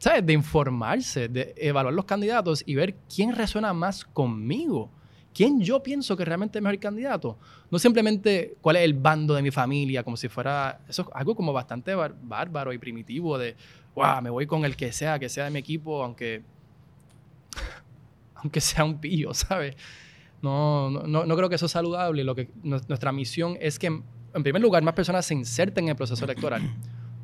¿sabes? 0.00 0.26
De 0.26 0.32
informarse, 0.32 1.28
de 1.28 1.54
evaluar 1.56 1.94
los 1.94 2.04
candidatos 2.06 2.64
y 2.66 2.74
ver 2.74 2.96
quién 3.14 3.36
resuena 3.36 3.72
más 3.72 4.04
conmigo, 4.04 4.90
quién 5.32 5.60
yo 5.60 5.80
pienso 5.80 6.16
que 6.16 6.24
realmente 6.24 6.58
es 6.58 6.62
mejor 6.64 6.80
candidato. 6.80 7.38
No 7.70 7.78
simplemente 7.78 8.56
cuál 8.60 8.74
es 8.76 8.82
el 8.82 8.94
bando 8.94 9.34
de 9.34 9.42
mi 9.42 9.52
familia, 9.52 10.02
como 10.02 10.16
si 10.16 10.28
fuera, 10.28 10.80
eso 10.88 11.02
es 11.02 11.08
algo 11.14 11.36
como 11.36 11.52
bastante 11.52 11.94
bar- 11.94 12.16
bárbaro 12.20 12.72
y 12.72 12.78
primitivo 12.78 13.38
de, 13.38 13.54
wow, 13.94 14.20
me 14.20 14.30
voy 14.30 14.46
con 14.48 14.64
el 14.64 14.74
que 14.74 14.90
sea, 14.90 15.20
que 15.20 15.28
sea 15.28 15.44
de 15.44 15.50
mi 15.52 15.60
equipo, 15.60 16.02
aunque, 16.02 16.42
aunque 18.36 18.60
sea 18.60 18.84
un 18.84 18.98
pillo, 18.98 19.34
¿sabes? 19.34 19.76
No, 20.42 20.90
no, 20.90 21.26
no, 21.26 21.36
creo 21.36 21.48
que 21.50 21.56
eso 21.56 21.66
es 21.66 21.72
saludable. 21.72 22.24
Lo 22.24 22.34
que, 22.34 22.48
nu- 22.62 22.80
nuestra 22.88 23.12
misión 23.12 23.58
es 23.60 23.78
que, 23.78 23.86
en 23.88 24.42
primer 24.42 24.62
lugar, 24.62 24.82
más 24.82 24.94
personas 24.94 25.26
se 25.26 25.34
inserten 25.34 25.84
en 25.84 25.90
el 25.90 25.96
proceso 25.96 26.24
electoral. 26.24 26.62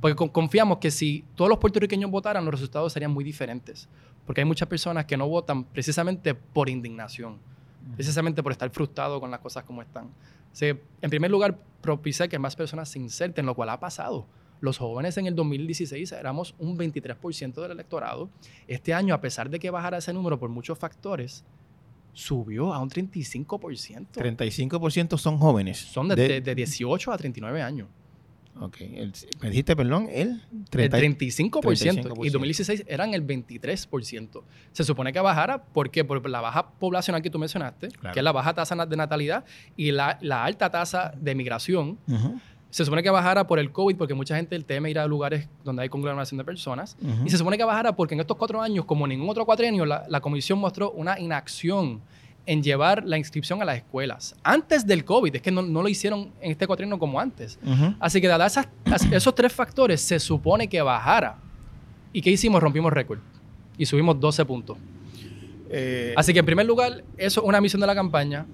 Porque 0.00 0.14
con- 0.14 0.28
confiamos 0.28 0.78
que 0.78 0.90
si 0.90 1.24
todos 1.34 1.48
los 1.48 1.58
puertorriqueños 1.58 2.10
votaran, 2.10 2.44
los 2.44 2.52
resultados 2.52 2.92
serían 2.92 3.10
muy 3.12 3.24
diferentes. 3.24 3.88
Porque 4.26 4.40
hay 4.40 4.44
muchas 4.44 4.68
personas 4.68 5.04
que 5.06 5.16
no 5.16 5.28
votan 5.28 5.64
precisamente 5.64 6.34
por 6.34 6.68
indignación, 6.68 7.38
precisamente 7.94 8.42
por 8.42 8.52
estar 8.52 8.68
frustrado 8.70 9.20
con 9.20 9.30
las 9.30 9.40
cosas 9.40 9.64
como 9.64 9.82
están. 9.82 10.08
Que, 10.58 10.80
en 11.02 11.10
primer 11.10 11.30
lugar, 11.30 11.58
propiciar 11.80 12.28
que 12.28 12.38
más 12.38 12.56
personas 12.56 12.88
se 12.88 12.98
inserten, 12.98 13.46
lo 13.46 13.54
cual 13.54 13.68
ha 13.70 13.78
pasado. 13.80 14.26
Los 14.60 14.78
jóvenes 14.78 15.16
en 15.18 15.26
el 15.26 15.34
2016 15.34 16.12
éramos 16.12 16.54
un 16.58 16.78
23% 16.78 17.54
del 17.62 17.70
electorado. 17.72 18.30
Este 18.66 18.94
año, 18.94 19.14
a 19.14 19.20
pesar 19.20 19.50
de 19.50 19.58
que 19.58 19.70
bajara 19.70 19.98
ese 19.98 20.12
número 20.14 20.38
por 20.38 20.48
muchos 20.50 20.78
factores, 20.78 21.44
subió 22.14 22.72
a 22.72 22.78
un 22.80 22.88
35%. 22.88 24.06
35% 24.14 25.18
son 25.18 25.38
jóvenes. 25.38 25.78
Son 25.78 26.08
de, 26.08 26.16
de- 26.16 26.40
de 26.40 26.54
18 26.54 27.12
a 27.12 27.18
39 27.18 27.62
años. 27.62 27.88
Ok, 28.58 28.76
el- 28.80 29.12
me 29.42 29.50
dijiste, 29.50 29.76
perdón, 29.76 30.08
el 30.10 30.42
El 30.50 30.64
30 30.70 30.98
35%. 30.98 31.50
35%. 31.60 32.26
Y 32.26 32.30
2016 32.30 32.84
eran 32.86 33.12
el 33.12 33.22
23%. 33.22 34.42
Se 34.72 34.84
supone 34.84 35.12
que 35.12 35.20
bajara, 35.20 35.62
¿por 35.62 35.90
qué? 35.90 36.04
Por 36.04 36.26
la 36.28 36.40
baja 36.40 36.70
poblacional 36.70 37.20
que 37.22 37.30
tú 37.30 37.38
mencionaste, 37.38 37.88
Claro. 37.88 38.14
que 38.14 38.20
es 38.20 38.24
la 38.24 38.32
baja 38.32 38.54
tasa 38.54 38.86
de 38.86 38.96
natalidad 38.96 39.44
y 39.76 39.92
la, 39.92 40.18
la 40.22 40.44
alta 40.44 40.70
tasa 40.70 41.12
de 41.20 41.34
migración. 41.34 41.98
Se 42.70 42.84
supone 42.84 43.02
que 43.02 43.10
bajara 43.10 43.46
por 43.46 43.58
el 43.58 43.72
COVID, 43.72 43.96
porque 43.96 44.12
mucha 44.14 44.36
gente 44.36 44.58
teme 44.60 44.90
ir 44.90 44.98
a 44.98 45.06
lugares 45.06 45.48
donde 45.64 45.82
hay 45.82 45.88
conglomeración 45.88 46.36
de 46.38 46.44
personas. 46.44 46.96
Y 47.24 47.30
se 47.30 47.38
supone 47.38 47.56
que 47.56 47.64
bajara 47.64 47.94
porque 47.94 48.14
en 48.14 48.20
estos 48.20 48.36
cuatro 48.36 48.60
años, 48.60 48.84
como 48.84 49.06
ningún 49.06 49.28
otro 49.30 49.44
cuatrienio, 49.46 49.86
la, 49.86 50.04
la 50.08 50.20
comisión 50.20 50.58
mostró 50.58 50.90
una 50.92 51.18
inacción 51.18 52.00
en 52.46 52.62
llevar 52.62 53.04
la 53.04 53.18
inscripción 53.18 53.60
a 53.60 53.64
las 53.64 53.76
escuelas. 53.78 54.34
Antes 54.42 54.86
del 54.86 55.04
COVID, 55.04 55.34
es 55.36 55.42
que 55.42 55.50
no, 55.50 55.62
no 55.62 55.82
lo 55.82 55.88
hicieron 55.88 56.30
en 56.40 56.52
este 56.52 56.66
cuatrienio 56.66 56.98
como 56.98 57.20
antes. 57.20 57.58
Así 57.98 58.20
que 58.20 58.28
dadas 58.28 58.58
esos 59.10 59.34
tres 59.34 59.52
factores, 59.52 60.00
se 60.00 60.18
supone 60.20 60.68
que 60.68 60.80
bajara. 60.80 61.38
¿Y 62.12 62.22
qué 62.22 62.30
hicimos? 62.30 62.62
Rompimos 62.62 62.92
récord. 62.92 63.18
Y 63.76 63.84
subimos 63.84 64.18
12 64.18 64.44
puntos. 64.44 64.78
Eh, 65.68 66.14
Así 66.16 66.32
que 66.32 66.38
en 66.38 66.46
primer 66.46 66.64
lugar, 66.64 67.04
eso 67.18 67.40
es 67.40 67.46
una 67.46 67.60
misión 67.60 67.80
de 67.80 67.86
la 67.88 67.94
campaña, 67.94 68.46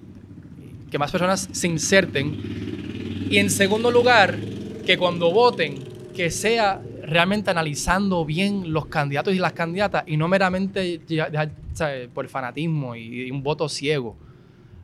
que 0.89 0.97
más 0.97 1.11
personas 1.11 1.47
se 1.51 1.67
inserten. 1.67 3.27
Y 3.29 3.37
en 3.37 3.49
segundo 3.49 3.91
lugar, 3.91 4.37
que 4.85 4.97
cuando 4.97 5.31
voten, 5.31 5.75
que 6.15 6.29
sea 6.29 6.81
realmente 7.03 7.51
analizando 7.51 8.25
bien 8.25 8.71
los 8.73 8.85
candidatos 8.87 9.33
y 9.33 9.37
las 9.39 9.53
candidatas 9.53 10.03
y 10.07 10.17
no 10.17 10.27
meramente 10.27 11.01
por 12.13 12.27
fanatismo 12.29 12.95
y, 12.95 13.29
un 13.29 13.43
voto 13.43 13.67
ciego. 13.69 14.15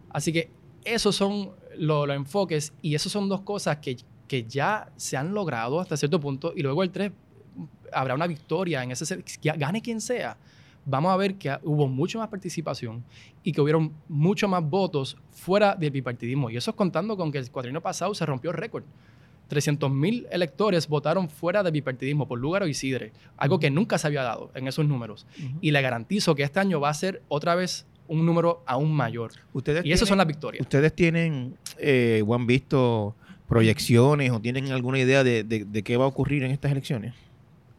Así 0.10 0.34
que 0.34 0.49
esos 0.84 1.15
son 1.15 1.51
lo- 1.77 2.05
los 2.05 2.15
enfoques 2.15 2.73
y 2.82 2.95
esos 2.95 3.12
son 3.12 3.29
dos 3.29 3.41
cosas 3.41 3.77
que, 3.77 3.97
que 4.27 4.43
ya 4.43 4.91
se 4.97 5.17
han 5.17 5.34
logrado 5.34 5.79
hasta 5.79 5.95
cierto 5.97 6.19
punto 6.19 6.53
y 6.55 6.62
luego 6.62 6.84
el 6.84 6.91
3 6.91 7.12
habrá 7.91 8.13
una 8.15 8.27
victoria 8.27 8.84
en 8.84 8.91
ese 8.91 9.23
gane 9.43 9.82
quien 9.82 9.99
sea 9.99 10.38
vamos 10.86 11.12
a 11.12 11.17
ver 11.17 11.36
que 11.36 11.55
hubo 11.63 11.88
mucho 11.88 12.19
más 12.19 12.29
participación 12.29 13.03
y 13.43 13.51
que 13.51 13.62
hubieron 13.62 13.93
mucho 14.08 14.47
más 14.47 14.63
votos 14.67 15.17
fuera 15.32 15.75
del 15.75 15.91
bipartidismo. 15.91 16.49
Y 16.49 16.58
eso 16.58 16.71
es 16.71 16.75
contando 16.75 17.15
con 17.15 17.32
que 17.32 17.38
el 17.38 17.51
cuatrienio 17.51 17.82
pasado 17.82 18.13
se 18.15 18.25
rompió 18.25 18.51
récord. 18.51 18.84
300.000 19.49 20.27
electores 20.31 20.88
votaron 20.88 21.29
fuera 21.29 21.63
del 21.63 21.71
bipartidismo 21.73 22.27
por 22.27 22.39
Lugaro 22.39 22.67
y 22.67 22.73
Sidre, 22.73 23.12
algo 23.38 23.59
que 23.59 23.69
nunca 23.71 23.97
se 23.97 24.07
había 24.07 24.23
dado 24.23 24.51
en 24.55 24.67
esos 24.67 24.85
números. 24.85 25.25
Y 25.62 25.71
le 25.71 25.81
garantizo 25.81 26.35
que 26.35 26.43
este 26.43 26.59
año 26.59 26.79
va 26.79 26.89
a 26.89 26.93
ser 26.93 27.21
otra 27.27 27.55
vez 27.55 27.85
un 28.07 28.25
número 28.25 28.63
aún 28.65 28.91
mayor. 28.91 29.31
ustedes 29.53 29.85
Y 29.85 29.91
esas 29.91 30.07
son 30.07 30.17
las 30.17 30.25
victorias. 30.27 30.62
¿Ustedes 30.62 30.93
tienen 30.93 31.55
eh, 31.77 32.23
o 32.25 32.33
han 32.35 32.47
visto 32.47 33.15
proyecciones 33.47 34.31
o 34.31 34.39
tienen 34.39 34.71
alguna 34.71 34.99
idea 34.99 35.23
de, 35.23 35.43
de- 35.43 35.65
de 35.65 35.83
qué 35.83 35.97
va 35.97 36.05
a 36.05 36.07
ocurrir 36.07 36.43
en 36.43 36.51
estas 36.51 36.71
elecciones? 36.71 37.13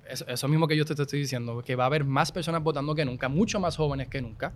Eso, 0.09 0.26
eso 0.26 0.48
mismo 0.48 0.66
que 0.66 0.76
yo 0.76 0.85
te, 0.85 0.94
te 0.96 1.02
estoy 1.02 1.20
diciendo, 1.20 1.62
que 1.64 1.76
va 1.76 1.85
a 1.85 1.87
haber 1.87 2.04
más 2.04 2.33
personas 2.33 2.62
votando 2.62 2.94
que 2.96 3.04
nunca, 3.04 3.28
mucho 3.28 3.61
más 3.61 3.76
jóvenes 3.76 4.09
que 4.09 4.20
nunca, 4.20 4.52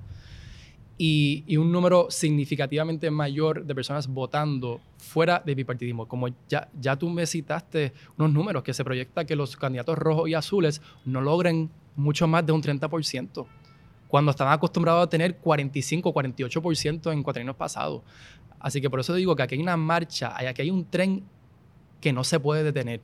y, 0.96 1.44
y 1.46 1.57
un 1.57 1.72
número 1.72 2.07
significativamente 2.11 3.11
mayor 3.11 3.64
de 3.64 3.74
personas 3.74 4.07
votando 4.07 4.80
fuera 4.96 5.42
del 5.44 5.57
bipartidismo. 5.57 6.07
Como 6.07 6.28
ya, 6.48 6.68
ya 6.80 6.96
tú 6.96 7.09
me 7.11 7.26
citaste 7.26 7.92
unos 8.16 8.33
números 8.33 8.62
que 8.62 8.72
se 8.72 8.85
proyecta 8.85 9.24
que 9.24 9.37
los 9.37 9.57
candidatos 9.57 9.98
rojos 9.98 10.28
y 10.28 10.35
azules 10.35 10.80
no 11.04 11.20
logren 11.20 11.70
mucho 11.96 12.26
más 12.26 12.44
de 12.44 12.52
un 12.52 12.62
30%, 12.62 13.46
cuando 14.09 14.30
estaban 14.30 14.52
acostumbrados 14.52 15.07
a 15.07 15.11
tener 15.11 15.37
45, 15.37 16.12
48% 16.12 17.12
en 17.12 17.22
cuatrienios 17.22 17.57
pasados. 17.57 18.02
Así 18.61 18.80
que 18.80 18.88
por 18.88 19.00
eso 19.00 19.14
digo 19.14 19.35
que 19.37 19.42
aquí 19.42 19.57
hay 19.57 19.62
una 19.62 19.76
marcha, 19.76 20.35
aquí 20.37 20.62
hay 20.62 20.70
un 20.70 20.85
tren 20.88 21.24
que 22.00 22.12
no 22.12 22.24
se 22.24 22.40
puede 22.40 22.62
detener. 22.62 23.00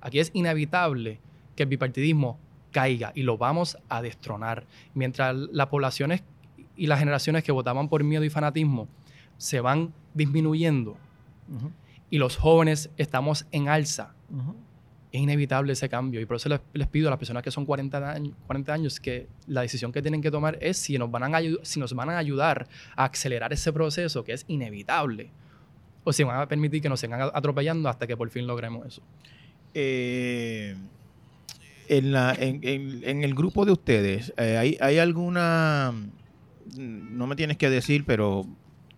Aquí 0.00 0.18
es 0.18 0.30
inevitable 0.34 1.18
que 1.56 1.64
el 1.64 1.68
bipartidismo 1.68 2.38
caiga 2.70 3.12
y 3.14 3.22
lo 3.22 3.36
vamos 3.38 3.78
a 3.88 4.02
destronar. 4.02 4.66
Mientras 4.94 5.34
las 5.34 5.66
poblaciones 5.68 6.22
y 6.80 6.86
las 6.86 6.98
generaciones 6.98 7.44
que 7.44 7.52
votaban 7.52 7.88
por 7.88 8.02
miedo 8.02 8.24
y 8.24 8.30
fanatismo 8.30 8.88
se 9.36 9.60
van 9.60 9.92
disminuyendo 10.14 10.96
Ujú, 11.48 11.70
y 12.10 12.18
los 12.18 12.36
jóvenes 12.36 12.90
estamos 12.96 13.46
en 13.52 13.68
alza, 13.68 14.14
ujú. 14.30 14.54
es 15.12 15.20
inevitable 15.20 15.72
ese 15.72 15.88
cambio. 15.88 16.20
Y 16.20 16.26
por 16.26 16.36
eso 16.36 16.48
les, 16.48 16.60
les 16.72 16.86
pido 16.88 17.08
a 17.08 17.10
las 17.10 17.18
personas 17.18 17.42
que 17.42 17.50
son 17.50 17.66
40 17.66 18.12
años, 18.12 18.34
40 18.46 18.72
años 18.72 19.00
que 19.00 19.26
la 19.46 19.60
decisión 19.62 19.92
que 19.92 20.00
tienen 20.02 20.22
que 20.22 20.30
tomar 20.30 20.56
es 20.60 20.76
si 20.78 20.96
nos, 20.98 21.10
van 21.10 21.34
a 21.34 21.40
si 21.62 21.80
nos 21.80 21.92
van 21.94 22.08
a 22.10 22.18
ayudar 22.18 22.66
a 22.96 23.04
acelerar 23.06 23.52
ese 23.52 23.72
proceso 23.72 24.22
que 24.24 24.32
es 24.32 24.44
inevitable 24.48 25.30
o 26.04 26.12
si 26.12 26.22
van 26.24 26.40
a 26.40 26.46
permitir 26.48 26.80
que 26.80 26.88
nos 26.88 27.00
sigan 27.00 27.20
atropellando 27.34 27.88
hasta 27.88 28.06
que 28.06 28.16
por 28.16 28.30
fin 28.30 28.46
logremos 28.46 28.86
eso. 28.86 29.02
Eh, 29.74 30.76
en, 31.88 32.12
la, 32.12 32.32
en, 32.34 32.60
en- 32.62 33.02
en 33.04 33.24
el 33.24 33.34
grupo 33.34 33.64
de 33.64 33.72
ustedes, 33.72 34.32
eh, 34.36 34.56
¿hay, 34.56 34.76
¿hay 34.80 34.98
alguna, 34.98 35.92
no 36.76 37.26
me 37.26 37.36
tienes 37.36 37.56
que 37.56 37.68
decir, 37.70 38.04
pero 38.06 38.46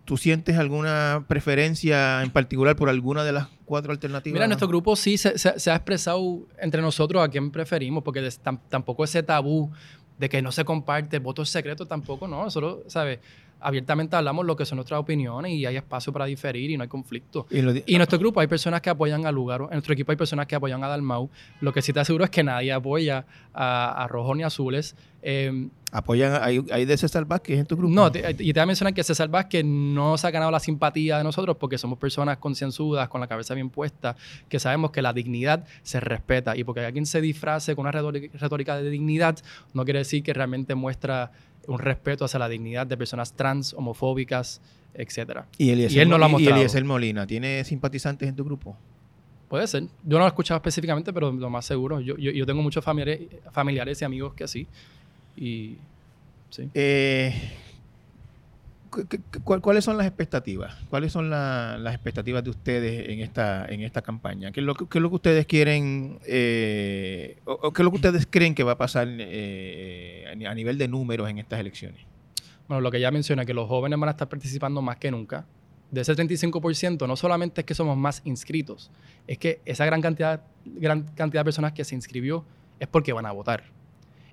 tú 0.05 0.17
sientes 0.17 0.57
alguna 0.57 1.23
preferencia 1.27 2.21
en 2.23 2.29
particular 2.29 2.75
por 2.75 2.89
alguna 2.89 3.23
de 3.23 3.31
las 3.31 3.47
cuatro 3.65 3.91
alternativas? 3.91 4.33
Mira, 4.33 4.47
nuestro 4.47 4.67
grupo 4.67 4.95
sí 4.95 5.17
se, 5.17 5.37
se- 5.37 5.57
se 5.59 5.71
ha 5.71 5.75
expresado 5.75 6.41
entre 6.59 6.81
nosotros 6.81 7.23
a 7.23 7.29
quién 7.29 7.51
preferimos, 7.51 8.03
porque 8.03 8.21
des- 8.21 8.41
tam- 8.43 8.59
tampoco 8.69 9.03
ese 9.05 9.23
tabú 9.23 9.71
de 10.19 10.29
que 10.29 10.41
no 10.41 10.51
se 10.51 10.65
comparte, 10.65 11.17
el 11.17 11.23
voto 11.23 11.43
secreto 11.45 11.85
tampoco, 11.85 12.27
no, 12.27 12.43
nosotros, 12.43 12.79
¿sabes? 12.87 13.19
Abiertamente 13.61 14.15
hablamos 14.17 14.45
lo 14.45 14.57
que 14.57 14.65
son 14.65 14.75
nuestras 14.75 14.99
opiniones 14.99 15.53
y 15.53 15.65
hay 15.65 15.77
espacio 15.77 16.11
para 16.11 16.25
diferir 16.25 16.69
y 16.69 16.75
no 16.75 16.83
hay 16.83 16.89
conflicto. 16.89 17.47
Y 17.85 17.93
en 17.93 17.97
nuestro 17.99 18.19
grupo 18.19 18.41
hay 18.41 18.47
personas 18.47 18.81
que 18.81 18.89
apoyan 18.89 19.25
a 19.25 19.31
Lugaro, 19.31 19.65
en 19.69 19.71
nuestro 19.75 19.93
equipo 19.93 20.11
hay 20.11 20.17
personas 20.17 20.47
que 20.47 20.55
apoyan 20.55 20.83
a 20.83 20.89
Dalmau. 20.89 21.29
Lo 21.61 21.71
que 21.71 21.81
sí 21.81 21.93
te 21.93 22.01
aseguro 22.01 22.25
es 22.25 22.29
que 22.29 22.43
nadie 22.43 22.73
apoya 22.73 23.25
a, 23.53 24.03
a 24.03 24.07
Rojos 24.09 24.35
ni 24.35 24.43
Azules. 24.43 24.97
Eh, 25.21 25.69
apoyan, 25.93 26.41
hay, 26.43 26.65
hay 26.71 26.85
de 26.85 26.97
César 26.97 27.23
Vázquez 27.25 27.59
en 27.59 27.65
tu 27.65 27.77
grupo. 27.77 27.93
no, 27.93 28.11
te- 28.11 28.19
y 28.39 28.51
te 28.51 28.59
voy 28.59 28.63
a 28.63 28.65
mencionar 28.65 28.93
que 28.93 29.03
César 29.03 29.29
Vázquez 29.29 29.63
no 29.63 30.17
se 30.17 30.25
ha 30.27 30.31
ganado 30.31 30.51
la 30.51 30.59
simpatía 30.59 31.19
de 31.19 31.23
nosotros 31.23 31.55
porque 31.57 31.77
somos 31.77 31.99
personas 31.99 32.37
concienzudas, 32.39 33.07
con 33.09 33.21
la 33.21 33.27
cabeza 33.27 33.53
bien 33.53 33.69
puesta, 33.69 34.15
que 34.49 34.59
sabemos 34.59 34.91
que 34.91 35.01
la 35.01 35.13
dignidad 35.13 35.65
se 35.83 35.99
respeta. 35.99 36.57
Y 36.57 36.63
porque 36.63 36.81
alguien 36.83 37.05
se 37.05 37.21
disfrace 37.21 37.75
con 37.75 37.83
una 37.85 37.91
retórica 37.91 38.75
de 38.81 38.89
dignidad, 38.89 39.37
no 39.73 39.85
quiere 39.85 39.99
decir 39.99 40.23
que 40.23 40.33
realmente 40.33 40.75
muestra 40.75 41.31
un 41.67 41.79
respeto 41.79 42.25
hacia 42.25 42.39
la 42.39 42.49
dignidad 42.49 42.85
de 42.87 42.97
personas 42.97 43.33
trans, 43.33 43.73
homofóbicas, 43.73 44.59
etcétera. 44.95 45.45
y, 45.57 45.69
Eliezer 45.69 45.97
y 45.97 46.01
él 46.01 46.09
no 46.09 46.17
lo 46.17 46.25
ha 46.25 46.27
Mo- 46.27 46.39
y 46.39 46.41
mostrado. 46.41 46.61
Eliezer 46.61 46.83
Molina, 46.85 47.25
¿tiene 47.25 47.63
simpatizantes 47.63 48.27
en 48.27 48.35
tu 48.35 48.43
grupo? 48.43 48.75
Puede 49.47 49.67
ser. 49.67 49.83
Yo 49.83 49.89
no 50.17 50.19
lo 50.19 50.25
he 50.25 50.27
escuchado 50.27 50.57
específicamente, 50.57 51.13
pero 51.13 51.31
lo 51.31 51.49
más 51.49 51.65
seguro. 51.65 51.99
Yo, 52.01 52.17
yo, 52.17 52.31
yo 52.31 52.45
tengo 52.45 52.61
muchos 52.63 52.83
familiares, 52.83 53.27
familiares 53.51 54.01
y 54.01 54.05
amigos 54.05 54.33
que 54.33 54.47
sí. 54.47 54.67
Y 55.35 55.77
sí. 56.49 56.69
Eh, 56.73 57.33
cu- 58.89 59.05
cu- 59.07 59.41
cu- 59.43 59.61
¿Cuáles 59.61 59.83
son 59.83 59.97
las 59.97 60.05
expectativas? 60.05 60.75
¿Cuáles 60.89 61.11
son 61.11 61.29
la- 61.29 61.77
las 61.79 61.93
expectativas 61.95 62.43
de 62.43 62.49
ustedes 62.51 63.09
en 63.09 63.19
esta, 63.19 63.65
en 63.65 63.81
esta 63.81 64.01
campaña? 64.01 64.51
¿Qué 64.51 64.59
es 64.59 64.65
lo 64.65 64.75
que, 64.75 64.85
qué 64.87 64.97
es 64.99 65.01
lo 65.01 65.09
que 65.09 65.15
ustedes 65.15 65.45
quieren 65.45 66.19
eh, 66.27 67.37
o, 67.45 67.53
o 67.53 67.73
qué 67.73 67.81
es 67.81 67.83
lo 67.83 67.89
que 67.91 67.95
ustedes 67.97 68.27
creen 68.29 68.53
que 68.55 68.63
va 68.63 68.73
a 68.73 68.77
pasar 68.77 69.07
eh, 69.09 70.25
a 70.47 70.53
nivel 70.53 70.77
de 70.77 70.87
números 70.87 71.29
en 71.29 71.39
estas 71.39 71.59
elecciones? 71.59 71.99
Bueno, 72.67 72.81
lo 72.81 72.91
que 72.91 72.99
ya 72.99 73.11
mencioné, 73.11 73.45
que 73.45 73.53
los 73.53 73.67
jóvenes 73.67 73.99
van 73.99 74.09
a 74.09 74.11
estar 74.11 74.29
participando 74.29 74.81
más 74.81 74.97
que 74.97 75.11
nunca. 75.11 75.45
De 75.91 76.01
ese 76.01 76.15
35%, 76.15 77.07
no 77.07 77.15
solamente 77.15 77.61
es 77.61 77.65
que 77.65 77.75
somos 77.75 77.95
más 77.97 78.21
inscritos, 78.25 78.89
es 79.27 79.37
que 79.37 79.59
esa 79.65 79.85
gran 79.85 80.01
cantidad, 80.01 80.41
gran 80.65 81.03
cantidad 81.15 81.41
de 81.41 81.45
personas 81.45 81.73
que 81.73 81.83
se 81.83 81.93
inscribió 81.93 82.45
es 82.79 82.87
porque 82.87 83.13
van 83.13 83.25
a 83.27 83.31
votar. 83.31 83.63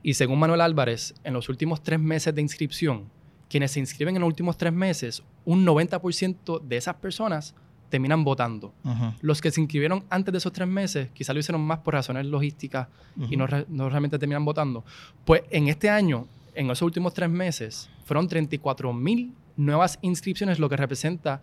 Y 0.02 0.14
según 0.14 0.38
Manuel 0.38 0.60
Álvarez, 0.62 1.14
en 1.24 1.34
los 1.34 1.48
últimos 1.48 1.82
tres 1.82 2.00
meses 2.00 2.34
de 2.34 2.40
inscripción, 2.42 3.04
quienes 3.48 3.72
se 3.72 3.80
inscriben 3.80 4.16
en 4.16 4.20
los 4.22 4.28
últimos 4.28 4.56
tres 4.56 4.72
meses, 4.72 5.22
un 5.44 5.66
90% 5.66 6.60
de 6.62 6.76
esas 6.76 6.94
personas 6.96 7.54
terminan 7.88 8.22
votando. 8.22 8.72
Los 9.20 9.40
que 9.40 9.50
se 9.50 9.60
inscribieron 9.60 10.04
antes 10.10 10.30
de 10.32 10.38
esos 10.38 10.52
tres 10.52 10.68
meses, 10.68 11.08
quizá 11.12 11.34
lo 11.34 11.40
hicieron 11.40 11.60
más 11.60 11.80
por 11.80 11.94
razones 11.94 12.24
logísticas 12.26 12.86
y 13.28 13.36
no, 13.36 13.46
re- 13.48 13.66
no 13.68 13.88
realmente 13.90 14.18
terminan 14.18 14.44
votando. 14.44 14.84
Pues 15.24 15.42
en 15.50 15.66
este 15.68 15.90
año, 15.90 16.26
en 16.54 16.66
esos 16.70 16.82
últimos 16.82 17.12
tres 17.14 17.28
meses, 17.28 17.90
fueron 18.04 18.28
34 18.28 18.92
mil 18.92 19.34
nuevas 19.56 19.98
inscripciones, 20.02 20.58
lo 20.60 20.68
que 20.68 20.76
representa 20.76 21.42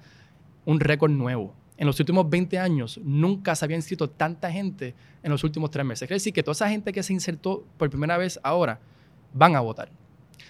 un 0.65 0.79
récord 0.79 1.11
nuevo. 1.11 1.53
En 1.77 1.85
los 1.85 1.99
últimos 1.99 2.29
20 2.29 2.57
años 2.57 2.99
nunca 3.03 3.55
se 3.55 3.63
había 3.63 3.77
inscrito 3.77 4.09
tanta 4.09 4.51
gente 4.51 4.95
en 5.21 5.31
los 5.31 5.43
últimos 5.43 5.69
tres 5.69 5.85
meses. 5.85 6.07
Quiere 6.07 6.15
decir 6.15 6.33
que 6.33 6.43
toda 6.43 6.53
esa 6.53 6.69
gente 6.69 6.91
que 6.91 7.03
se 7.03 7.13
insertó 7.13 7.63
por 7.77 7.89
primera 7.89 8.17
vez 8.17 8.39
ahora 8.43 8.79
van 9.33 9.55
a 9.55 9.59
votar. 9.59 9.89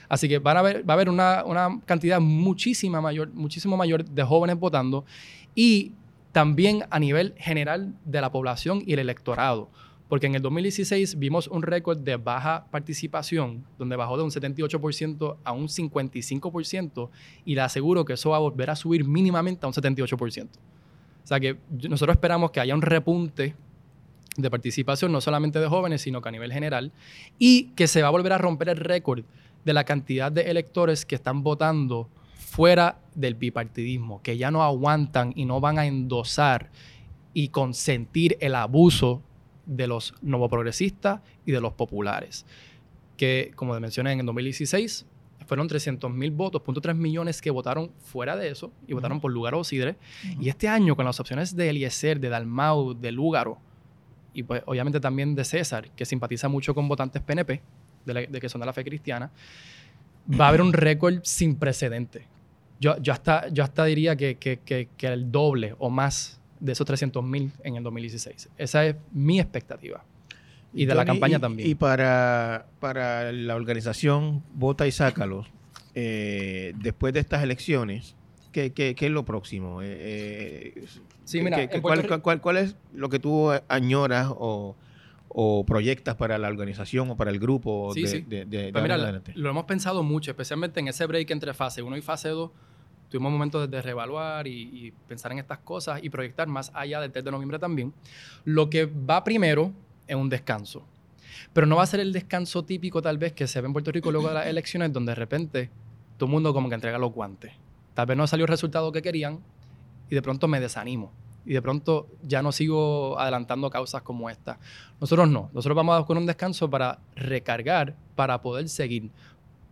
Así 0.10 0.30
que 0.30 0.40
van 0.40 0.56
a 0.56 0.62
haber, 0.62 0.90
va 0.90 0.94
a 0.94 0.96
haber 0.96 1.10
una, 1.10 1.44
una 1.44 1.82
cantidad 1.86 2.22
muchísima 2.22 3.02
mayor, 3.02 3.34
muchísimo 3.34 3.76
mayor 3.76 4.06
de 4.06 4.24
jóvenes 4.24 4.58
votando 4.58 5.06
y 5.54 5.92
también 6.32 6.86
a 6.90 7.00
nivel 7.00 7.34
general 7.38 7.94
de 8.06 8.22
la 8.22 8.32
población 8.32 8.84
y 8.86 8.94
el 8.94 9.00
electorado. 9.00 9.70
Porque 10.08 10.28
en 10.28 10.36
el 10.36 10.42
2016 10.42 11.20
vimos 11.20 11.48
un 11.48 11.64
récord 11.64 11.98
de 11.98 12.16
baja 12.16 12.68
participación, 12.72 13.66
donde 13.78 13.98
bajó 13.98 14.16
de 14.16 14.24
un 14.24 14.30
78% 14.30 15.38
a 15.44 15.52
un 15.52 15.68
55%, 15.68 17.10
y 17.44 17.56
le 17.56 17.62
aseguro 17.62 18.06
que 18.06 18.14
eso 18.14 18.30
va 18.30 18.38
a 18.38 18.40
volver 18.40 18.70
a 18.70 18.78
subir 18.78 19.04
mínimamente 19.04 19.66
a 19.66 19.68
un 19.68 19.74
78%. 19.74 20.48
O 21.28 21.30
sea 21.30 21.42
que 21.42 21.58
nosotros 21.90 22.16
esperamos 22.16 22.52
que 22.52 22.62
haya 22.62 22.74
un 22.74 22.82
repunte 22.82 23.54
de 24.38 24.50
participación, 24.50 25.12
no 25.12 25.20
solamente 25.20 25.60
de 25.60 25.68
jóvenes, 25.68 26.02
sino 26.02 26.22
que 26.22 26.30
a 26.30 26.32
nivel 26.32 26.54
general, 26.54 26.94
y 27.38 27.72
que 27.72 27.88
se 27.88 28.02
va 28.02 28.08
a 28.08 28.12
volver 28.12 28.32
a 28.32 28.38
romper 28.38 28.70
el 28.70 28.78
récord 28.78 29.26
de 29.66 29.74
la 29.74 29.84
cantidad 29.84 30.32
de 30.32 30.44
electores 30.44 31.06
que 31.06 31.16
están 31.16 31.44
votando 31.44 32.08
fuera 32.38 33.02
del 33.14 33.36
bipartidismo, 33.36 34.22
que 34.22 34.38
ya 34.38 34.52
no 34.52 34.64
aguantan 34.64 35.34
y 35.36 35.44
no 35.44 35.60
van 35.60 35.80
a 35.80 35.86
endosar 35.86 36.70
y 37.34 37.50
consentir 37.50 38.38
el 38.40 38.56
abuso 38.56 39.22
de 39.66 39.88
los 39.88 40.14
novoprogresistas 40.22 41.20
y 41.46 41.52
de 41.52 41.60
los 41.60 41.74
populares. 41.74 42.46
Que, 43.18 43.52
como 43.54 43.78
mencioné, 43.82 44.14
en 44.14 44.22
el 44.22 44.26
2016 44.28 45.06
fueron 45.48 45.68
300 45.68 46.12
mil 46.12 46.30
votos, 46.32 46.62
punto 46.62 46.80
tres 46.82 46.96
millones 46.96 47.42
que 47.42 47.50
votaron 47.50 47.92
fuera 48.00 48.36
de 48.36 48.50
eso 48.50 48.72
y 48.88 48.94
votaron 48.94 49.20
por 49.20 49.32
Lugaro 49.32 49.60
o 49.60 49.64
Sidre. 49.64 49.96
Y 50.40 50.50
este 50.50 50.68
año, 50.68 50.96
con 50.96 51.06
las 51.06 51.20
opciones 51.20 51.56
de 51.56 51.70
Eliezer, 51.70 52.20
de 52.20 52.30
Dalmau, 52.30 52.94
de 52.94 53.12
Lúgaro, 53.12 53.58
y 54.34 54.44
pues 54.44 54.62
obviamente 54.68 55.00
también 55.00 55.34
de 55.34 55.44
César, 55.44 55.90
que 55.96 56.06
simpatiza 56.06 56.48
mucho 56.48 56.76
con 56.76 56.88
votantes 56.88 57.22
PNP, 57.24 57.62
de, 58.06 58.14
la- 58.14 58.22
de 58.28 58.40
que 58.40 58.48
son 58.50 58.60
de 58.62 58.68
la 58.68 58.74
fe 58.74 58.84
cristiana, 58.84 59.32
va 60.40 60.46
a 60.46 60.50
haber 60.50 60.62
un 60.62 60.74
récord 60.74 61.20
sin 61.24 61.56
precedente. 61.56 62.26
Yo, 62.80 62.98
yo, 63.02 63.12
hasta, 63.14 63.48
yo 63.50 63.64
hasta 63.64 63.86
diría 63.86 64.16
que, 64.16 64.36
que, 64.36 64.60
que, 64.60 64.90
que 64.96 65.08
el 65.08 65.32
doble 65.32 65.74
o 65.80 65.90
más 65.90 66.40
de 66.60 66.74
esos 66.74 66.86
300 66.86 67.24
mil 67.24 67.52
en 67.64 67.76
el 67.78 67.84
2016. 67.84 68.50
Esa 68.58 68.86
es 68.86 68.96
mi 69.12 69.40
expectativa. 69.40 70.04
Y 70.74 70.86
de 70.86 70.96
la 70.96 71.06
campaña 71.06 71.38
y- 71.38 71.42
también. 71.42 71.70
Y 71.70 71.76
para, 71.76 72.68
para 72.80 73.32
la 73.32 73.56
organización 73.56 74.44
Vota 74.54 74.86
y 74.88 74.92
Sácalo, 74.92 75.46
eh, 75.96 76.74
después 76.78 77.14
de 77.14 77.20
estas 77.20 77.44
elecciones, 77.44 78.16
¿qué, 78.52 78.72
qué- 78.74 78.94
qué 78.96 79.06
es 79.08 79.12
lo 79.12 79.26
próximo? 79.26 79.82
Eh, 79.82 80.74
eh, 80.78 80.86
Sí, 81.24 81.40
¿qué- 81.40 81.44
mira, 81.44 81.68
qué- 81.68 81.82
cuál, 81.82 82.00
Rico- 82.04 82.22
cuál- 82.22 82.42
cuál 82.42 82.58
es 82.58 82.76
lo 82.94 83.10
que 83.10 83.20
tú 83.20 83.50
añoras 83.68 84.28
o, 84.30 84.76
o 85.30 85.66
proyectas 85.66 86.16
para 86.16 86.38
la 86.38 86.48
organización 86.48 87.10
o 87.10 87.18
para 87.18 87.32
el 87.32 87.40
grupo 87.40 87.92
Sí, 87.94 88.02
de, 88.04 88.08
sí. 88.08 88.22
de- 88.28 88.46
de- 88.46 88.58
de 88.68 88.72
Pues 88.72 88.82
mira, 88.84 88.96
adelante? 88.96 89.34
lo 89.36 89.50
hemos 89.50 89.66
pensado 89.66 90.04
mucho, 90.04 90.32
especialmente 90.32 90.80
en 90.80 90.88
ese 90.88 91.06
break 91.06 91.30
entre 91.32 91.54
fase 91.54 91.82
1 91.82 91.98
y 91.98 92.02
fase 92.02 92.30
2. 92.30 92.52
Tuvimos 93.10 93.32
momentos 93.32 93.70
de 93.72 93.82
reevaluar 93.82 94.48
y, 94.48 94.62
y 94.88 94.92
pensar 95.08 95.32
en 95.32 95.40
estas 95.40 95.60
cosas 95.60 96.02
y 96.04 96.10
proyectar 96.10 96.48
más 96.48 96.72
allá 96.74 97.00
del 97.02 97.12
3 97.12 97.24
de 97.24 97.32
noviembre 97.32 97.58
también. 97.60 97.94
Lo 98.46 98.70
que 98.70 98.86
va 98.86 99.24
primero 99.24 99.72
es 100.08 100.16
un 100.16 100.30
descanso. 100.30 100.86
Pero 101.54 101.68
no 101.68 101.76
va 101.76 101.84
a 101.84 101.88
ser 101.88 102.00
el 102.00 102.14
descanso 102.14 102.64
típico 102.64 103.02
tal 103.02 103.18
vez 103.18 103.34
que 103.34 103.48
se 103.48 103.62
ve 103.62 103.68
en 103.68 103.74
Puerto 103.74 103.92
Rico 103.92 104.12
luego 104.12 104.30
de 104.30 104.34
las 104.34 104.48
elecciones, 104.48 104.92
donde 104.94 105.12
de 105.12 105.16
repente 105.16 105.70
todo 106.18 106.28
el 106.28 106.32
mundo 106.32 106.54
como 106.54 106.70
que 106.70 106.76
entrega 106.76 106.98
los 106.98 107.14
guantes. 107.14 107.54
Tal 107.94 108.06
vez 108.06 108.18
no 108.18 108.28
salió 108.28 108.46
el 108.46 108.50
resultado 108.50 108.92
que 108.92 109.02
querían 109.02 109.40
y 110.10 110.16
de 110.16 110.22
pronto 110.22 110.48
me 110.48 110.60
desanimo. 110.60 111.12
Y 111.46 111.54
de 111.54 111.62
pronto 111.62 112.08
ya 112.24 112.42
no 112.42 112.52
sigo 112.52 113.18
adelantando 113.18 113.70
causas 113.70 114.02
como 114.02 114.30
esta. 114.30 114.60
Nosotros 115.00 115.30
no. 115.30 115.50
Nosotros 115.54 115.76
vamos 115.76 116.02
a 116.02 116.06
con 116.06 116.18
un 116.18 116.26
descanso 116.26 116.70
para 116.70 117.00
recargar, 117.16 117.96
para 118.16 118.42
poder 118.42 118.68
seguir. 118.68 119.12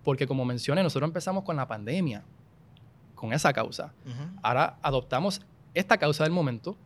Porque 0.04 0.26
como 0.26 0.46
mencioné, 0.46 0.84
nosotros 0.84 1.10
empezamos 1.10 1.44
con 1.44 1.58
la 1.58 1.68
pandemia, 1.68 2.24
con 3.14 3.34
esa 3.34 3.52
causa. 3.52 3.94
Ahora 4.42 4.78
adoptamos 4.82 5.42
esta 5.74 5.98
causa 5.98 6.24
del 6.24 6.32
momento 6.32 6.78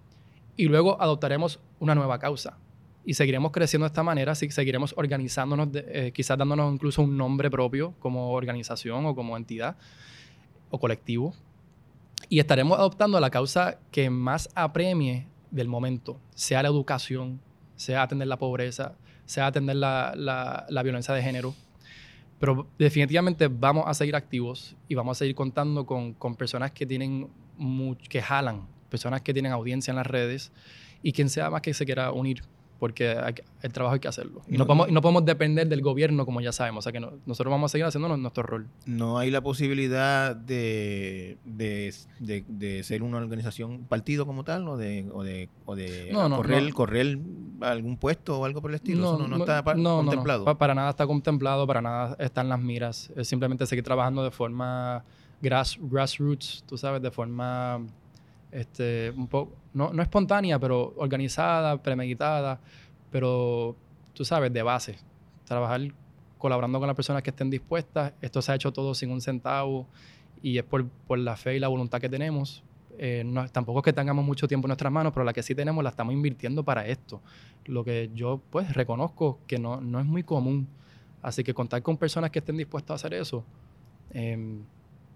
y 0.57 0.65
luego 0.65 0.99
adoptaremos 0.99 1.59
una 1.79 1.93
nueva 1.93 2.17
causa. 2.17 2.57
Y 3.09 3.15
seguiremos 3.15 3.51
creciendo 3.51 3.85
de 3.85 3.87
esta 3.87 4.03
manera, 4.03 4.33
que 4.35 4.51
seguiremos 4.51 4.93
organizándonos, 4.95 5.71
de- 5.71 5.83
eh, 5.87 6.11
quizás 6.11 6.37
dándonos 6.37 6.71
incluso 6.71 7.01
un 7.01 7.17
nombre 7.17 7.49
propio 7.49 7.95
como 7.97 8.33
organización 8.33 9.03
o 9.07 9.15
como 9.15 9.35
entidad 9.35 9.77
o 10.69 10.77
colectivo. 10.79 11.33
Y 12.29 12.37
estaremos 12.37 12.77
adoptando 12.77 13.19
la 13.19 13.31
causa 13.31 13.79
que 13.89 14.11
más 14.11 14.47
apremie 14.53 15.25
del 15.49 15.67
momento, 15.67 16.19
sea 16.35 16.61
la 16.61 16.69
educación, 16.69 17.39
sea 17.75 18.03
atender 18.03 18.27
la 18.27 18.37
pobreza, 18.37 18.93
sea 19.25 19.47
atender 19.47 19.77
la, 19.77 20.13
la- 20.15 20.67
la 20.69 20.83
violencia 20.83 21.11
de 21.15 21.23
género. 21.23 21.55
Pero 22.39 22.67
definitivamente 22.77 23.47
vamos 23.47 23.85
a 23.87 23.95
seguir 23.95 24.15
activos 24.15 24.75
y 24.87 24.93
vamos 24.93 25.17
a 25.17 25.19
seguir 25.19 25.33
contando 25.33 25.83
con, 25.87 26.13
con 26.13 26.35
personas 26.35 26.69
que 26.73 26.85
tienen 26.85 27.27
much- 27.57 28.07
que 28.07 28.21
jalan, 28.21 28.67
personas 28.87 29.21
que 29.23 29.33
tienen 29.33 29.51
audiencia 29.51 29.89
en 29.91 29.95
las 29.97 30.05
redes 30.05 30.51
y 31.01 31.11
quien 31.11 31.27
sea 31.29 31.49
más 31.49 31.61
que 31.61 31.73
se 31.73 31.85
quiera 31.85 32.11
unir, 32.11 32.43
porque 32.79 33.09
hay 33.09 33.35
el 33.61 33.73
trabajo 33.73 33.93
hay 33.95 33.99
que 33.99 34.07
hacerlo. 34.07 34.41
Y 34.47 34.53
no, 34.53 34.59
No, 34.59 34.67
podemos, 34.67 34.91
no. 34.91 35.01
podemos 35.01 35.25
depender 35.25 35.67
del 35.67 35.81
gobierno, 35.81 36.25
como 36.25 36.39
ya 36.41 36.51
sabemos. 36.53 36.79
O 36.79 36.83
sea 36.83 36.91
que 36.93 36.99
no- 37.01 37.11
nosotros 37.25 37.51
vamos 37.51 37.69
a 37.69 37.71
seguir 37.73 37.85
haciendo 37.85 38.15
nuestro 38.15 38.43
rol. 38.43 38.67
No 38.85 39.17
hay 39.19 39.29
la 39.31 39.41
posibilidad 39.41 40.35
de, 40.35 41.37
de, 41.45 41.93
de- 42.19 42.45
de 42.47 42.83
ser 42.83 43.03
una 43.03 43.17
organización, 43.17 43.85
partido 43.89 44.25
como 44.25 44.43
tal, 44.43 44.67
o 44.67 44.77
de, 44.77 45.05
o 45.13 45.23
de, 45.23 45.49
o 45.65 45.75
No, 46.29 46.37
correr, 46.37 46.73
correr 46.73 47.19
algún 47.61 47.97
puesto 47.97 48.39
o 48.39 48.45
algo 48.45 48.61
por 48.61 48.71
el 48.71 48.75
estilo. 48.75 49.15
Eso 49.15 49.17
no, 49.19 49.27
no 49.27 49.37
está 49.37 49.63
pa- 49.63 49.73
no, 49.75 49.81
no, 49.81 49.97
no. 49.97 50.05
contemplado. 50.11 50.45
Pa- 50.45 50.57
para 50.57 50.73
nada 50.73 50.89
está 50.91 51.05
contemplado, 51.05 51.67
para 51.67 51.81
nada 51.81 52.15
está 52.19 52.41
en 52.41 52.49
las 52.49 52.59
miras. 52.59 53.11
Es 53.15 53.27
simplemente 53.27 53.65
seguir 53.65 53.83
trabajando 53.83 54.23
de 54.23 54.31
forma 54.31 55.03
grass, 55.41 55.77
grassroots, 55.81 56.63
tú 56.67 56.77
sabes, 56.77 57.01
de 57.01 57.11
forma 57.11 57.81
este, 58.51 59.13
un 59.15 59.27
poco, 59.27 59.55
no, 59.73 59.93
no 59.93 60.01
espontánea, 60.01 60.59
pero 60.59 60.93
organizada, 60.97 61.81
premeditada, 61.81 62.59
pero 63.11 63.75
tú 64.13 64.25
sabes, 64.25 64.51
de 64.51 64.63
base. 64.63 64.97
Trabajar 65.45 65.81
colaborando 66.37 66.79
con 66.79 66.87
las 66.87 66.95
personas 66.95 67.23
que 67.23 67.29
estén 67.29 67.49
dispuestas. 67.49 68.13
Esto 68.21 68.41
se 68.41 68.51
ha 68.51 68.55
hecho 68.55 68.71
todo 68.71 68.95
sin 68.95 69.11
un 69.11 69.21
centavo 69.21 69.87
y 70.41 70.57
es 70.57 70.63
por, 70.63 70.87
por 71.07 71.19
la 71.19 71.35
fe 71.35 71.55
y 71.55 71.59
la 71.59 71.67
voluntad 71.67 71.99
que 71.99 72.09
tenemos. 72.09 72.63
Eh, 72.97 73.23
no, 73.25 73.47
tampoco 73.47 73.79
es 73.79 73.85
que 73.85 73.93
tengamos 73.93 74.25
mucho 74.25 74.47
tiempo 74.47 74.67
en 74.67 74.69
nuestras 74.69 74.91
manos, 74.91 75.13
pero 75.13 75.23
la 75.23 75.31
que 75.31 75.41
sí 75.41 75.55
tenemos 75.55 75.83
la 75.83 75.89
estamos 75.89 76.13
invirtiendo 76.13 76.63
para 76.63 76.85
esto. 76.87 77.21
Lo 77.65 77.83
que 77.83 78.09
yo 78.13 78.41
pues 78.49 78.73
reconozco 78.73 79.39
que 79.47 79.57
no, 79.57 79.79
no 79.79 79.99
es 79.99 80.05
muy 80.05 80.23
común. 80.23 80.67
Así 81.21 81.43
que 81.43 81.53
contar 81.53 81.81
con 81.81 81.97
personas 81.97 82.31
que 82.31 82.39
estén 82.39 82.57
dispuestas 82.57 82.91
a 82.91 82.95
hacer 82.95 83.13
eso, 83.13 83.43
em, 84.11 84.63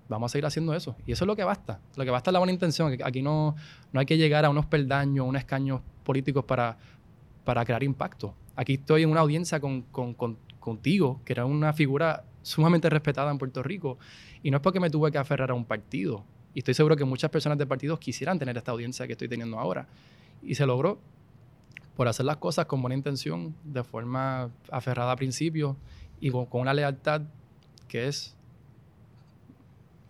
vamos 0.09 0.29
a 0.29 0.33
seguir 0.33 0.45
haciendo 0.45 0.73
eso. 0.73 0.95
Y 1.05 1.11
eso 1.11 1.25
es 1.25 1.27
lo 1.27 1.35
que 1.35 1.43
basta. 1.43 1.79
Lo 1.95 2.03
que 2.03 2.11
basta 2.11 2.31
es 2.31 2.33
la 2.33 2.39
buena 2.39 2.53
intención. 2.53 2.97
Aquí 3.03 3.21
no, 3.21 3.55
no 3.91 3.99
hay 3.99 4.05
que 4.05 4.17
llegar 4.17 4.45
a 4.45 4.49
unos 4.49 4.65
peldaños, 4.65 5.27
unos 5.27 5.39
escaños 5.39 5.81
políticos 6.03 6.45
para, 6.45 6.77
para 7.43 7.65
crear 7.65 7.83
impacto. 7.83 8.35
Aquí 8.55 8.73
estoy 8.75 9.03
en 9.03 9.09
una 9.09 9.21
audiencia 9.21 9.59
con, 9.59 9.81
con, 9.83 10.13
contigo, 10.59 11.21
que 11.25 11.33
era 11.33 11.45
una 11.45 11.73
figura 11.73 12.23
sumamente 12.41 12.89
respetada 12.89 13.31
en 13.31 13.37
Puerto 13.37 13.63
Rico. 13.63 13.97
Y 14.43 14.51
no 14.51 14.57
es 14.57 14.63
porque 14.63 14.79
me 14.79 14.89
tuve 14.89 15.11
que 15.11 15.17
aferrar 15.17 15.51
a 15.51 15.53
un 15.53 15.65
partido. 15.65 16.23
Y 16.53 16.59
estoy 16.59 16.73
seguro 16.73 16.95
que 16.95 17.05
muchas 17.05 17.31
personas 17.31 17.57
de 17.57 17.65
partidos 17.65 17.99
quisieran 17.99 18.37
tener 18.37 18.57
esta 18.57 18.71
audiencia 18.71 19.07
que 19.07 19.13
estoy 19.13 19.27
teniendo 19.27 19.57
ahora. 19.59 19.87
Y 20.41 20.55
se 20.55 20.65
logró 20.65 20.99
por 21.95 22.07
hacer 22.07 22.25
las 22.25 22.37
cosas 22.37 22.65
con 22.65 22.81
buena 22.81 22.95
intención, 22.95 23.55
de 23.63 23.83
forma 23.83 24.49
aferrada 24.71 25.11
a 25.11 25.15
principios 25.15 25.75
y 26.19 26.31
con, 26.31 26.47
una 26.51 26.73
lealtad 26.73 27.21
que 27.87 28.07
es 28.07 28.35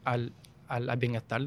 al, 0.04 0.34
al, 0.68 0.98
bienestar 0.98 1.42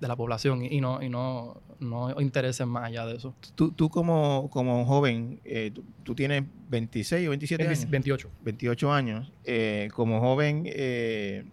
de 0.00 0.08
la 0.08 0.16
población 0.16 0.64
y 0.64 0.80
no, 0.80 1.02
y 1.02 1.08
no, 1.08 1.60
no 1.80 2.20
intereses 2.20 2.66
más 2.66 2.84
allá 2.84 3.06
de 3.06 3.16
eso. 3.16 3.34
Tú, 3.54 3.72
tú 3.72 3.88
como, 3.88 4.48
como 4.50 4.84
joven, 4.84 5.40
eh, 5.44 5.72
tú, 6.02 6.14
tienes 6.14 6.44
26 6.70 7.26
o 7.26 7.30
27 7.30 7.66
años. 7.66 7.90
28. 7.90 8.30
28 8.44 8.92
años. 8.92 9.32
Eh, 9.44 9.88
como 9.94 10.20
joven, 10.20 10.64
eh, 10.66 11.44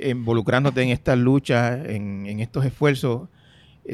involucrándote 0.00 0.82
en 0.82 0.90
estas 0.90 1.18
luchas, 1.18 1.86
en, 1.88 2.26
en 2.26 2.40
estos 2.40 2.64
esfuerzos, 2.64 3.28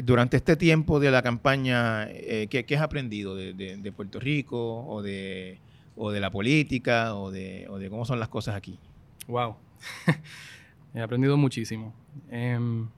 durante 0.03 0.37
este 0.37 0.55
tiempo 0.55 1.01
de 1.01 1.11
la 1.11 1.21
campaña, 1.21 2.07
¿qué, 2.07 2.63
¿qué, 2.65 2.75
has 2.77 2.81
aprendido 2.81 3.35
de, 3.35 3.53
de, 3.53 3.91
Puerto 3.91 4.21
Rico 4.21 4.85
o 4.85 5.01
de, 5.01 5.59
o 5.97 6.11
de 6.11 6.21
la 6.21 6.31
política 6.31 7.13
o 7.15 7.29
de, 7.29 7.67
o 7.69 7.77
de 7.77 7.89
cómo 7.89 8.05
son 8.05 8.17
las 8.17 8.29
cosas 8.29 8.55
aquí? 8.55 8.79
Wow. 9.27 9.57
He 10.93 11.01
aprendido 11.01 11.37
muchísimo. 11.37 11.93
Em, 12.29 12.89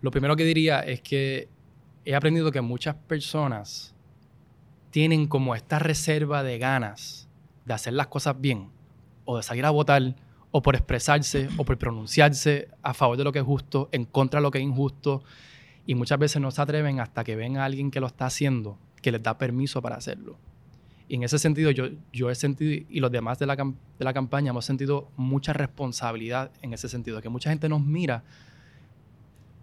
lo 0.00 0.10
primero 0.10 0.36
que 0.36 0.44
diría 0.44 0.80
es 0.80 1.00
que 1.00 1.48
he 2.04 2.14
aprendido 2.14 2.50
que 2.50 2.60
muchas 2.60 2.94
personas 2.94 3.94
tienen 4.90 5.26
como 5.26 5.54
esta 5.54 5.78
reserva 5.78 6.42
de 6.42 6.58
ganas 6.58 7.28
de 7.64 7.74
hacer 7.74 7.92
las 7.92 8.06
cosas 8.06 8.40
bien, 8.40 8.70
o 9.24 9.36
de 9.36 9.42
salir 9.42 9.64
a 9.66 9.70
votar, 9.70 10.16
o 10.50 10.62
por 10.62 10.74
expresarse, 10.74 11.48
o 11.58 11.64
por 11.64 11.76
pronunciarse 11.76 12.68
a 12.82 12.94
favor 12.94 13.18
de 13.18 13.24
lo 13.24 13.32
que 13.32 13.40
es 13.40 13.44
justo, 13.44 13.88
en 13.92 14.06
contra 14.06 14.40
de 14.40 14.42
lo 14.42 14.50
que 14.50 14.58
es 14.58 14.64
injusto, 14.64 15.22
y 15.86 15.94
muchas 15.94 16.18
veces 16.18 16.40
no 16.40 16.50
se 16.50 16.62
atreven 16.62 17.00
hasta 17.00 17.24
que 17.24 17.36
ven 17.36 17.58
a 17.58 17.64
alguien 17.66 17.90
que 17.90 18.00
lo 18.00 18.06
está 18.06 18.26
haciendo, 18.26 18.78
que 19.02 19.12
les 19.12 19.22
da 19.22 19.36
permiso 19.36 19.82
para 19.82 19.96
hacerlo. 19.96 20.38
Y 21.08 21.14
en 21.14 21.22
ese 21.22 21.38
sentido 21.38 21.70
yo, 21.70 21.86
yo 22.12 22.30
he 22.30 22.34
sentido, 22.34 22.84
y 22.88 23.00
los 23.00 23.10
demás 23.10 23.38
de 23.38 23.46
la, 23.46 23.56
de 23.56 24.04
la 24.04 24.12
campaña 24.12 24.50
hemos 24.50 24.66
sentido 24.66 25.10
mucha 25.16 25.54
responsabilidad 25.54 26.50
en 26.60 26.74
ese 26.74 26.88
sentido, 26.88 27.22
que 27.22 27.30
mucha 27.30 27.50
gente 27.50 27.68
nos 27.68 27.82
mira 27.82 28.24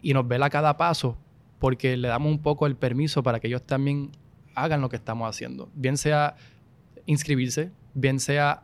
y 0.02 0.14
nos 0.14 0.28
vela 0.28 0.50
cada 0.50 0.76
paso 0.76 1.18
porque 1.60 1.98
le 1.98 2.08
damos 2.08 2.32
un 2.32 2.40
poco 2.40 2.68
el 2.68 2.76
permiso 2.76 3.24
para 3.24 3.40
que 3.40 3.48
ellos 3.48 3.64
también 3.64 4.12
hagan 4.56 4.82
lo 4.82 4.90
que 4.90 4.96
estamos 4.96 5.30
haciendo. 5.30 5.70
Bien 5.76 5.98
sea 5.98 6.36
inscribirse, 7.06 7.72
bien 7.94 8.20
sea 8.20 8.64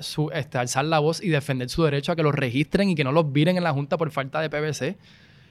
su, 0.00 0.30
este, 0.32 0.58
alzar 0.58 0.84
la 0.84 1.00
voz 1.00 1.22
y 1.22 1.28
defender 1.28 1.68
su 1.68 1.82
derecho 1.82 2.12
a 2.12 2.16
que 2.16 2.22
los 2.22 2.34
registren 2.34 2.90
y 2.90 2.94
que 2.94 3.04
no 3.04 3.12
los 3.12 3.32
viren 3.32 3.56
en 3.56 3.64
la 3.64 3.72
Junta 3.72 3.96
por 3.96 4.10
falta 4.10 4.40
de 4.40 4.48
PVC, 4.50 4.96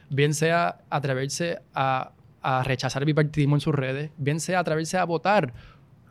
bien 0.10 0.34
sea 0.34 0.80
atreverse 0.90 1.60
a, 1.74 2.14
a 2.42 2.64
rechazar 2.64 3.02
el 3.02 3.08
bipartidismo 3.08 3.56
en 3.56 3.62
sus 3.62 3.76
redes, 3.76 4.12
bien 4.18 4.40
sea 4.40 4.60
atreverse 4.60 4.98
a 4.98 5.04
votar 5.04 5.54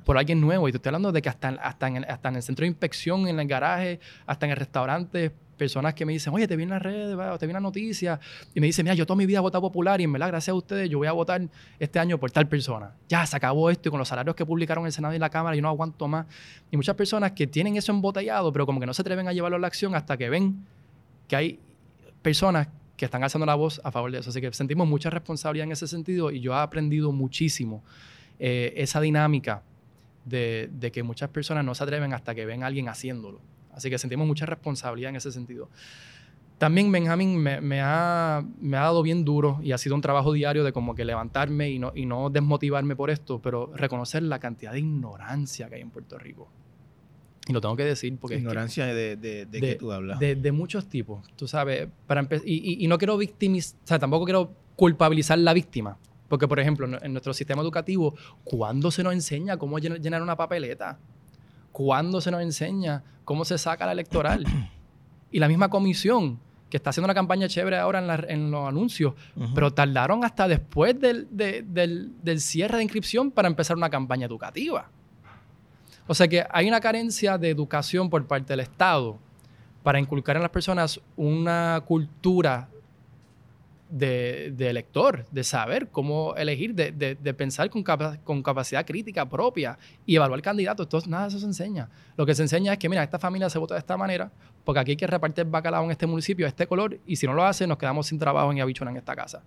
por 0.05 0.19
alguien 0.19 0.41
nuevo. 0.41 0.69
Y 0.69 0.73
te 0.73 0.77
estoy 0.77 0.91
hablando 0.91 1.13
de 1.13 1.23
que 1.23 1.29
hasta, 1.29 1.49
en, 1.89 2.37
el 2.37 2.43
centro 2.43 2.65
de 2.65 2.69
inspección, 2.69 3.29
en 3.29 3.39
el 3.39 3.47
garaje, 3.47 4.01
hasta 4.27 4.47
en 4.47 4.53
el 4.53 4.57
restaurante, 4.57 5.33
personas 5.57 5.95
que 5.95 6.05
me 6.05 6.13
dicen, 6.13 6.33
oye, 6.35 6.49
te 6.49 6.57
vi 6.57 6.65
en 6.65 6.71
las 6.71 6.83
redes, 6.83 7.17
te 7.39 7.47
vi 7.47 7.51
en 7.51 7.55
la 7.55 7.61
noticia, 7.61 8.19
y 8.55 8.61
me 8.61 8.67
dicen, 8.67 8.85
mira, 8.85 8.95
yo 8.95 9.07
toda 9.07 9.17
mi 9.17 9.27
vida 9.27 9.39
he 9.39 9.41
votado 9.41 9.63
popular 9.63 10.01
y 10.01 10.05
en 10.05 10.13
verdad, 10.13 10.29
gracias 10.29 10.53
a 10.53 10.57
ustedes, 10.57 10.91
yo 10.91 10.99
voy 10.99 11.07
a 11.07 11.13
votar 11.13 11.41
este 11.79 11.99
año 11.99 12.19
por 12.19 12.31
tal 12.31 12.49
persona. 12.49 12.93
Ya, 13.09 13.25
se 13.27 13.37
acabó 13.37 13.71
esto 13.71 13.89
y 13.89 13.91
con 13.91 13.99
los 13.99 14.09
salarios 14.09 14.35
que 14.35 14.45
publicaron 14.45 14.87
el 14.87 14.93
Senado 14.93 15.15
y 15.15 15.19
la 15.19 15.31
Cámara, 15.31 15.55
yo 15.55 15.63
no 15.63 15.69
aguanto 15.69 16.09
más. 16.09 16.27
Y 16.71 16.77
muchas 16.77 16.97
personas 16.97 17.33
que 17.33 17.47
tienen 17.47 17.77
eso 17.77 17.93
embotellado, 17.93 18.53
pero 18.53 18.67
como 18.67 18.81
que 18.81 18.87
no 18.87 18.95
se 18.95 19.03
atreven 19.03 19.29
a 19.29 19.33
llevarlo 19.33 19.57
a 19.57 19.61
la 19.61 19.67
acción 19.67 19.95
hasta 19.95 20.17
que 20.17 20.29
ven 20.29 20.67
que 21.29 21.37
hay 21.37 21.61
personas 22.23 22.69
que 22.97 23.05
están 23.05 23.23
alzando 23.23 23.47
la 23.47 23.55
voz 23.55 23.81
a 23.85 23.91
favor 23.91 24.11
de 24.11 24.19
eso. 24.19 24.31
Así 24.31 24.41
que 24.41 24.53
sentimos 24.53 24.87
mucha 24.87 25.11
responsabilidad 25.11 25.67
en 25.67 25.73
ese 25.73 25.87
sentido 25.87 26.31
y 26.31 26.41
yo 26.41 26.53
he 26.53 26.57
aprendido 26.57 27.13
muchísimo 27.13 27.83
eh, 28.39 28.75
esa 28.77 29.01
dinámica 29.01 29.63
de, 30.25 30.71
de 30.73 30.93
que 30.93 31.03
muchas 31.03 31.31
personas 31.31 31.65
no 31.65 31.75
se 31.75 31.85
atreven 31.85 32.15
hasta 32.15 32.35
que 32.35 32.47
ven 32.47 32.63
a 32.63 32.67
alguien 32.67 32.89
haciéndolo. 32.89 33.41
Así 33.73 33.91
que 33.91 33.99
sentimos 33.99 34.27
mucha 34.27 34.47
responsabilidad 34.47 35.11
en 35.11 35.17
ese 35.17 35.33
sentido. 35.33 35.69
También 36.63 36.93
Benjamin 36.93 37.39
me, 37.39 37.81
ha, 37.81 38.45
me, 38.61 38.77
ha, 38.77 38.81
dado 38.83 39.03
bien 39.03 39.25
duro 39.25 39.59
y 39.65 39.73
ha 39.73 39.79
sido 39.79 39.97
un 39.97 40.01
trabajo 40.01 40.33
diario 40.33 40.63
de 40.63 40.73
como 40.73 40.95
que 40.95 41.05
levantarme 41.05 41.71
y 41.71 41.81
no, 41.81 41.91
y 41.93 42.07
no 42.07 42.31
desmotivarme 42.31 42.95
por 42.95 43.11
esto, 43.11 43.41
pero 43.43 43.73
reconocer 43.75 44.23
la 44.23 44.39
cantidad 44.39 44.71
de 44.71 44.79
ignorancia 44.79 45.69
que 45.69 45.75
hay 45.75 45.81
en 45.81 45.91
Puerto 45.91 46.19
Rico. 46.19 46.49
Y 47.49 47.53
lo 47.53 47.61
tengo 47.61 47.75
que 47.75 47.85
decir 47.85 48.17
porque... 48.17 48.37
Ignorancia 48.37 48.87
de, 48.87 49.17
de, 49.17 49.47
de, 49.47 49.61
qué 49.61 49.75
tú 49.75 49.91
hablas. 49.91 50.21
De, 50.21 50.53
muchos 50.53 50.87
tipos, 50.87 51.27
tú 51.35 51.49
sabes. 51.49 51.89
Para 52.07 52.29
y, 52.45 52.85
y, 52.85 52.87
no 52.87 52.97
quiero 52.97 53.17
victimizar, 53.17 53.81
o 53.83 53.87
sea, 53.89 53.99
tampoco 53.99 54.25
quiero 54.25 54.55
culpabilizar 54.77 55.39
la 55.39 55.53
víctima. 55.53 55.99
Porque, 56.33 56.49
por 56.49 56.59
ejemplo, 56.59 56.89
en 57.03 57.13
nuestro 57.13 57.35
sistema 57.35 57.61
educativo, 57.61 58.15
¿cuándo 58.43 58.91
se 58.91 59.03
nos 59.03 59.13
enseña 59.13 59.59
cómo 59.59 59.79
llenar 59.79 60.23
una 60.23 60.35
papeleta? 60.35 60.99
¿Cuándo 61.73 62.23
se 62.23 62.31
nos 62.31 62.41
enseña 62.41 63.05
cómo 63.27 63.45
se 63.45 63.59
saca 63.59 63.85
la 63.85 63.93
electoral? 63.93 64.47
y 65.31 65.39
la 65.39 65.47
misma 65.47 65.69
comisión, 65.69 66.41
que 66.71 66.79
está 66.79 66.89
haciendo 66.89 67.05
una 67.05 67.13
campaña 67.13 67.49
chévere 67.49 67.77
ahora 67.77 67.99
en, 68.29 68.51
los 68.51 68.67
anuncios, 68.67 69.13
pero 69.55 69.75
tardaron 69.75 70.25
hasta 70.25 70.49
después 70.49 70.99
del, 70.99 71.29
del, 71.31 72.41
cierre 72.41 72.79
de 72.79 72.85
inscripción 72.85 73.31
para 73.31 73.47
empezar 73.47 73.77
una 73.77 73.91
campaña 73.91 74.25
educativa. 74.25 74.89
O 76.07 76.15
sea 76.15 76.29
que 76.29 76.47
hay 76.49 76.67
una 76.67 76.81
carencia 76.81 77.37
de 77.37 77.51
educación 77.51 78.09
por 78.09 78.27
parte 78.27 78.55
del 78.55 78.61
Estado 78.61 79.19
para 79.83 80.01
inculcar 80.01 80.37
en 80.37 80.43
las 80.43 80.51
personas 80.51 80.99
una 81.15 81.83
cultura 81.85 82.71
de, 83.93 84.69
elector, 84.71 85.27
de 85.31 85.45
saber 85.45 85.89
cómo 85.89 86.35
elegir, 86.37 86.75
de, 86.75 86.93
de, 86.93 87.35
pensar 87.35 87.69
con, 87.69 87.83
con, 87.83 88.43
capacidad 88.43 88.87
crítica 88.87 89.29
propia 89.29 89.79
y 90.07 90.17
evaluar 90.17 90.41
candidatos. 90.41 90.87
Entonces, 90.87 91.09
nada 91.11 91.25
de 91.25 91.29
eso 91.29 91.39
se 91.39 91.45
enseña. 91.45 91.91
Lo 92.17 92.25
que 92.25 92.35
se 92.35 92.43
enseña 92.43 92.73
es 92.73 92.79
que, 92.79 92.89
mira, 92.89 93.03
esta 93.03 93.19
familia 93.19 93.51
se 93.51 93.59
vota 93.59 93.75
de 93.75 93.81
esta 93.81 93.99
manera, 93.99 94.33
porque 94.65 94.81
aquí 94.81 94.93
hay 94.93 94.97
que 94.97 95.07
repartir 95.07 95.45
bacalao 95.45 95.85
en 95.85 95.91
este 95.91 96.07
municipio, 96.07 96.47
de 96.47 96.49
este 96.49 96.67
color, 96.67 96.99
y 97.07 97.17
si 97.17 97.27
no 97.27 97.35
lo 97.35 97.45
hace, 97.45 97.67
nos 97.67 97.77
quedamos 97.77 98.07
sin 98.07 98.19
trabajo 98.19 98.51
en 98.51 98.63
Habichuela 98.63 98.91
en 98.91 98.97
esta 98.97 99.15
casa. 99.15 99.43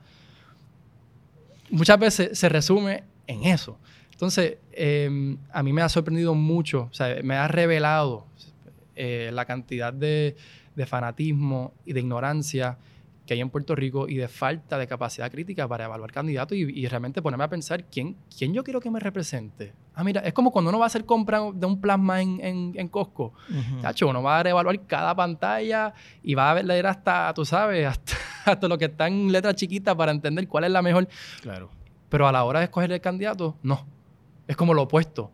Muchas 1.72 1.98
veces 1.98 2.38
se 2.38 2.48
resume 2.48 3.04
en 3.26 3.46
eso. 3.46 3.80
Entonces, 4.12 4.58
em, 4.74 5.38
a 5.52 5.64
mí 5.64 5.74
me 5.74 5.82
ha 5.82 5.90
sorprendido 5.90 6.36
mucho, 6.36 6.88
o 6.92 6.94
sea, 6.94 7.18
me 7.24 7.36
ha 7.36 7.48
revelado 7.48 8.28
eh, 8.96 9.32
la 9.34 9.46
cantidad 9.46 9.92
de, 9.92 10.36
de 10.76 10.86
fanatismo 10.86 11.74
y 11.84 11.94
de 11.94 12.02
ignorancia 12.02 12.78
que 13.26 13.34
hay 13.34 13.42
en 13.42 13.50
Puerto 13.50 13.76
Rico 13.76 14.08
y 14.08 14.16
de 14.16 14.28
falta 14.28 14.78
de 14.78 14.88
capacidad 14.88 15.32
crítica 15.32 15.68
para 15.68 15.86
evaluar 15.86 16.12
candidatos 16.12 16.58
y, 16.58 16.88
realmente 16.88 17.22
ponerme 17.22 17.44
a 17.44 17.50
pensar 17.50 17.84
quién, 17.86 18.16
quién 18.36 18.54
yo 18.54 18.64
quiero 18.64 18.80
que 18.80 18.92
me 18.92 19.00
represente. 19.00 19.74
Ah, 19.96 20.04
mira, 20.04 20.22
es 20.22 20.34
como 20.34 20.52
cuando 20.52 20.70
uno 20.70 20.80
va 20.80 20.86
a 20.86 20.88
hacer 20.88 21.06
compra 21.06 21.40
de 21.54 21.66
un 21.66 21.82
plasma 21.82 22.22
en, 22.22 22.40
en, 22.42 22.74
en 22.76 22.88
Costco. 22.88 23.34
Uh 23.50 24.06
uno 24.06 24.22
va 24.22 24.42
a 24.42 24.50
evaluar 24.50 24.80
cada 24.86 25.16
pantalla 25.16 25.94
y 26.22 26.36
va 26.36 26.52
a 26.52 26.62
leer 26.62 26.86
hasta, 26.86 27.34
tú 27.34 27.44
sabes, 27.44 27.88
hasta, 27.88 28.14
hasta 28.46 28.68
lo 28.68 28.78
que 28.78 28.86
está 28.86 29.08
en 29.08 29.32
letra 29.32 29.54
chiquita 29.56 29.96
para 29.96 30.12
entender 30.12 30.48
cuál 30.48 30.66
es 30.66 30.72
la 30.72 30.82
mejor. 30.82 31.08
Claro. 31.42 31.72
Pero 32.10 32.28
a 32.28 32.32
la 32.32 32.44
hora 32.44 32.60
de 32.60 32.66
escoger 32.66 32.92
el 32.92 33.02
candidato, 33.02 33.58
no. 33.64 33.86
Es 34.48 34.56
como 34.56 34.74
lo 34.74 34.84
opuesto. 34.84 35.32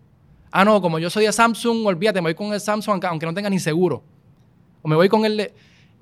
Ah, 0.52 0.64
no, 0.64 0.82
como 0.82 1.00
yo 1.00 1.10
soy 1.10 1.26
de 1.26 1.32
Samsung, 1.32 1.86
olvídate, 1.86 2.22
me 2.22 2.28
voy 2.28 2.36
con 2.36 2.54
el 2.54 2.60
Samsung 2.60 3.04
aunque 3.06 3.26
no 3.26 3.34
tenga 3.34 3.50
ni 3.50 3.60
seguro. 3.60 4.04
O 4.82 4.88
me 4.88 4.96
voy 4.96 5.10
con 5.10 5.26
el 5.26 5.38
de... 5.38 5.54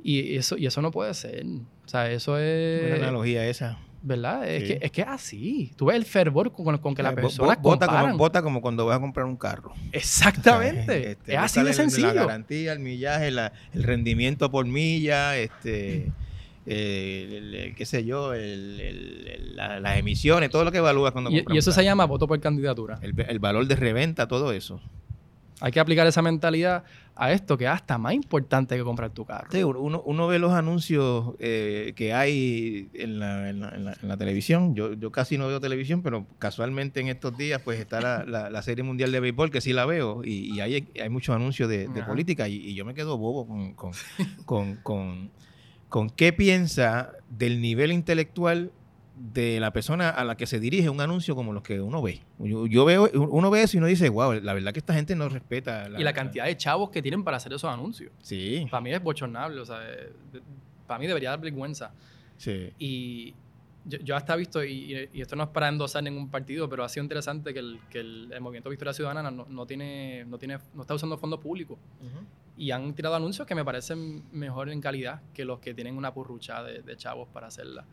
Y 0.02 0.38
eso, 0.38 0.58
y 0.58 0.66
eso 0.66 0.82
no 0.82 0.92
puede 0.92 1.14
ser. 1.14 1.46
O 1.90 1.92
sea, 1.92 2.12
eso 2.12 2.38
es... 2.38 2.86
Una 2.86 3.08
analogía 3.08 3.48
esa. 3.48 3.80
¿Verdad? 4.04 4.48
Es, 4.48 4.64
que, 4.64 4.80
es 4.80 4.92
que 4.92 5.02
así. 5.02 5.72
Tú 5.76 5.88
ves 5.88 5.96
el 5.96 6.06
fervor 6.06 6.52
con, 6.52 6.78
con 6.78 6.94
que 6.94 7.02
la 7.02 7.16
persona 7.16 7.56
vota 7.56 7.88
como, 7.88 8.16
vota 8.16 8.44
como 8.44 8.62
cuando 8.62 8.86
vas 8.86 8.98
a 8.98 9.02
comprar 9.02 9.26
un 9.26 9.36
carro. 9.36 9.74
Exactamente. 9.92 11.14
Este, 11.14 11.34
es 11.34 11.40
así 11.40 11.64
de 11.64 11.74
sencillo. 11.74 12.14
La 12.14 12.26
garantía, 12.28 12.74
el 12.74 12.80
millaje, 12.80 13.30
el 13.30 13.84
rendimiento 13.84 14.52
por 14.52 14.68
milla, 14.68 15.36
este... 15.36 16.12
Eh, 16.68 17.74
qué 17.76 17.86
sé 17.88 18.06
yo, 18.06 18.34
las 18.36 19.98
emisiones, 19.98 20.52
todo 20.52 20.64
lo 20.66 20.72
que 20.72 20.78
evalúas 20.78 21.12
cuando 21.12 21.32
y, 21.32 21.44
y 21.50 21.58
eso 21.58 21.72
se 21.72 21.84
llama 21.84 22.06
voto 22.06 22.28
por 22.28 22.40
candidatura. 22.40 23.00
El, 23.02 23.40
valor 23.40 23.66
de 23.66 23.76
reventa, 23.76 24.28
todo 24.28 24.52
eso. 24.52 24.80
Hay 25.62 25.72
que 25.72 25.80
aplicar 25.80 26.08
esa 26.08 26.22
mentalidad 26.22 26.84
a 27.16 27.34
esto 27.34 27.58
que 27.58 27.66
es 27.66 27.70
hasta 27.70 27.98
más 27.98 28.14
importante 28.14 28.78
que 28.78 28.84
comprar 28.84 29.12
tu 29.12 29.26
carro. 29.26 29.50
Sí, 29.52 29.62
uno, 29.62 30.02
uno 30.06 30.28
ve 30.28 30.40
los 30.40 30.54
anuncios 30.54 31.34
eh, 31.40 31.94
que 31.96 32.14
hay 32.14 32.90
en 32.94 33.20
la, 33.20 33.50
en, 33.50 33.60
la, 33.60 33.98
en, 34.02 34.08
la, 34.08 34.18
televisión. 34.18 34.74
Yo, 34.74 34.94
yo 34.94 35.12
casi 35.12 35.38
no 35.38 35.48
veo 35.48 35.60
televisión, 35.60 36.02
pero 36.02 36.26
casualmente 36.40 37.02
en 37.02 37.10
estos 37.10 37.38
días 37.38 37.62
pues 37.62 37.80
está 37.80 38.00
la, 38.00 38.50
la 38.50 38.62
Serie 38.62 38.84
Mundial 38.84 39.12
de 39.12 39.20
Béisbol, 39.20 39.52
que 39.52 39.60
sí 39.60 39.74
la 39.74 39.86
veo, 39.86 40.22
y, 40.24 40.56
y 40.56 40.62
hay, 40.62 40.88
hay 41.00 41.10
muchos 41.10 41.36
anuncios 41.36 41.68
de, 41.68 41.90
de 41.90 42.04
política, 42.04 42.48
y, 42.48 42.56
y, 42.56 42.74
yo 42.74 42.86
me 42.86 42.94
quedo 42.94 43.18
bobo 43.18 43.46
con, 43.46 43.74
con, 43.74 43.92
con, 44.46 44.76
con, 44.78 45.32
con 45.90 46.10
qué 46.10 46.32
piensa 46.32 47.12
del 47.30 47.60
nivel 47.60 47.92
intelectual 47.92 48.72
de 49.20 49.60
la 49.60 49.74
persona 49.74 50.10
a 50.10 50.24
la 50.24 50.38
que 50.38 50.48
se 50.48 50.62
dirige 50.62 50.90
un 50.90 51.02
anuncio 51.02 51.36
como 51.36 51.52
los 51.52 51.62
que 51.62 51.82
uno 51.82 52.02
ve. 52.02 52.22
Yo, 52.40 52.66
yo, 52.68 52.86
veo, 52.86 53.10
uno 53.14 53.52
ve 53.52 53.64
eso 53.64 53.76
y 53.76 53.80
uno 53.80 53.88
dice, 53.88 54.08
wow, 54.08 54.34
la 54.34 54.54
verdad 54.54 54.72
que 54.72 54.80
esta 54.80 54.94
gente 54.94 55.14
no 55.14 55.28
respeta. 55.28 55.90
La, 55.90 56.00
y 56.00 56.04
la 56.04 56.14
cantidad 56.14 56.46
de 56.46 56.56
chavos 56.56 56.90
que 56.90 57.02
tienen 57.02 57.26
para 57.26 57.36
hacer 57.36 57.52
esos 57.52 57.70
anuncios. 57.70 58.14
Sí. 58.22 58.66
Para 58.72 58.80
mí 58.80 58.94
es 58.94 59.04
bochornable, 59.04 59.60
o 59.60 59.66
sea, 59.66 59.82
para 60.88 61.00
mí 61.00 61.06
debería 61.06 61.32
dar 61.32 61.42
vergüenza. 61.42 61.92
Sí. 62.38 62.72
Y 62.80 63.34
yo, 63.84 64.00
yo 64.00 64.16
hasta 64.16 64.36
he 64.36 64.38
visto, 64.38 64.64
y, 64.64 65.10
y, 65.12 65.22
esto 65.22 65.36
no 65.36 65.44
es 65.44 65.50
para 65.50 65.68
endosar 65.68 66.02
ningún 66.02 66.30
partido, 66.30 66.70
pero 66.70 66.86
ha 66.86 66.90
sido 66.90 67.04
interesante 67.04 67.54
que 67.54 67.60
el, 67.60 67.80
que 67.90 68.00
el, 68.00 68.32
el 68.32 68.40
Movimiento 68.40 68.70
Victoria 68.70 68.94
Ciudadana 68.94 69.30
no, 69.30 69.46
no, 69.50 69.66
tiene, 69.66 70.24
no, 70.26 70.38
tiene, 70.38 70.60
no 70.74 70.82
está 70.82 70.94
usando 70.94 71.18
fondos 71.18 71.42
públicos. 71.42 71.78
Uh 72.00 72.06
-huh. 72.06 72.26
Y 72.56 72.72
han 72.72 72.94
tirado 72.94 73.16
anuncios 73.16 73.46
que 73.46 73.56
me 73.56 73.66
parecen 73.66 74.24
mejor 74.32 74.70
en 74.70 74.80
calidad 74.80 75.22
que 75.34 75.44
los 75.44 75.60
que 75.60 75.74
tienen 75.74 75.98
una 75.98 76.14
purrucha 76.14 76.64
de, 76.64 76.82
de 76.82 76.96
chavos 76.96 77.28
para 77.34 77.48
hacerla. 77.48 77.86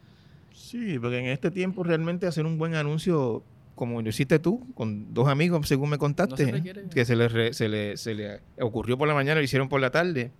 Sí, 0.56 0.98
porque 0.98 1.18
en 1.18 1.26
este 1.26 1.50
tiempo 1.50 1.84
realmente 1.84 2.26
hacer 2.26 2.46
un 2.46 2.56
buen 2.56 2.74
anuncio, 2.74 3.44
como 3.74 4.00
lo 4.00 4.08
hiciste 4.08 4.38
tú, 4.38 4.66
con 4.74 5.12
dos 5.12 5.28
amigos, 5.28 5.68
según 5.68 5.90
me 5.90 5.98
contaste, 5.98 6.50
no 6.50 6.62
se 6.62 6.88
que 6.88 7.04
se 7.04 7.14
le, 7.14 7.28
re, 7.28 7.52
se, 7.52 7.68
le, 7.68 7.96
se 7.98 8.14
le, 8.14 8.40
ocurrió 8.58 8.96
por 8.96 9.06
la 9.06 9.14
mañana, 9.14 9.38
lo 9.38 9.44
hicieron 9.44 9.68
por 9.68 9.80
la 9.80 9.90
tarde. 9.90 10.32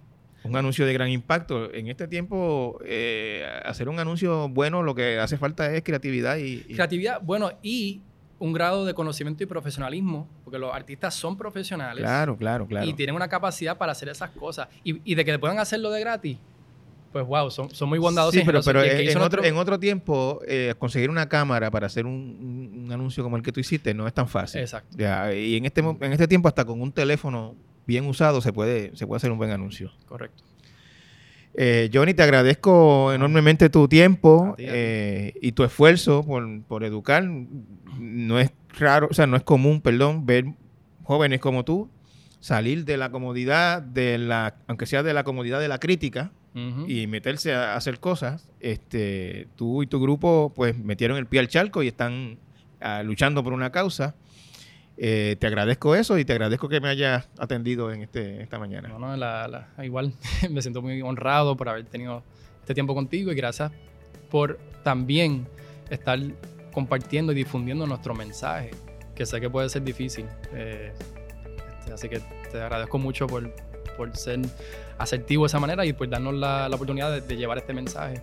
Un 0.42 0.56
anuncio 0.56 0.86
de 0.86 0.92
gran 0.92 1.08
impacto. 1.08 1.74
En 1.74 1.88
este 1.88 2.06
tiempo, 2.06 2.78
eh, 2.84 3.44
hacer 3.64 3.88
un 3.88 3.98
anuncio 3.98 4.48
bueno, 4.48 4.82
lo 4.82 4.94
que 4.94 5.18
hace 5.18 5.36
falta 5.36 5.74
es 5.74 5.82
creatividad 5.82 6.36
y, 6.36 6.64
y... 6.68 6.74
Creatividad, 6.74 7.20
bueno, 7.20 7.50
y 7.62 8.00
un 8.38 8.52
grado 8.52 8.84
de 8.84 8.94
conocimiento 8.94 9.42
y 9.42 9.46
profesionalismo, 9.46 10.28
porque 10.44 10.58
los 10.58 10.72
artistas 10.72 11.14
son 11.14 11.36
profesionales. 11.36 12.02
Claro, 12.02 12.36
claro, 12.36 12.66
claro. 12.66 12.86
Y 12.86 12.94
tienen 12.94 13.16
una 13.16 13.28
capacidad 13.28 13.76
para 13.76 13.92
hacer 13.92 14.08
esas 14.08 14.30
cosas. 14.30 14.68
Y, 14.84 15.00
y 15.04 15.14
de 15.14 15.24
que 15.24 15.38
puedan 15.38 15.58
hacerlo 15.58 15.90
de 15.90 16.00
gratis, 16.00 16.38
pues 17.16 17.26
wow, 17.26 17.50
son, 17.50 17.70
son 17.70 17.88
muy 17.88 17.98
bondadosos. 17.98 18.38
Sí, 18.38 18.44
pero, 18.44 18.60
pero 18.62 18.84
en, 18.84 19.08
en, 19.08 19.16
otro, 19.16 19.42
en, 19.42 19.56
otro, 19.56 19.80
tiempo, 19.80 20.40
eh, 20.46 20.74
conseguir 20.78 21.08
una 21.08 21.30
cámara 21.30 21.70
para 21.70 21.86
hacer 21.86 22.04
un, 22.04 22.12
un, 22.12 22.84
un, 22.84 22.92
anuncio 22.92 23.24
como 23.24 23.38
el 23.38 23.42
que 23.42 23.52
tú 23.52 23.60
hiciste 23.60 23.94
no 23.94 24.06
es 24.06 24.12
tan 24.12 24.28
fácil. 24.28 24.60
Exacto. 24.60 24.94
Ya, 24.98 25.32
y 25.32 25.56
en 25.56 25.64
este, 25.64 25.80
en 25.80 26.12
este 26.12 26.28
tiempo, 26.28 26.48
hasta 26.48 26.66
con 26.66 26.82
un 26.82 26.92
teléfono 26.92 27.54
bien 27.86 28.04
usado, 28.04 28.42
se 28.42 28.52
puede, 28.52 28.94
se 28.96 29.06
puede 29.06 29.16
hacer 29.16 29.30
un 29.30 29.38
buen 29.38 29.50
anuncio. 29.50 29.92
Correcto. 30.04 30.42
Eh, 31.54 31.88
Johnny, 31.90 32.12
te 32.12 32.22
agradezco 32.22 33.14
enormemente 33.14 33.70
tu 33.70 33.88
tiempo 33.88 34.52
ti, 34.58 34.64
eh, 34.68 35.32
y 35.40 35.52
tu 35.52 35.64
esfuerzo 35.64 36.22
por, 36.22 36.62
por, 36.64 36.84
educar. 36.84 37.24
No 37.98 38.38
es 38.38 38.50
raro, 38.78 39.08
o 39.10 39.14
sea, 39.14 39.26
no 39.26 39.38
es 39.38 39.42
común, 39.42 39.80
perdón, 39.80 40.26
ver 40.26 40.44
jóvenes 41.02 41.40
como 41.40 41.64
tú 41.64 41.88
salir 42.40 42.84
de 42.84 42.96
la 42.96 43.10
comodidad 43.10 43.82
de 43.82 44.18
la, 44.18 44.54
aunque 44.68 44.86
sea 44.86 45.02
de 45.02 45.12
la 45.12 45.24
comodidad 45.24 45.58
de 45.58 45.66
la 45.66 45.80
crítica, 45.80 46.30
Uh 46.56 46.58
-huh. 46.58 46.90
y 46.90 47.06
meterse 47.06 47.52
a 47.52 47.76
hacer 47.76 48.00
cosas, 48.00 48.48
este, 48.60 49.46
tú 49.56 49.82
y 49.82 49.86
tu 49.86 50.00
grupo 50.00 50.50
pues 50.56 50.74
metieron 50.78 51.18
el 51.18 51.26
pie 51.26 51.40
al 51.40 51.48
charco 51.48 51.82
y 51.82 51.88
están 51.88 52.38
uh, 52.80 53.04
luchando 53.04 53.44
por 53.44 53.52
una 53.52 53.70
causa. 53.70 54.14
Eh, 54.96 55.36
te 55.38 55.46
agradezco 55.46 55.94
eso 55.94 56.16
y 56.16 56.24
te 56.24 56.32
agradezco 56.32 56.70
que 56.70 56.80
me 56.80 56.88
hayas 56.88 57.28
atendido 57.38 57.92
en 57.92 58.04
este, 58.04 58.42
esta 58.42 58.58
mañana. 58.58 58.88
No, 58.88 58.98
no, 58.98 59.14
la, 59.18 59.46
la, 59.46 59.84
igual 59.84 60.14
me 60.50 60.62
siento 60.62 60.80
muy 60.80 61.02
honrado 61.02 61.58
por 61.58 61.68
haber 61.68 61.84
tenido 61.84 62.22
este 62.60 62.72
tiempo 62.72 62.94
contigo 62.94 63.30
y 63.30 63.34
gracias 63.34 63.70
por 64.30 64.58
también 64.82 65.46
estar 65.90 66.18
compartiendo 66.72 67.32
y 67.32 67.34
difundiendo 67.34 67.86
nuestro 67.86 68.14
mensaje, 68.14 68.70
que 69.14 69.26
sé 69.26 69.42
que 69.42 69.50
puede 69.50 69.68
ser 69.68 69.82
difícil. 69.82 70.24
Eh, 70.54 70.94
este, 71.80 71.92
así 71.92 72.08
que 72.08 72.20
te 72.50 72.62
agradezco 72.62 72.98
mucho 72.98 73.26
por, 73.26 73.54
por 73.98 74.16
ser 74.16 74.40
asertivo 74.98 75.44
de 75.44 75.48
esa 75.48 75.60
manera 75.60 75.84
y 75.84 75.92
por 75.92 76.08
darnos 76.08 76.34
la, 76.34 76.68
la 76.68 76.76
oportunidad 76.76 77.10
de, 77.10 77.20
de, 77.20 77.36
llevar 77.36 77.58
este 77.58 77.72
mensaje. 77.72 78.22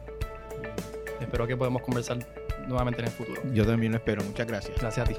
Espero 1.20 1.48
que 1.48 1.56
podamos 1.56 1.82
conversar 1.82 2.18
nuevamente 2.68 3.02
en 3.02 3.08
el 3.08 3.14
futuro. 3.14 3.42
Yo 3.54 3.66
también 3.66 3.92
lo 3.92 3.98
espero. 3.98 4.24
Muchas 4.24 4.48
gracias. 4.48 4.78
Gracias 4.80 5.10
a 5.10 5.10
ti. 5.10 5.16